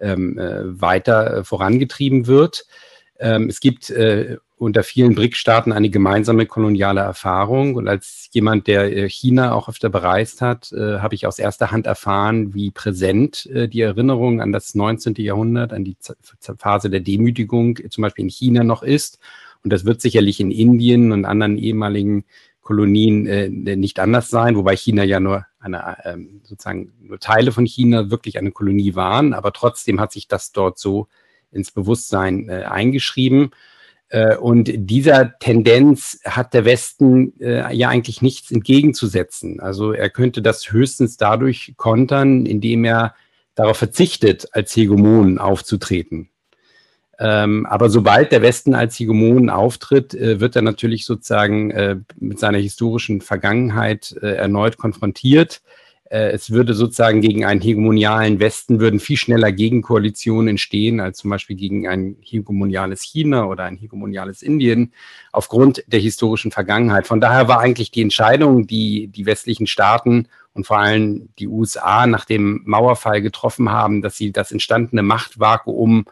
ähm, 0.00 0.38
äh, 0.38 0.80
weiter 0.80 1.38
äh, 1.38 1.44
vorangetrieben 1.44 2.26
wird. 2.26 2.66
Ähm, 3.18 3.48
es 3.48 3.60
gibt 3.60 3.88
äh, 3.90 4.36
unter 4.58 4.82
vielen 4.82 5.14
BRIC-Staaten 5.14 5.72
eine 5.72 5.90
gemeinsame 5.90 6.46
koloniale 6.46 7.00
Erfahrung. 7.00 7.74
Und 7.74 7.88
als 7.88 8.28
jemand, 8.32 8.66
der 8.66 8.96
äh, 8.96 9.08
China 9.08 9.52
auch 9.52 9.68
öfter 9.68 9.90
bereist 9.90 10.40
hat, 10.40 10.72
äh, 10.72 10.98
habe 10.98 11.14
ich 11.14 11.26
aus 11.26 11.38
erster 11.38 11.70
Hand 11.70 11.86
erfahren, 11.86 12.54
wie 12.54 12.70
präsent 12.70 13.46
äh, 13.46 13.68
die 13.68 13.82
Erinnerung 13.82 14.40
an 14.40 14.52
das 14.52 14.74
19. 14.74 15.14
Jahrhundert, 15.16 15.72
an 15.72 15.84
die 15.84 15.98
Z 15.98 16.16
Phase 16.58 16.88
der 16.88 17.00
Demütigung 17.00 17.78
zum 17.90 18.02
Beispiel 18.02 18.24
in 18.24 18.30
China 18.30 18.64
noch 18.64 18.82
ist. 18.82 19.18
Und 19.62 19.72
das 19.72 19.84
wird 19.84 20.00
sicherlich 20.00 20.40
in 20.40 20.50
Indien 20.50 21.12
und 21.12 21.26
anderen 21.26 21.58
ehemaligen 21.58 22.24
Kolonien 22.62 23.26
äh, 23.26 23.48
nicht 23.48 24.00
anders 24.00 24.30
sein, 24.30 24.56
wobei 24.56 24.76
China 24.76 25.04
ja 25.04 25.20
nur 25.20 25.46
eine, 25.60 25.98
ähm, 26.04 26.40
sozusagen 26.44 26.92
nur 27.00 27.20
Teile 27.20 27.52
von 27.52 27.66
China 27.66 28.10
wirklich 28.10 28.38
eine 28.38 28.52
Kolonie 28.52 28.94
waren. 28.94 29.34
Aber 29.34 29.52
trotzdem 29.52 30.00
hat 30.00 30.12
sich 30.12 30.28
das 30.28 30.52
dort 30.52 30.78
so 30.78 31.08
ins 31.52 31.70
Bewusstsein 31.70 32.48
äh, 32.48 32.64
eingeschrieben. 32.64 33.50
Äh, 34.08 34.36
und 34.36 34.70
dieser 34.74 35.38
Tendenz 35.38 36.20
hat 36.24 36.54
der 36.54 36.64
Westen 36.64 37.38
äh, 37.40 37.74
ja 37.74 37.88
eigentlich 37.88 38.22
nichts 38.22 38.50
entgegenzusetzen. 38.50 39.60
Also 39.60 39.92
er 39.92 40.10
könnte 40.10 40.42
das 40.42 40.70
höchstens 40.70 41.16
dadurch 41.16 41.74
kontern, 41.76 42.46
indem 42.46 42.84
er 42.84 43.14
darauf 43.54 43.78
verzichtet, 43.78 44.48
als 44.52 44.76
Hegemon 44.76 45.38
aufzutreten. 45.38 46.28
Ähm, 47.18 47.64
aber 47.64 47.88
sobald 47.88 48.30
der 48.30 48.42
Westen 48.42 48.74
als 48.74 48.98
Hegemon 49.00 49.48
auftritt, 49.48 50.14
äh, 50.14 50.38
wird 50.38 50.54
er 50.54 50.62
natürlich 50.62 51.06
sozusagen 51.06 52.04
mit 52.18 52.38
seiner 52.38 52.58
historischen 52.58 53.22
Vergangenheit 53.22 54.12
erneut 54.12 54.76
konfrontiert. 54.76 55.62
Äh, 56.10 56.30
es 56.30 56.50
würde 56.50 56.74
sozusagen 56.74 57.20
gegen 57.20 57.44
einen 57.44 57.60
hegemonialen 57.60 58.38
Westen 58.38 58.80
würden 58.80 59.00
viel 59.00 59.16
schneller 59.16 59.50
Gegenkoalitionen 59.52 60.48
entstehen 60.48 61.00
als 61.00 61.18
zum 61.18 61.30
Beispiel 61.30 61.56
gegen 61.56 61.88
ein 61.88 62.16
hegemoniales 62.20 63.02
China 63.02 63.46
oder 63.46 63.64
ein 63.64 63.76
hegemoniales 63.76 64.42
Indien 64.42 64.92
aufgrund 65.32 65.82
der 65.88 66.00
historischen 66.00 66.52
Vergangenheit. 66.52 67.06
Von 67.06 67.20
daher 67.20 67.48
war 67.48 67.60
eigentlich 67.60 67.90
die 67.90 68.02
Entscheidung, 68.02 68.66
die 68.66 69.08
die 69.08 69.26
westlichen 69.26 69.66
Staaten 69.66 70.28
und 70.52 70.66
vor 70.66 70.78
allem 70.78 71.28
die 71.38 71.48
USA 71.48 72.06
nach 72.06 72.24
dem 72.24 72.62
Mauerfall 72.64 73.20
getroffen 73.20 73.70
haben, 73.70 74.00
dass 74.00 74.16
sie 74.16 74.32
das 74.32 74.52
entstandene 74.52 75.02
Machtvakuum 75.02 76.06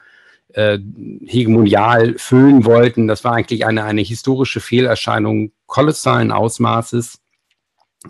äh, 0.52 0.78
hegemonial 1.24 2.14
füllen 2.18 2.64
wollten. 2.64 3.06
Das 3.06 3.24
war 3.24 3.32
eigentlich 3.34 3.64
eine, 3.64 3.84
eine 3.84 4.02
historische 4.02 4.60
Fehlerscheinung 4.60 5.52
kolossalen 5.66 6.30
Ausmaßes. 6.30 7.20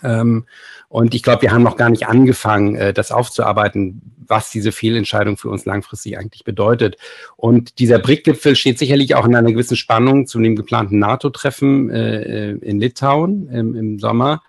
Ähm, 0.03 0.47
und 0.95 1.13
ich 1.13 1.25
glaube, 1.25 1.43
wir 1.43 1.51
haben 1.51 1.65
noch 1.65 1.77
gar 1.77 1.91
nicht 1.91 2.07
angefangen, 2.07 2.77
äh, 2.77 2.93
das 2.93 3.11
aufzuarbeiten, 3.11 4.01
was 4.29 4.53
diese 4.53 4.71
Fehlentscheidung 4.71 5.37
für 5.37 5.49
uns 5.49 5.65
langfristig 5.65 6.17
eigentlich 6.17 6.45
bedeutet. 6.45 6.99
Und 7.37 7.81
dieser 7.81 7.99
BRIC-Gipfel 7.99 8.55
steht 8.55 8.79
sicherlich 8.79 9.17
auch 9.17 9.27
in 9.27 9.35
einer 9.35 9.51
gewissen 9.51 9.77
Spannung 9.77 10.29
zu 10.29 10.39
dem 10.39 10.55
geplanten 10.55 11.01
NATO-Treffen 11.01 11.91
äh, 11.91 12.51
äh 12.53 12.59
in 12.59 12.79
Litauen 12.79 13.49
im, 13.49 13.75
im 13.75 13.99
Sommer. 13.99 14.45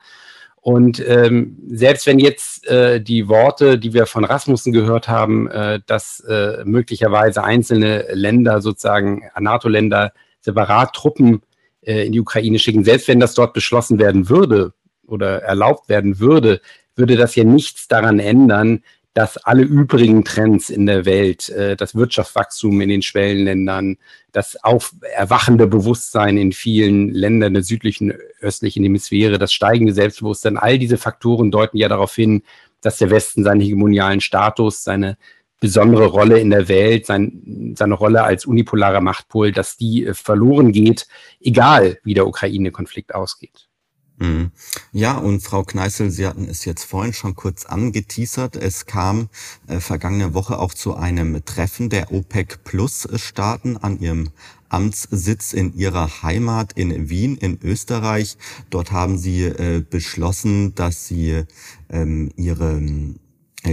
Und 0.62 1.04
ähm, 1.08 1.58
selbst 1.68 2.06
wenn 2.06 2.20
jetzt 2.20 2.68
äh, 2.68 3.02
die 3.02 3.28
Worte, 3.28 3.80
die 3.80 3.94
wir 3.94 4.06
von 4.06 4.24
Rasmussen 4.24 4.72
gehört 4.72 5.08
haben, 5.08 5.48
äh, 5.48 5.80
dass 5.88 6.20
äh, 6.30 6.64
möglicherweise 6.64 7.44
einzelne 7.44 8.06
Länder, 8.14 8.62
sozusagen 8.62 9.24
NATO-Länder, 9.40 10.14
separat 10.42 10.94
Truppen 10.94 11.42
äh, 11.82 12.06
in 12.06 12.12
die 12.12 12.22
Ukraine 12.22 12.60
schicken, 12.60 12.84
selbst 12.84 13.08
wenn 13.08 13.20
das 13.20 13.34
dort 13.34 13.54
beschlossen 13.54 13.98
werden 13.98 14.30
würde 14.30 14.74
oder 15.08 15.42
erlaubt 15.42 15.90
werden 15.90 16.20
würde, 16.20 16.62
würde 16.96 17.16
das 17.16 17.36
ja 17.36 17.44
nichts 17.44 17.88
daran 17.88 18.20
ändern, 18.20 18.84
dass 19.16 19.38
alle 19.38 19.64
übrigen 19.64 20.26
Trends 20.26 20.70
in 20.70 20.86
der 20.86 21.06
Welt, 21.06 21.48
äh, 21.50 21.78
das 21.78 21.96
Wirtschaftswachstum 21.96 22.82
in 22.82 22.90
den 22.90 23.02
Schwellenländern, 23.02 23.98
das 24.34 24.62
auf 24.62 24.94
erwachende 25.16 25.68
Bewusstsein 25.68 26.38
in 26.38 26.52
vielen 26.52 27.12
Ländern 27.12 27.54
der 27.54 27.64
südlichen, 27.64 28.14
östlichen 28.42 28.84
Hemisphäre, 28.84 29.40
das 29.40 29.54
steigende 29.54 29.94
Selbstbewusstsein, 29.94 30.58
all 30.58 30.78
diese 30.78 30.98
Faktoren 30.98 31.50
deuten 31.50 31.78
ja 31.78 31.88
darauf 31.88 32.14
hin, 32.14 32.44
dass 32.82 32.98
der 32.98 33.10
Westen 33.10 33.46
seinen 33.46 33.62
hegemonialen 33.62 34.20
Status, 34.20 34.84
seine 34.84 35.18
besondere 35.62 36.08
Rolle 36.08 36.40
in 36.40 36.50
der 36.50 36.68
Welt, 36.68 37.06
sein, 37.06 37.74
seine 37.78 37.94
Rolle 37.94 38.24
als 38.24 38.46
unipolarer 38.46 39.00
Machtpol, 39.00 39.54
dass 39.54 39.78
die 39.78 40.08
äh, 40.08 40.14
verloren 40.14 40.74
geht, 40.74 41.08
egal 41.40 42.00
wie 42.04 42.14
der 42.14 42.28
Ukraine-Konflikt 42.28 43.16
ausgeht. 43.16 43.70
Mhm. 44.18 44.52
Ja, 44.94 45.18
und 45.18 45.42
Frau 45.42 45.64
Kneißl, 45.64 46.10
Sie 46.10 46.26
hatten 46.26 46.48
es 46.50 46.64
jetzt 46.64 46.86
vorhin 46.86 47.14
schon 47.14 47.36
kurz 47.36 47.66
angeteasert. 47.66 48.56
Es 48.56 48.86
kam 48.86 49.30
äh, 49.68 49.80
vergangene 49.80 50.34
Woche 50.34 50.58
auch 50.58 50.74
zu 50.74 50.96
einem 50.96 51.44
Treffen 51.44 51.90
der 51.90 52.14
OPEC 52.14 52.64
Plus 52.64 53.08
Staaten 53.16 53.76
an 53.76 54.00
ihrem 54.00 54.30
Amtssitz 54.70 55.54
in 55.54 55.74
ihrer 55.76 56.24
Heimat 56.24 56.74
in 56.74 57.10
Wien 57.10 57.36
in 57.36 57.60
Österreich. 57.62 58.38
Dort 58.70 58.92
haben 58.92 59.18
sie 59.18 59.44
äh, 59.44 59.84
beschlossen, 59.88 60.76
dass 60.76 61.08
sie 61.08 61.44
ähm, 61.90 62.32
ihre 62.38 62.82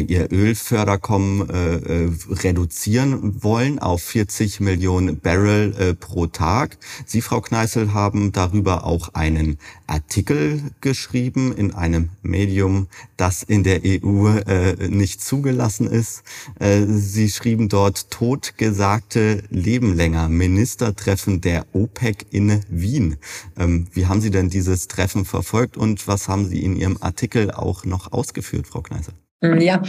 ihr 0.01 0.31
Ölförderkommen 0.33 1.49
äh, 1.49 1.75
äh, 1.75 2.11
reduzieren 2.31 3.43
wollen 3.43 3.79
auf 3.79 4.03
40 4.03 4.61
Millionen 4.61 5.21
Barrel 5.21 5.75
äh, 5.79 5.95
pro 5.95 6.27
Tag. 6.27 6.79
Sie, 7.07 7.21
Frau 7.21 7.41
Kneißl, 7.41 7.93
haben 7.93 8.33
darüber 8.33 8.85
auch 8.85 9.15
einen 9.15 9.59
Artikel 9.87 10.63
geschrieben 10.81 11.53
in 11.53 11.75
einem 11.75 12.11
Medium, 12.23 12.89
das 13.17 13.43
in 13.43 13.63
der 13.63 13.81
EU 13.85 14.29
äh, 14.29 14.89
nicht 14.89 15.23
zugelassen 15.23 15.87
ist. 15.87 16.23
Äh, 16.59 16.85
Sie 16.87 17.29
schrieben 17.29 17.69
dort 17.69 18.11
totgesagte 18.11 19.43
Leben 19.51 19.95
länger, 19.95 20.29
Ministertreffen 20.29 21.41
der 21.41 21.67
OPEC 21.73 22.27
in 22.31 22.61
Wien. 22.69 23.17
Ähm, 23.59 23.87
wie 23.93 24.07
haben 24.07 24.21
Sie 24.21 24.31
denn 24.31 24.49
dieses 24.49 24.89
Treffen 24.89 25.25
verfolgt 25.25 25.77
und 25.77 26.09
was 26.09 26.29
haben 26.29 26.49
Sie 26.49 26.63
in 26.63 26.77
Ihrem 26.77 26.99
Artikel 27.01 27.51
auch 27.51 27.85
noch 27.85 28.13
ausgeführt, 28.13 28.67
Frau 28.67 28.83
Kneißl? 28.83 29.13
Mm, 29.43 29.61
ja, 29.61 29.83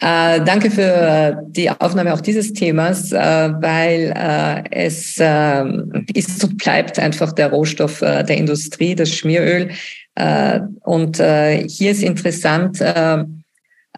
äh, 0.00 0.44
danke 0.44 0.70
für 0.70 1.42
die 1.48 1.70
Aufnahme 1.70 2.12
auch 2.12 2.20
dieses 2.20 2.52
Themas, 2.52 3.12
äh, 3.12 3.16
weil 3.16 4.12
äh, 4.14 4.62
es 4.70 5.16
äh, 5.18 5.64
ist 6.12 6.44
und 6.44 6.58
bleibt 6.58 6.98
einfach 6.98 7.32
der 7.32 7.50
Rohstoff 7.50 8.02
äh, 8.02 8.22
der 8.22 8.36
Industrie, 8.36 8.94
das 8.94 9.10
Schmieröl. 9.10 9.70
Äh, 10.14 10.60
und 10.82 11.18
äh, 11.18 11.66
hier 11.66 11.92
ist 11.92 12.02
interessant, 12.02 12.80
äh, 12.80 13.24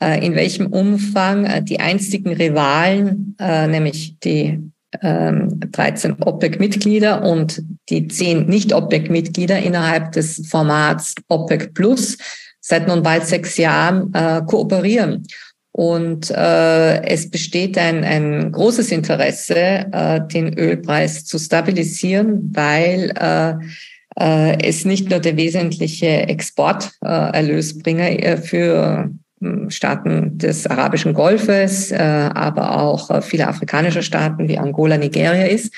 äh 0.01 0.25
in 0.25 0.37
welchem 0.37 0.69
Umfang 0.69 1.47
äh, 1.47 1.63
die 1.63 1.81
einstigen 1.81 2.33
Rivalen, 2.33 3.37
äh, 3.41 3.67
nämlich 3.67 4.19
die 4.21 4.61
13 5.01 6.11
ähm, 6.11 6.17
OPEC-Mitglieder 6.21 7.23
und 7.23 7.63
die 7.89 8.09
10 8.09 8.47
Nicht-OPEC-Mitglieder 8.47 9.59
innerhalb 9.59 10.13
des 10.13 10.47
Formats 10.49 11.15
OPEC 11.29 11.73
Plus 11.73 12.19
seit 12.63 12.89
nun 12.89 13.03
bald 13.03 13.27
sechs 13.27 13.59
Jahren 13.59 14.15
äh, 14.15 14.41
kooperieren. 14.47 15.27
Und 15.73 16.31
äh, 16.31 17.03
es 17.05 17.31
besteht 17.31 17.77
ein, 17.79 18.05
ein 18.05 18.53
großes 18.53 18.93
Interesse, 18.93 19.57
äh, 19.91 20.21
den 20.33 20.57
Ölpreis 20.59 21.25
zu 21.25 21.39
stabilisieren, 21.39 22.51
weil 22.55 23.11
äh, 23.19 23.55
äh, 24.21 24.59
es 24.63 24.85
nicht 24.85 25.11
nur 25.11 25.19
der 25.21 25.37
wesentliche 25.37 26.29
Exporterlösbringer 26.29 28.23
äh, 28.23 28.37
für 28.37 29.11
hm, 29.41 29.71
Staaten 29.71 30.37
des 30.37 30.67
arabischen 30.67 31.15
Golfes, 31.15 31.91
äh, 31.91 31.97
aber 31.97 32.79
auch 32.79 33.11
äh, 33.11 33.23
viele 33.23 33.49
afrikanische 33.49 34.03
Staaten 34.03 34.49
wie 34.49 34.59
Angola, 34.59 34.99
Nigeria 34.99 35.47
ist, 35.47 35.73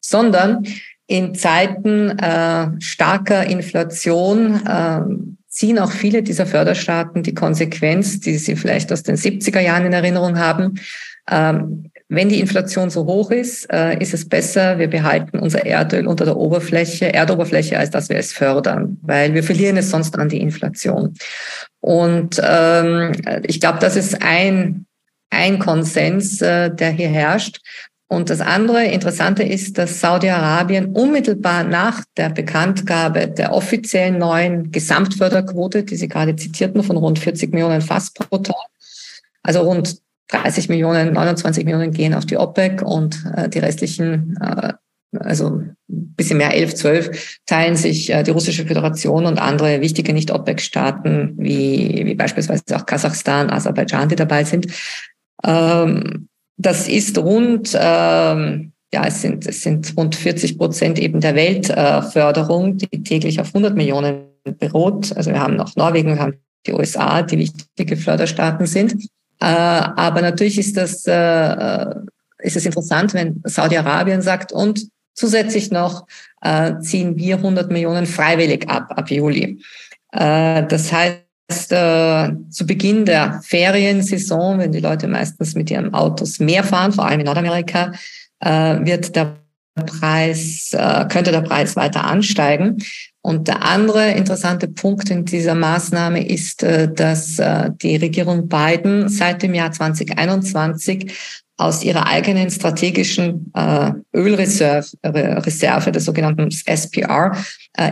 sondern 0.00 0.64
in 1.06 1.34
Zeiten 1.34 2.10
äh, 2.18 2.68
starker 2.80 3.46
Inflation 3.46 4.60
äh, 4.66 5.00
ziehen 5.58 5.80
auch 5.80 5.90
viele 5.90 6.22
dieser 6.22 6.46
Förderstaaten 6.46 7.24
die 7.24 7.34
Konsequenz, 7.34 8.20
die 8.20 8.38
sie 8.38 8.54
vielleicht 8.54 8.92
aus 8.92 9.02
den 9.02 9.16
70er 9.16 9.58
Jahren 9.58 9.86
in 9.86 9.92
Erinnerung 9.92 10.38
haben. 10.38 10.78
Ähm, 11.28 11.90
wenn 12.08 12.28
die 12.28 12.38
Inflation 12.38 12.90
so 12.90 13.06
hoch 13.06 13.32
ist, 13.32 13.66
äh, 13.72 13.98
ist 13.98 14.14
es 14.14 14.28
besser, 14.28 14.78
wir 14.78 14.88
behalten 14.88 15.40
unser 15.40 15.66
Erdöl 15.66 16.06
unter 16.06 16.24
der 16.24 16.36
Oberfläche, 16.36 17.12
Erdoberfläche, 17.12 17.76
als 17.76 17.90
dass 17.90 18.08
wir 18.08 18.16
es 18.16 18.32
fördern, 18.32 18.98
weil 19.02 19.34
wir 19.34 19.42
verlieren 19.42 19.76
es 19.76 19.90
sonst 19.90 20.16
an 20.16 20.28
die 20.28 20.40
Inflation. 20.40 21.14
Und 21.80 22.40
ähm, 22.40 23.12
ich 23.42 23.58
glaube, 23.58 23.80
das 23.80 23.96
ist 23.96 24.22
ein, 24.22 24.86
ein 25.30 25.58
Konsens, 25.58 26.40
äh, 26.40 26.70
der 26.70 26.90
hier 26.90 27.08
herrscht. 27.08 27.58
Und 28.10 28.30
das 28.30 28.40
andere 28.40 28.86
Interessante 28.86 29.42
ist, 29.42 29.76
dass 29.76 30.00
Saudi-Arabien 30.00 30.94
unmittelbar 30.94 31.62
nach 31.62 32.04
der 32.16 32.30
Bekanntgabe 32.30 33.28
der 33.28 33.52
offiziellen 33.52 34.18
neuen 34.18 34.72
Gesamtförderquote, 34.72 35.84
die 35.84 35.96
Sie 35.96 36.08
gerade 36.08 36.34
zitierten, 36.34 36.82
von 36.82 36.96
rund 36.96 37.18
40 37.18 37.52
Millionen 37.52 37.82
Fass 37.82 38.10
pro 38.14 38.38
Tag, 38.38 38.56
also 39.42 39.60
rund 39.60 39.98
30 40.28 40.70
Millionen, 40.70 41.12
29 41.12 41.66
Millionen 41.66 41.92
gehen 41.92 42.14
auf 42.14 42.24
die 42.24 42.38
OPEC 42.38 42.82
und 42.82 43.22
äh, 43.34 43.50
die 43.50 43.58
restlichen, 43.58 44.38
äh, 44.40 44.72
also 45.18 45.60
ein 45.60 45.76
bisschen 45.86 46.38
mehr, 46.38 46.54
11, 46.54 46.74
12, 46.76 47.38
teilen 47.44 47.76
sich 47.76 48.10
äh, 48.10 48.22
die 48.22 48.30
Russische 48.30 48.66
Föderation 48.66 49.26
und 49.26 49.38
andere 49.38 49.82
wichtige 49.82 50.14
Nicht-OPEC-Staaten, 50.14 51.34
wie, 51.36 52.02
wie 52.06 52.14
beispielsweise 52.14 52.62
auch 52.74 52.86
Kasachstan, 52.86 53.50
Aserbaidschan, 53.50 54.08
die 54.08 54.16
dabei 54.16 54.44
sind. 54.44 54.66
Ähm, 55.44 56.27
das 56.58 56.88
ist 56.88 57.16
rund, 57.16 57.70
ähm, 57.74 58.72
ja, 58.92 59.06
es 59.06 59.22
sind, 59.22 59.46
es 59.46 59.62
sind 59.62 59.94
rund 59.96 60.16
40 60.16 60.58
Prozent 60.58 60.98
eben 60.98 61.20
der 61.20 61.34
Weltförderung, 61.34 62.78
äh, 62.78 62.86
die 62.92 63.02
täglich 63.02 63.40
auf 63.40 63.48
100 63.48 63.76
Millionen 63.76 64.24
beruht. 64.58 65.16
Also 65.16 65.30
wir 65.30 65.40
haben 65.40 65.56
noch 65.56 65.76
Norwegen, 65.76 66.14
wir 66.14 66.18
haben 66.18 66.38
die 66.66 66.72
USA, 66.72 67.22
die 67.22 67.38
wichtige 67.38 67.96
Förderstaaten 67.96 68.66
sind. 68.66 69.04
Äh, 69.40 69.46
aber 69.46 70.20
natürlich 70.20 70.58
ist 70.58 70.76
das, 70.76 71.06
äh, 71.06 71.94
ist 72.38 72.56
es 72.56 72.66
interessant, 72.66 73.14
wenn 73.14 73.40
Saudi-Arabien 73.44 74.20
sagt, 74.20 74.52
und 74.52 74.88
zusätzlich 75.14 75.70
noch 75.70 76.06
äh, 76.42 76.78
ziehen 76.80 77.16
wir 77.16 77.36
100 77.36 77.70
Millionen 77.70 78.06
freiwillig 78.06 78.68
ab, 78.68 78.92
ab 78.96 79.10
Juli. 79.10 79.62
Äh, 80.12 80.66
das 80.66 80.92
heißt, 80.92 81.27
äh, 81.72 82.30
zu 82.50 82.66
Beginn 82.66 83.04
der 83.04 83.40
Feriensaison, 83.42 84.58
wenn 84.58 84.72
die 84.72 84.80
Leute 84.80 85.08
meistens 85.08 85.54
mit 85.54 85.70
ihren 85.70 85.94
Autos 85.94 86.40
mehr 86.40 86.62
fahren, 86.62 86.92
vor 86.92 87.06
allem 87.06 87.20
in 87.20 87.26
Nordamerika, 87.26 87.92
äh, 88.40 88.84
wird 88.84 89.16
der 89.16 89.36
Preis, 89.86 90.70
äh, 90.72 91.06
könnte 91.08 91.32
der 91.32 91.40
Preis 91.40 91.76
weiter 91.76 92.04
ansteigen. 92.04 92.78
Und 93.28 93.46
der 93.46 93.62
andere 93.62 94.12
interessante 94.12 94.68
Punkt 94.68 95.10
in 95.10 95.26
dieser 95.26 95.54
Maßnahme 95.54 96.26
ist, 96.26 96.62
äh, 96.62 96.90
dass 96.90 97.38
äh, 97.38 97.68
die 97.82 97.96
Regierung 97.96 98.48
Biden 98.48 99.10
seit 99.10 99.42
dem 99.42 99.52
Jahr 99.52 99.70
2021 99.70 101.12
aus 101.58 101.84
ihrer 101.84 102.06
eigenen 102.06 102.48
strategischen 102.48 103.52
äh, 103.54 103.92
Ölreserve, 104.16 104.86
Reserve, 105.04 105.92
der 105.92 106.00
sogenannten 106.00 106.48
SPR, 106.64 107.36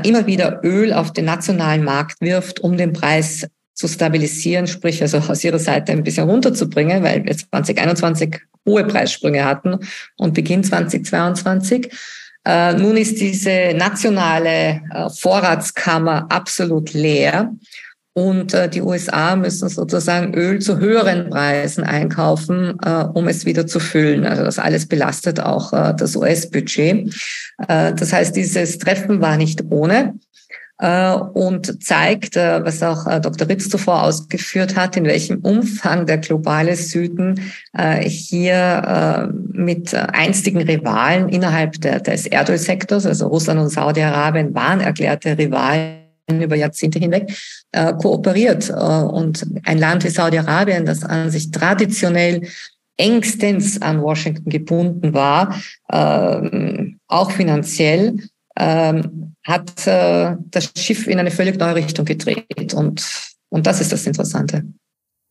immer 0.04 0.26
wieder 0.26 0.60
Öl 0.64 0.94
auf 0.94 1.12
den 1.12 1.26
nationalen 1.26 1.84
Markt 1.84 2.18
wirft, 2.22 2.60
um 2.60 2.78
den 2.78 2.94
Preis 2.94 3.46
zu 3.74 3.88
stabilisieren, 3.88 4.66
sprich 4.66 5.02
also 5.02 5.18
aus 5.18 5.44
ihrer 5.44 5.58
Seite 5.58 5.92
ein 5.92 6.02
bisschen 6.02 6.30
runterzubringen, 6.30 7.02
weil 7.02 7.26
wir 7.26 7.36
2021 7.36 8.40
hohe 8.66 8.84
Preissprünge 8.84 9.44
hatten 9.44 9.80
und 10.16 10.32
Beginn 10.32 10.64
2022. 10.64 11.90
Äh, 12.46 12.74
nun 12.74 12.96
ist 12.96 13.20
diese 13.20 13.74
nationale 13.74 14.80
äh, 14.94 15.10
Vorratskammer 15.10 16.26
absolut 16.30 16.92
leer 16.92 17.52
und 18.16 18.54
äh, 18.54 18.68
die 18.70 18.80
USA 18.80 19.34
müssen 19.34 19.68
sozusagen 19.68 20.32
Öl 20.32 20.60
zu 20.60 20.78
höheren 20.78 21.28
Preisen 21.28 21.82
einkaufen, 21.82 22.78
äh, 22.82 23.04
um 23.12 23.26
es 23.26 23.44
wieder 23.44 23.66
zu 23.66 23.80
füllen. 23.80 24.24
Also 24.24 24.44
das 24.44 24.60
alles 24.60 24.86
belastet 24.86 25.40
auch 25.40 25.72
äh, 25.72 25.92
das 25.94 26.14
US-Budget. 26.14 27.14
Äh, 27.68 27.92
das 27.92 28.12
heißt, 28.12 28.36
dieses 28.36 28.78
Treffen 28.78 29.20
war 29.20 29.36
nicht 29.36 29.64
ohne 29.70 30.14
und 30.78 31.82
zeigt, 31.82 32.36
äh, 32.36 32.62
was 32.62 32.82
auch 32.82 33.06
äh, 33.06 33.18
Dr. 33.18 33.48
Ritz 33.48 33.70
zuvor 33.70 34.02
ausgeführt 34.02 34.76
hat, 34.76 34.96
in 34.96 35.04
welchem 35.04 35.38
Umfang 35.40 36.04
der 36.04 36.18
globale 36.18 36.76
Süden 36.76 37.40
hier 38.00 39.30
mit 39.52 39.94
einstigen 39.94 40.62
Rivalen 40.62 41.28
innerhalb 41.28 41.80
des 41.80 42.26
Erdölsektors, 42.26 43.04
also 43.04 43.26
Russland 43.28 43.60
und 43.60 43.68
Saudi-Arabien, 43.68 44.54
waren 44.54 44.80
erklärte 44.80 45.36
Rivalen 45.36 45.98
über 46.28 46.56
Jahrzehnte 46.56 46.98
hinweg 46.98 47.30
kooperiert. 47.98 48.70
Und 48.70 49.46
ein 49.64 49.78
Land 49.78 50.04
wie 50.04 50.08
Saudi-Arabien, 50.08 50.86
das 50.86 51.04
an 51.04 51.30
sich 51.30 51.50
traditionell 51.50 52.48
engstens 52.96 53.82
an 53.82 54.00
Washington 54.00 54.48
gebunden 54.48 55.12
war, 55.12 55.54
auch 55.88 57.30
finanziell, 57.30 58.16
ähm, 58.58 59.35
hat 59.46 59.86
äh, 59.86 60.36
das 60.50 60.72
Schiff 60.76 61.06
in 61.06 61.18
eine 61.18 61.30
völlig 61.30 61.56
neue 61.56 61.76
Richtung 61.76 62.04
gedreht. 62.04 62.74
Und, 62.74 63.06
und 63.48 63.66
das 63.66 63.80
ist 63.80 63.92
das 63.92 64.06
Interessante. 64.06 64.64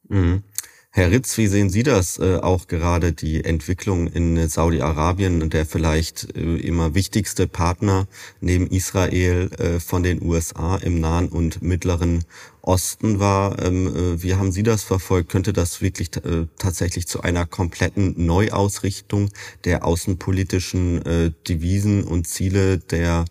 Mhm. 0.08 0.44
Herr 0.92 1.12
Ritz, 1.12 1.38
wie 1.38 1.48
sehen 1.48 1.70
Sie 1.70 1.84
das 1.84 2.20
äh, 2.20 2.38
auch 2.38 2.68
gerade 2.68 3.12
die 3.12 3.44
Entwicklung 3.44 4.08
in 4.08 4.48
Saudi-Arabien, 4.48 5.50
der 5.50 5.66
vielleicht 5.66 6.38
äh, 6.38 6.56
immer 6.56 6.96
wichtigste 6.96 7.48
Partner 7.48 8.08
neben 8.40 8.68
Israel 8.68 9.50
äh, 9.60 9.82
von 9.82 10.04
den 10.04 10.24
USA 10.24 10.78
im 10.78 11.02
Nahen 11.02 11.28
und 11.28 11.62
Mittleren 11.62 12.24
Osten 12.62 13.20
war? 13.20 13.62
Ähm, 13.62 13.88
äh, 13.88 14.24
wie 14.24 14.36
haben 14.36 14.54
Sie 14.54 14.64
das 14.64 14.84
verfolgt? 14.84 15.30
Könnte 15.30 15.52
das 15.52 15.82
wirklich 15.82 16.16
äh, 16.16 16.48
tatsächlich 16.58 17.08
zu 17.08 17.24
einer 17.24 17.46
kompletten 17.46 18.26
Neuausrichtung 18.26 19.32
der 19.66 19.84
außenpolitischen 19.84 21.06
äh, 21.06 21.32
Devisen 21.46 22.06
und 22.06 22.26
Ziele 22.26 22.78
der 22.78 23.26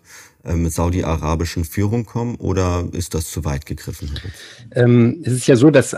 ähm, 0.45 0.69
saudi-arabischen 0.69 1.65
Führung 1.65 2.05
kommen 2.05 2.35
oder 2.35 2.87
ist 2.91 3.13
das 3.13 3.29
zu 3.29 3.45
weit 3.45 3.65
gegriffen? 3.65 4.11
Ähm, 4.71 5.21
es 5.23 5.33
ist 5.33 5.47
ja 5.47 5.55
so, 5.55 5.71
dass 5.71 5.95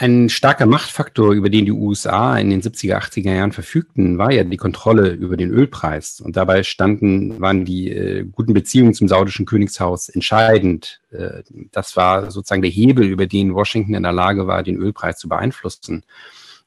ein 0.00 0.28
starker 0.28 0.66
Machtfaktor, 0.66 1.32
über 1.32 1.50
den 1.50 1.64
die 1.64 1.72
USA 1.72 2.38
in 2.38 2.50
den 2.50 2.62
70er, 2.62 2.98
80er 2.98 3.34
Jahren 3.34 3.52
verfügten, 3.52 4.18
war 4.18 4.32
ja 4.32 4.44
die 4.44 4.56
Kontrolle 4.56 5.10
über 5.10 5.36
den 5.36 5.50
Ölpreis. 5.50 6.20
Und 6.20 6.36
dabei 6.36 6.62
standen, 6.62 7.40
waren 7.40 7.64
die 7.64 7.90
äh, 7.90 8.24
guten 8.24 8.54
Beziehungen 8.54 8.94
zum 8.94 9.08
saudischen 9.08 9.46
Königshaus 9.46 10.08
entscheidend. 10.08 11.00
Äh, 11.10 11.42
das 11.70 11.96
war 11.96 12.30
sozusagen 12.30 12.62
der 12.62 12.70
Hebel, 12.70 13.04
über 13.04 13.26
den 13.26 13.54
Washington 13.54 13.94
in 13.94 14.02
der 14.02 14.12
Lage 14.12 14.46
war, 14.46 14.62
den 14.62 14.76
Ölpreis 14.76 15.18
zu 15.18 15.28
beeinflussen. 15.28 16.04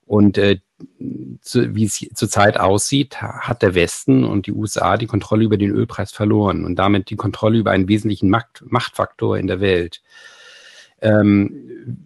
Und 0.06 0.38
äh, 0.38 0.60
zu, 1.42 1.76
wie 1.76 1.86
es 1.86 2.06
zurzeit 2.14 2.60
aussieht, 2.60 3.22
hat 3.22 3.62
der 3.62 3.76
Westen 3.76 4.24
und 4.24 4.48
die 4.48 4.54
USA 4.54 4.98
die 4.98 5.08
Kontrolle 5.08 5.44
über 5.44 5.58
den 5.58 5.72
Ölpreis 5.72 6.12
verloren 6.12 6.66
und 6.66 6.76
damit 6.76 7.10
die 7.10 7.16
Kontrolle 7.16 7.58
über 7.58 7.72
einen 7.72 7.88
wesentlichen 7.88 8.30
Macht, 8.30 8.64
Machtfaktor 8.66 9.38
in 9.38 9.48
der 9.48 9.60
Welt. 9.60 10.02
Ähm, 11.02 12.04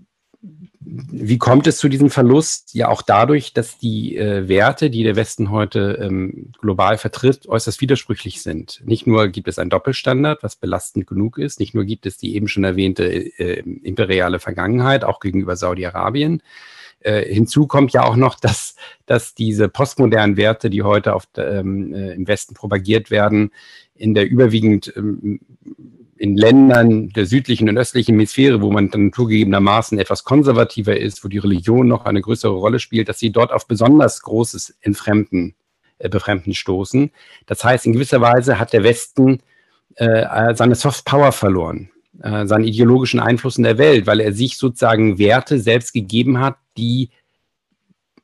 wie 0.79 1.37
kommt 1.37 1.67
es 1.67 1.77
zu 1.77 1.89
diesem 1.89 2.09
Verlust? 2.09 2.73
Ja, 2.73 2.87
auch 2.87 3.01
dadurch, 3.01 3.53
dass 3.53 3.77
die 3.77 4.15
äh, 4.15 4.47
Werte, 4.47 4.89
die 4.89 5.03
der 5.03 5.15
Westen 5.15 5.51
heute 5.51 5.99
ähm, 6.01 6.51
global 6.59 6.97
vertritt, 6.97 7.47
äußerst 7.47 7.81
widersprüchlich 7.81 8.41
sind. 8.41 8.81
Nicht 8.85 9.05
nur 9.05 9.27
gibt 9.27 9.47
es 9.47 9.59
einen 9.59 9.69
Doppelstandard, 9.69 10.43
was 10.43 10.55
belastend 10.55 11.05
genug 11.05 11.37
ist, 11.37 11.59
nicht 11.59 11.73
nur 11.73 11.83
gibt 11.83 12.05
es 12.05 12.17
die 12.17 12.35
eben 12.35 12.47
schon 12.47 12.63
erwähnte 12.63 13.05
äh, 13.05 13.59
imperiale 13.59 14.39
Vergangenheit, 14.39 15.03
auch 15.03 15.19
gegenüber 15.19 15.55
Saudi-Arabien, 15.55 16.41
äh, 16.99 17.21
hinzu 17.33 17.67
kommt 17.67 17.93
ja 17.93 18.03
auch 18.03 18.15
noch, 18.15 18.35
dass, 18.39 18.75
dass 19.05 19.33
diese 19.33 19.69
postmodernen 19.69 20.37
Werte, 20.37 20.69
die 20.69 20.83
heute 20.83 21.13
auf, 21.13 21.27
ähm, 21.37 21.93
äh, 21.93 22.13
im 22.13 22.27
Westen 22.27 22.53
propagiert 22.53 23.11
werden, 23.11 23.51
in 23.95 24.13
der 24.13 24.29
überwiegend 24.29 24.93
ähm, 24.95 25.39
in 26.19 26.35
Ländern 26.35 27.09
der 27.09 27.25
südlichen 27.25 27.69
und 27.69 27.77
östlichen 27.77 28.15
Hemisphäre, 28.15 28.61
wo 28.61 28.71
man 28.71 28.89
dann 28.89 29.05
naturgegebenermaßen 29.05 29.99
etwas 29.99 30.23
konservativer 30.23 30.97
ist, 30.97 31.23
wo 31.23 31.27
die 31.27 31.37
Religion 31.37 31.87
noch 31.87 32.05
eine 32.05 32.21
größere 32.21 32.53
Rolle 32.53 32.79
spielt, 32.79 33.09
dass 33.09 33.19
sie 33.19 33.31
dort 33.31 33.51
auf 33.51 33.67
besonders 33.67 34.21
großes 34.21 34.77
Entfremden, 34.81 35.55
äh, 35.99 36.09
Befremden 36.09 36.53
stoßen. 36.53 37.11
Das 37.45 37.63
heißt, 37.63 37.85
in 37.85 37.93
gewisser 37.93 38.21
Weise 38.21 38.59
hat 38.59 38.73
der 38.73 38.83
Westen 38.83 39.41
äh, 39.95 40.55
seine 40.55 40.75
Soft 40.75 41.05
Power 41.05 41.31
verloren, 41.31 41.89
äh, 42.21 42.45
seinen 42.45 42.63
ideologischen 42.63 43.19
Einfluss 43.19 43.57
in 43.57 43.63
der 43.63 43.77
Welt, 43.77 44.07
weil 44.07 44.19
er 44.19 44.33
sich 44.33 44.57
sozusagen 44.57 45.19
Werte 45.19 45.59
selbst 45.59 45.93
gegeben 45.93 46.39
hat, 46.39 46.57
die 46.77 47.09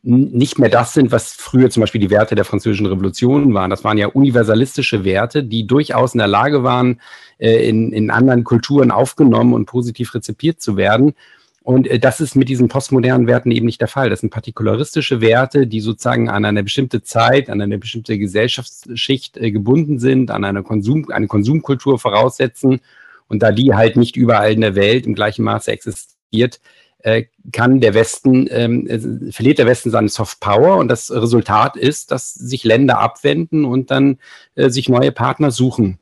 nicht 0.05 0.59
mehr 0.59 0.69
das 0.69 0.93
sind, 0.93 1.13
was 1.13 1.31
früher 1.31 1.69
zum 1.69 1.81
Beispiel 1.81 2.01
die 2.01 2.09
Werte 2.09 2.35
der 2.35 2.43
französischen 2.43 2.87
Revolution 2.87 3.53
waren. 3.53 3.69
Das 3.69 3.85
waren 3.85 3.97
ja 3.97 4.07
universalistische 4.07 5.05
Werte, 5.05 5.45
die 5.45 5.65
durchaus 5.65 6.13
in 6.13 6.17
der 6.17 6.27
Lage 6.27 6.61
waren, 6.63 6.99
äh, 7.37 7.67
in, 7.69 7.93
in 7.93 8.11
anderen 8.11 8.43
Kulturen 8.43 8.91
aufgenommen 8.91 9.53
und 9.53 9.65
positiv 9.65 10.13
rezipiert 10.13 10.61
zu 10.61 10.75
werden. 10.75 11.13
Und 11.61 11.87
äh, 11.87 11.99
das 11.99 12.19
ist 12.19 12.35
mit 12.35 12.49
diesen 12.49 12.67
postmodernen 12.67 13.27
Werten 13.27 13.51
eben 13.51 13.65
nicht 13.65 13.79
der 13.79 13.87
Fall. 13.87 14.09
Das 14.09 14.19
sind 14.19 14.29
partikularistische 14.29 15.21
Werte, 15.21 15.67
die 15.67 15.79
sozusagen 15.79 16.29
an 16.29 16.43
eine 16.43 16.63
bestimmte 16.63 17.01
Zeit, 17.01 17.49
an 17.49 17.61
eine 17.61 17.77
bestimmte 17.77 18.17
Gesellschaftsschicht 18.17 19.35
gebunden 19.35 19.99
sind, 19.99 20.31
an 20.31 20.43
eine, 20.43 20.63
Konsum, 20.63 21.09
eine 21.11 21.27
Konsumkultur 21.27 21.97
voraussetzen. 21.97 22.81
Und 23.27 23.43
da 23.43 23.51
die 23.51 23.73
halt 23.73 23.95
nicht 23.95 24.15
überall 24.15 24.51
in 24.51 24.61
der 24.61 24.75
Welt 24.75 25.05
im 25.05 25.15
gleichen 25.15 25.43
Maße 25.43 25.71
existiert, 25.71 26.59
äh, 26.99 27.25
kann 27.51 27.81
der 27.81 27.93
Westen, 27.93 28.47
ähm, 28.49 28.87
äh, 28.87 29.31
verliert 29.31 29.59
der 29.59 29.65
Westen 29.65 29.91
seine 29.91 30.09
Soft 30.09 30.39
Power 30.39 30.77
und 30.77 30.87
das 30.87 31.11
Resultat 31.11 31.75
ist, 31.75 32.11
dass 32.11 32.33
sich 32.33 32.63
Länder 32.63 32.99
abwenden 32.99 33.65
und 33.65 33.91
dann 33.91 34.19
äh, 34.55 34.69
sich 34.69 34.89
neue 34.89 35.11
Partner 35.11 35.51
suchen 35.51 35.99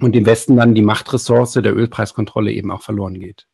und 0.00 0.14
dem 0.14 0.26
Westen 0.26 0.56
dann 0.56 0.74
die 0.74 0.82
Machtressource 0.82 1.54
der 1.54 1.74
Ölpreiskontrolle 1.74 2.52
eben 2.52 2.70
auch 2.70 2.82
verloren 2.82 3.18
geht. 3.18 3.46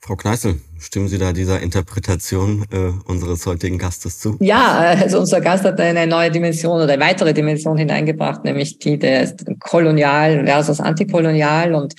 Frau 0.00 0.16
Kneißl, 0.16 0.60
stimmen 0.78 1.08
Sie 1.08 1.18
da 1.18 1.32
dieser 1.32 1.60
Interpretation 1.60 2.64
äh, 2.70 2.92
unseres 3.10 3.44
heutigen 3.46 3.78
Gastes 3.78 4.20
zu? 4.20 4.36
Ja, 4.40 4.78
also 4.78 5.18
unser 5.20 5.40
Gast 5.40 5.64
hat 5.64 5.80
eine 5.80 6.06
neue 6.06 6.30
Dimension 6.30 6.80
oder 6.80 6.92
eine 6.92 7.02
weitere 7.02 7.34
Dimension 7.34 7.76
hineingebracht, 7.76 8.44
nämlich 8.44 8.78
die 8.78 8.98
des 8.98 9.34
Kolonial 9.60 10.44
versus 10.46 10.80
Antikolonial. 10.80 11.74
Und 11.74 11.94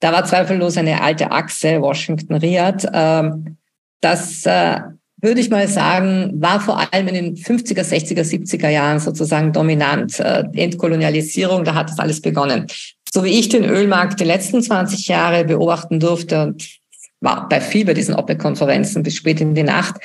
da 0.00 0.12
war 0.12 0.24
zweifellos 0.24 0.76
eine 0.76 1.02
alte 1.02 1.30
Achse 1.30 1.80
Washington-Riyadh. 1.80 2.88
Ähm, 2.92 3.56
das 4.00 4.46
äh, 4.46 4.80
würde 5.22 5.40
ich 5.40 5.50
mal 5.50 5.68
sagen, 5.68 6.32
war 6.40 6.60
vor 6.60 6.80
allem 6.92 7.08
in 7.08 7.14
den 7.14 7.36
50er, 7.36 7.82
60er, 7.82 8.22
70er 8.22 8.70
Jahren 8.70 8.98
sozusagen 8.98 9.52
dominant. 9.52 10.18
Äh, 10.18 10.44
Entkolonialisierung, 10.54 11.64
da 11.64 11.74
hat 11.74 11.90
das 11.90 11.98
alles 11.98 12.22
begonnen. 12.22 12.66
So 13.12 13.24
wie 13.24 13.38
ich 13.38 13.48
den 13.48 13.64
Ölmarkt 13.64 14.20
die 14.20 14.24
letzten 14.24 14.62
20 14.62 15.08
Jahre 15.08 15.44
beobachten 15.44 16.00
durfte 16.00 16.42
und 16.42 16.80
war 17.20 17.48
bei 17.48 17.60
viel 17.60 17.84
bei 17.84 17.92
diesen 17.92 18.14
OPEC-Konferenzen 18.14 19.02
bis 19.02 19.16
spät 19.16 19.40
in 19.42 19.54
die 19.54 19.62
Nacht, 19.62 19.96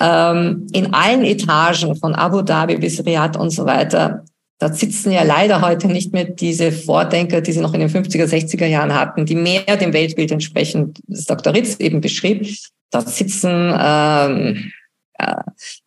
ähm, 0.00 0.66
in 0.72 0.92
allen 0.92 1.24
Etagen 1.24 1.94
von 1.94 2.14
Abu 2.14 2.42
Dhabi 2.42 2.76
bis 2.76 3.04
Riyadh 3.04 3.38
und 3.38 3.50
so 3.50 3.66
weiter, 3.66 4.24
da 4.60 4.72
sitzen 4.72 5.10
ja 5.10 5.24
leider 5.24 5.60
heute 5.62 5.88
nicht 5.88 6.12
mehr 6.12 6.24
diese 6.24 6.70
Vordenker, 6.70 7.40
die 7.40 7.50
sie 7.50 7.60
noch 7.60 7.74
in 7.74 7.80
den 7.80 7.90
50er, 7.90 8.26
60er 8.26 8.66
Jahren 8.66 8.94
hatten, 8.94 9.26
die 9.26 9.34
mehr 9.34 9.76
dem 9.76 9.92
Weltbild 9.92 10.30
entsprechen, 10.30 10.94
das 11.08 11.24
Dr. 11.24 11.52
Ritz 11.52 11.80
eben 11.80 12.00
beschrieb, 12.00 12.46
Dort 12.90 13.08
sitzen 13.08 13.72
ähm, 13.78 14.72
äh, 15.14 15.34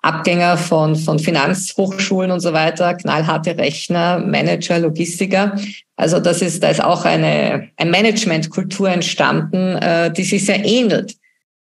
Abgänger 0.02 0.58
von, 0.58 0.96
von 0.96 1.20
Finanzhochschulen 1.20 2.32
und 2.32 2.40
so 2.40 2.54
weiter, 2.54 2.94
knallharte 2.94 3.58
Rechner, 3.58 4.20
Manager, 4.20 4.80
Logistiker. 4.80 5.56
Also 5.98 6.20
das 6.20 6.42
ist, 6.42 6.64
da 6.64 6.70
ist 6.70 6.84
auch 6.84 7.06
eine, 7.06 7.70
eine 7.76 7.92
Managementkultur 7.92 8.90
entstanden, 8.90 9.76
äh, 9.76 10.12
die 10.12 10.24
sich 10.24 10.46
sehr 10.46 10.64
ähnelt. 10.64 11.16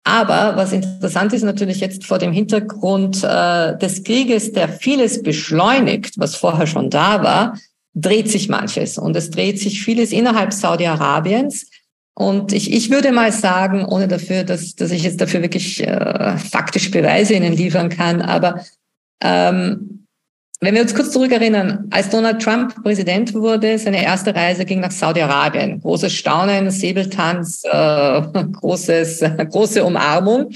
Aber 0.05 0.57
was 0.57 0.73
interessant 0.73 1.33
ist 1.33 1.43
natürlich 1.43 1.81
jetzt 1.81 2.07
vor 2.07 2.19
dem 2.19 2.33
Hintergrund 2.33 3.23
äh, 3.23 3.79
des 3.79 4.03
Krieges, 4.03 4.53
der 4.53 4.69
vieles 4.69 5.23
beschleunigt, 5.23 6.19
was 6.19 6.35
vorher 6.35 6.67
schon 6.67 6.91
da 6.91 7.23
war, 7.23 7.59
dreht 7.95 8.29
sich 8.29 8.49
manches 8.49 8.99
und 8.99 9.15
es 9.17 9.31
dreht 9.31 9.61
sich 9.61 9.83
vieles 9.83 10.13
innerhalb 10.13 10.53
Saudi-Arabiens. 10.53 11.71
Und 12.15 12.53
ich, 12.53 12.73
ich 12.73 12.91
würde 12.91 13.13
mal 13.13 13.33
sagen, 13.33 13.85
ohne 13.85 14.09
dafür, 14.09 14.45
dass, 14.45 14.75
dass 14.75 14.91
ich 14.91 15.03
jetzt 15.05 15.21
dafür 15.21 15.41
wirklich 15.41 15.87
äh, 15.87 16.37
faktisch 16.37 16.91
Beweise 16.91 17.35
Ihnen 17.35 17.53
liefern 17.53 17.89
kann, 17.89 18.21
aber 18.23 18.65
ähm, 19.23 20.02
wenn 20.63 20.75
wir 20.77 20.83
uns 20.83 20.95
kurz 20.95 21.11
zurückerinnern, 21.11 21.89
als 21.91 22.09
Donald 22.09 22.41
Trump 22.41 22.81
Präsident 22.85 23.35
wurde, 23.35 23.77
seine 23.79 24.01
erste 24.01 24.33
Reise 24.33 24.65
ging 24.65 24.79
nach 24.79 24.93
Saudi-Arabien. 24.93 25.81
Großes 25.81 26.13
Staunen, 26.13 26.71
Säbeltanz, 26.71 27.65
äh, 27.65 28.23
großes, 28.53 29.25
große 29.51 29.83
Umarmung. 29.85 30.53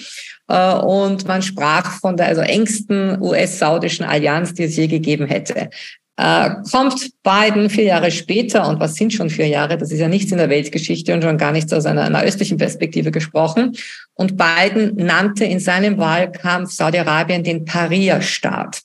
Äh, 0.46 0.74
und 0.74 1.26
man 1.26 1.42
sprach 1.42 1.98
von 1.98 2.16
der 2.16 2.28
also 2.28 2.42
engsten 2.42 3.20
US-saudischen 3.20 4.06
Allianz, 4.06 4.54
die 4.54 4.62
es 4.64 4.76
je 4.76 4.86
gegeben 4.86 5.26
hätte. 5.26 5.70
Äh, 6.16 6.50
kommt 6.70 7.10
Biden 7.24 7.68
vier 7.68 7.84
Jahre 7.84 8.12
später, 8.12 8.68
und 8.68 8.78
was 8.78 8.94
sind 8.94 9.12
schon 9.12 9.28
vier 9.28 9.48
Jahre, 9.48 9.76
das 9.76 9.90
ist 9.90 9.98
ja 9.98 10.06
nichts 10.06 10.30
in 10.30 10.38
der 10.38 10.50
Weltgeschichte 10.50 11.12
und 11.14 11.24
schon 11.24 11.36
gar 11.36 11.50
nichts 11.50 11.72
aus 11.72 11.84
einer, 11.84 12.04
einer 12.04 12.22
östlichen 12.22 12.58
Perspektive 12.58 13.10
gesprochen. 13.10 13.76
Und 14.14 14.36
Biden 14.36 14.94
nannte 14.94 15.44
in 15.44 15.58
seinem 15.58 15.98
Wahlkampf 15.98 16.70
Saudi-Arabien 16.70 17.42
den 17.42 17.64
Paria-Staat 17.64 18.82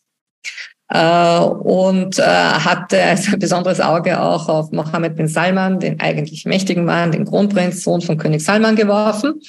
und 0.94 2.20
äh, 2.20 2.22
hatte 2.22 3.02
ein 3.02 3.40
besonderes 3.40 3.80
Auge 3.80 4.20
auch 4.20 4.50
auf 4.50 4.72
Mohammed 4.72 5.16
bin 5.16 5.28
Salman, 5.28 5.80
den 5.80 6.00
eigentlich 6.02 6.46
mächtigen 6.46 6.84
Mann, 6.84 7.14
den 7.14 7.26
Kronprinz, 7.26 7.84
Sohn 7.84 8.02
von 8.02 8.18
König 8.18 8.44
Salman 8.44 8.76
geworfen. 8.76 9.42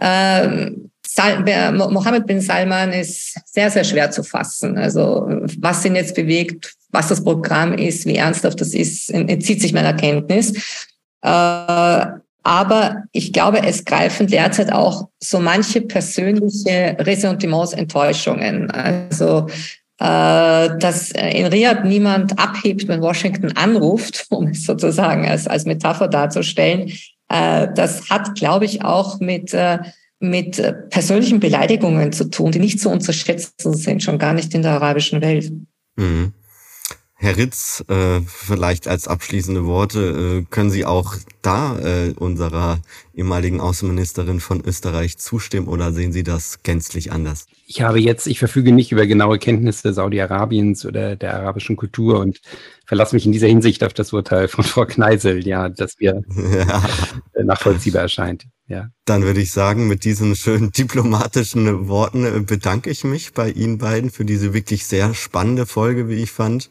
Ähm, 0.00 0.90
Mohammed 1.72 2.26
bin 2.26 2.40
Salman 2.40 2.92
ist 2.92 3.38
sehr, 3.46 3.70
sehr 3.70 3.84
schwer 3.84 4.10
zu 4.10 4.24
fassen. 4.24 4.78
Also 4.78 5.28
was 5.58 5.84
ihn 5.84 5.94
jetzt 5.94 6.16
bewegt, 6.16 6.74
was 6.90 7.08
das 7.08 7.22
Programm 7.22 7.74
ist, 7.74 8.06
wie 8.06 8.16
ernsthaft 8.16 8.60
das 8.60 8.74
ist, 8.74 9.10
entzieht 9.10 9.60
sich 9.60 9.72
meiner 9.72 9.94
Kenntnis. 9.94 10.52
Äh, 11.22 12.06
aber 12.44 13.04
ich 13.12 13.32
glaube, 13.32 13.62
es 13.64 13.84
greifen 13.84 14.26
derzeit 14.26 14.72
auch 14.72 15.08
so 15.20 15.38
manche 15.38 15.80
persönliche 15.82 16.96
Ressentiments, 16.98 17.72
Enttäuschungen. 17.72 18.70
Also 18.70 19.46
äh, 19.48 19.52
dass 20.02 21.10
in 21.12 21.46
Riyadh 21.46 21.84
niemand 21.84 22.38
abhebt, 22.38 22.88
wenn 22.88 23.02
Washington 23.02 23.52
anruft, 23.52 24.26
um 24.30 24.48
es 24.48 24.64
sozusagen 24.64 25.28
als, 25.28 25.46
als 25.46 25.64
Metapher 25.64 26.08
darzustellen. 26.08 26.92
Äh, 27.28 27.68
das 27.74 28.10
hat, 28.10 28.34
glaube 28.34 28.64
ich, 28.64 28.84
auch 28.84 29.20
mit, 29.20 29.54
äh, 29.54 29.78
mit 30.18 30.62
persönlichen 30.90 31.40
Beleidigungen 31.40 32.12
zu 32.12 32.30
tun, 32.30 32.52
die 32.52 32.58
nicht 32.58 32.80
zu 32.80 32.90
unterschätzen 32.90 33.74
sind, 33.74 34.02
schon 34.02 34.18
gar 34.18 34.34
nicht 34.34 34.54
in 34.54 34.62
der 34.62 34.72
arabischen 34.72 35.20
Welt. 35.20 35.52
Mhm. 35.96 36.32
Herr 37.22 37.36
Ritz, 37.36 37.84
äh, 37.86 38.20
vielleicht 38.26 38.88
als 38.88 39.06
abschließende 39.06 39.64
Worte, 39.64 40.40
äh, 40.42 40.44
können 40.50 40.72
Sie 40.72 40.84
auch 40.84 41.14
da 41.40 41.78
äh, 41.78 42.14
unserer 42.16 42.80
ehemaligen 43.14 43.60
Außenministerin 43.60 44.40
von 44.40 44.60
Österreich 44.60 45.18
zustimmen 45.18 45.68
oder 45.68 45.92
sehen 45.92 46.12
Sie 46.12 46.24
das 46.24 46.64
gänzlich 46.64 47.12
anders? 47.12 47.46
Ich 47.68 47.80
habe 47.80 48.00
jetzt, 48.00 48.26
ich 48.26 48.40
verfüge 48.40 48.72
nicht 48.72 48.90
über 48.90 49.06
genaue 49.06 49.38
Kenntnisse 49.38 49.92
Saudi-Arabiens 49.92 50.84
oder 50.84 51.14
der 51.14 51.36
arabischen 51.36 51.76
Kultur 51.76 52.18
und 52.18 52.40
verlasse 52.86 53.14
mich 53.14 53.24
in 53.24 53.30
dieser 53.30 53.46
Hinsicht 53.46 53.84
auf 53.84 53.94
das 53.94 54.12
Urteil 54.12 54.48
von 54.48 54.64
Frau 54.64 54.84
Kneisel, 54.84 55.46
ja, 55.46 55.68
dass 55.68 56.00
mir 56.00 56.24
ja. 56.52 56.82
nachvollziehbar 57.40 58.02
erscheint. 58.02 58.46
Ja. 58.72 58.88
Dann 59.04 59.22
würde 59.22 59.42
ich 59.42 59.52
sagen, 59.52 59.86
mit 59.86 60.02
diesen 60.02 60.34
schönen 60.34 60.72
diplomatischen 60.78 61.88
Worten 61.88 62.24
äh, 62.24 62.40
bedanke 62.40 62.88
ich 62.88 63.04
mich 63.04 63.34
bei 63.34 63.50
Ihnen 63.50 63.76
beiden 63.76 64.10
für 64.10 64.24
diese 64.24 64.54
wirklich 64.54 64.86
sehr 64.86 65.12
spannende 65.12 65.66
Folge, 65.66 66.08
wie 66.08 66.22
ich 66.22 66.30
fand. 66.30 66.70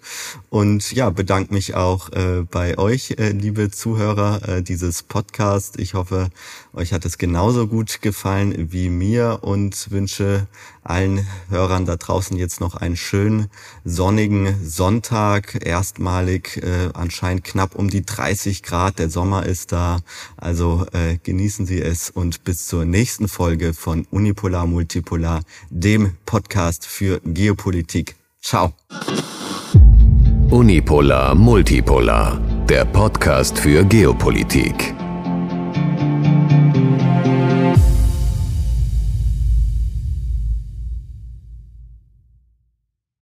Und 0.50 0.94
ja, 0.94 1.12
bedanke 1.12 1.54
mich 1.54 1.76
auch 1.76 2.12
äh, 2.14 2.42
bei 2.50 2.80
euch, 2.80 3.12
äh, 3.20 3.30
liebe 3.30 3.70
Zuhörer 3.70 4.50
äh, 4.50 4.64
dieses 4.64 5.04
Podcast. 5.04 5.78
Ich 5.78 5.94
hoffe, 5.94 6.30
euch 6.74 6.92
hat 6.92 7.06
es 7.06 7.20
genauso 7.20 7.68
gut 7.68 8.02
gefallen 8.02 8.72
wie 8.72 8.90
mir 8.90 9.40
und 9.44 9.92
wünsche 9.92 10.48
allen 10.84 11.28
Hörern 11.50 11.86
da 11.86 11.96
draußen 11.96 12.38
jetzt 12.38 12.62
noch 12.62 12.76
einen 12.76 12.96
schönen 12.96 13.48
sonnigen 13.84 14.56
Sonntag. 14.64 15.66
Erstmalig 15.66 16.58
äh, 16.58 16.90
anscheinend 16.94 17.44
knapp 17.44 17.76
um 17.76 17.90
die 17.90 18.06
30 18.06 18.64
Grad. 18.64 19.00
Der 19.00 19.10
Sommer 19.10 19.46
ist 19.46 19.72
da. 19.72 20.00
Also 20.38 20.86
äh, 20.94 21.18
genießen 21.22 21.66
Sie 21.66 21.82
es 21.82 22.10
und 22.10 22.44
bis 22.44 22.68
zur 22.68 22.86
nächsten 22.86 23.28
Folge 23.28 23.74
von 23.74 24.06
Unipolar 24.12 24.66
Multipolar, 24.66 25.42
dem 25.70 26.16
Podcast 26.26 26.86
für 26.86 27.22
Geopolitik. 27.26 28.16
Ciao. 28.42 28.74
Unipolar 30.50 31.36
Multipolar, 31.36 32.40
der 32.68 32.86
Podcast 32.86 33.58
für 33.58 33.86
Geopolitik. 33.86 35.01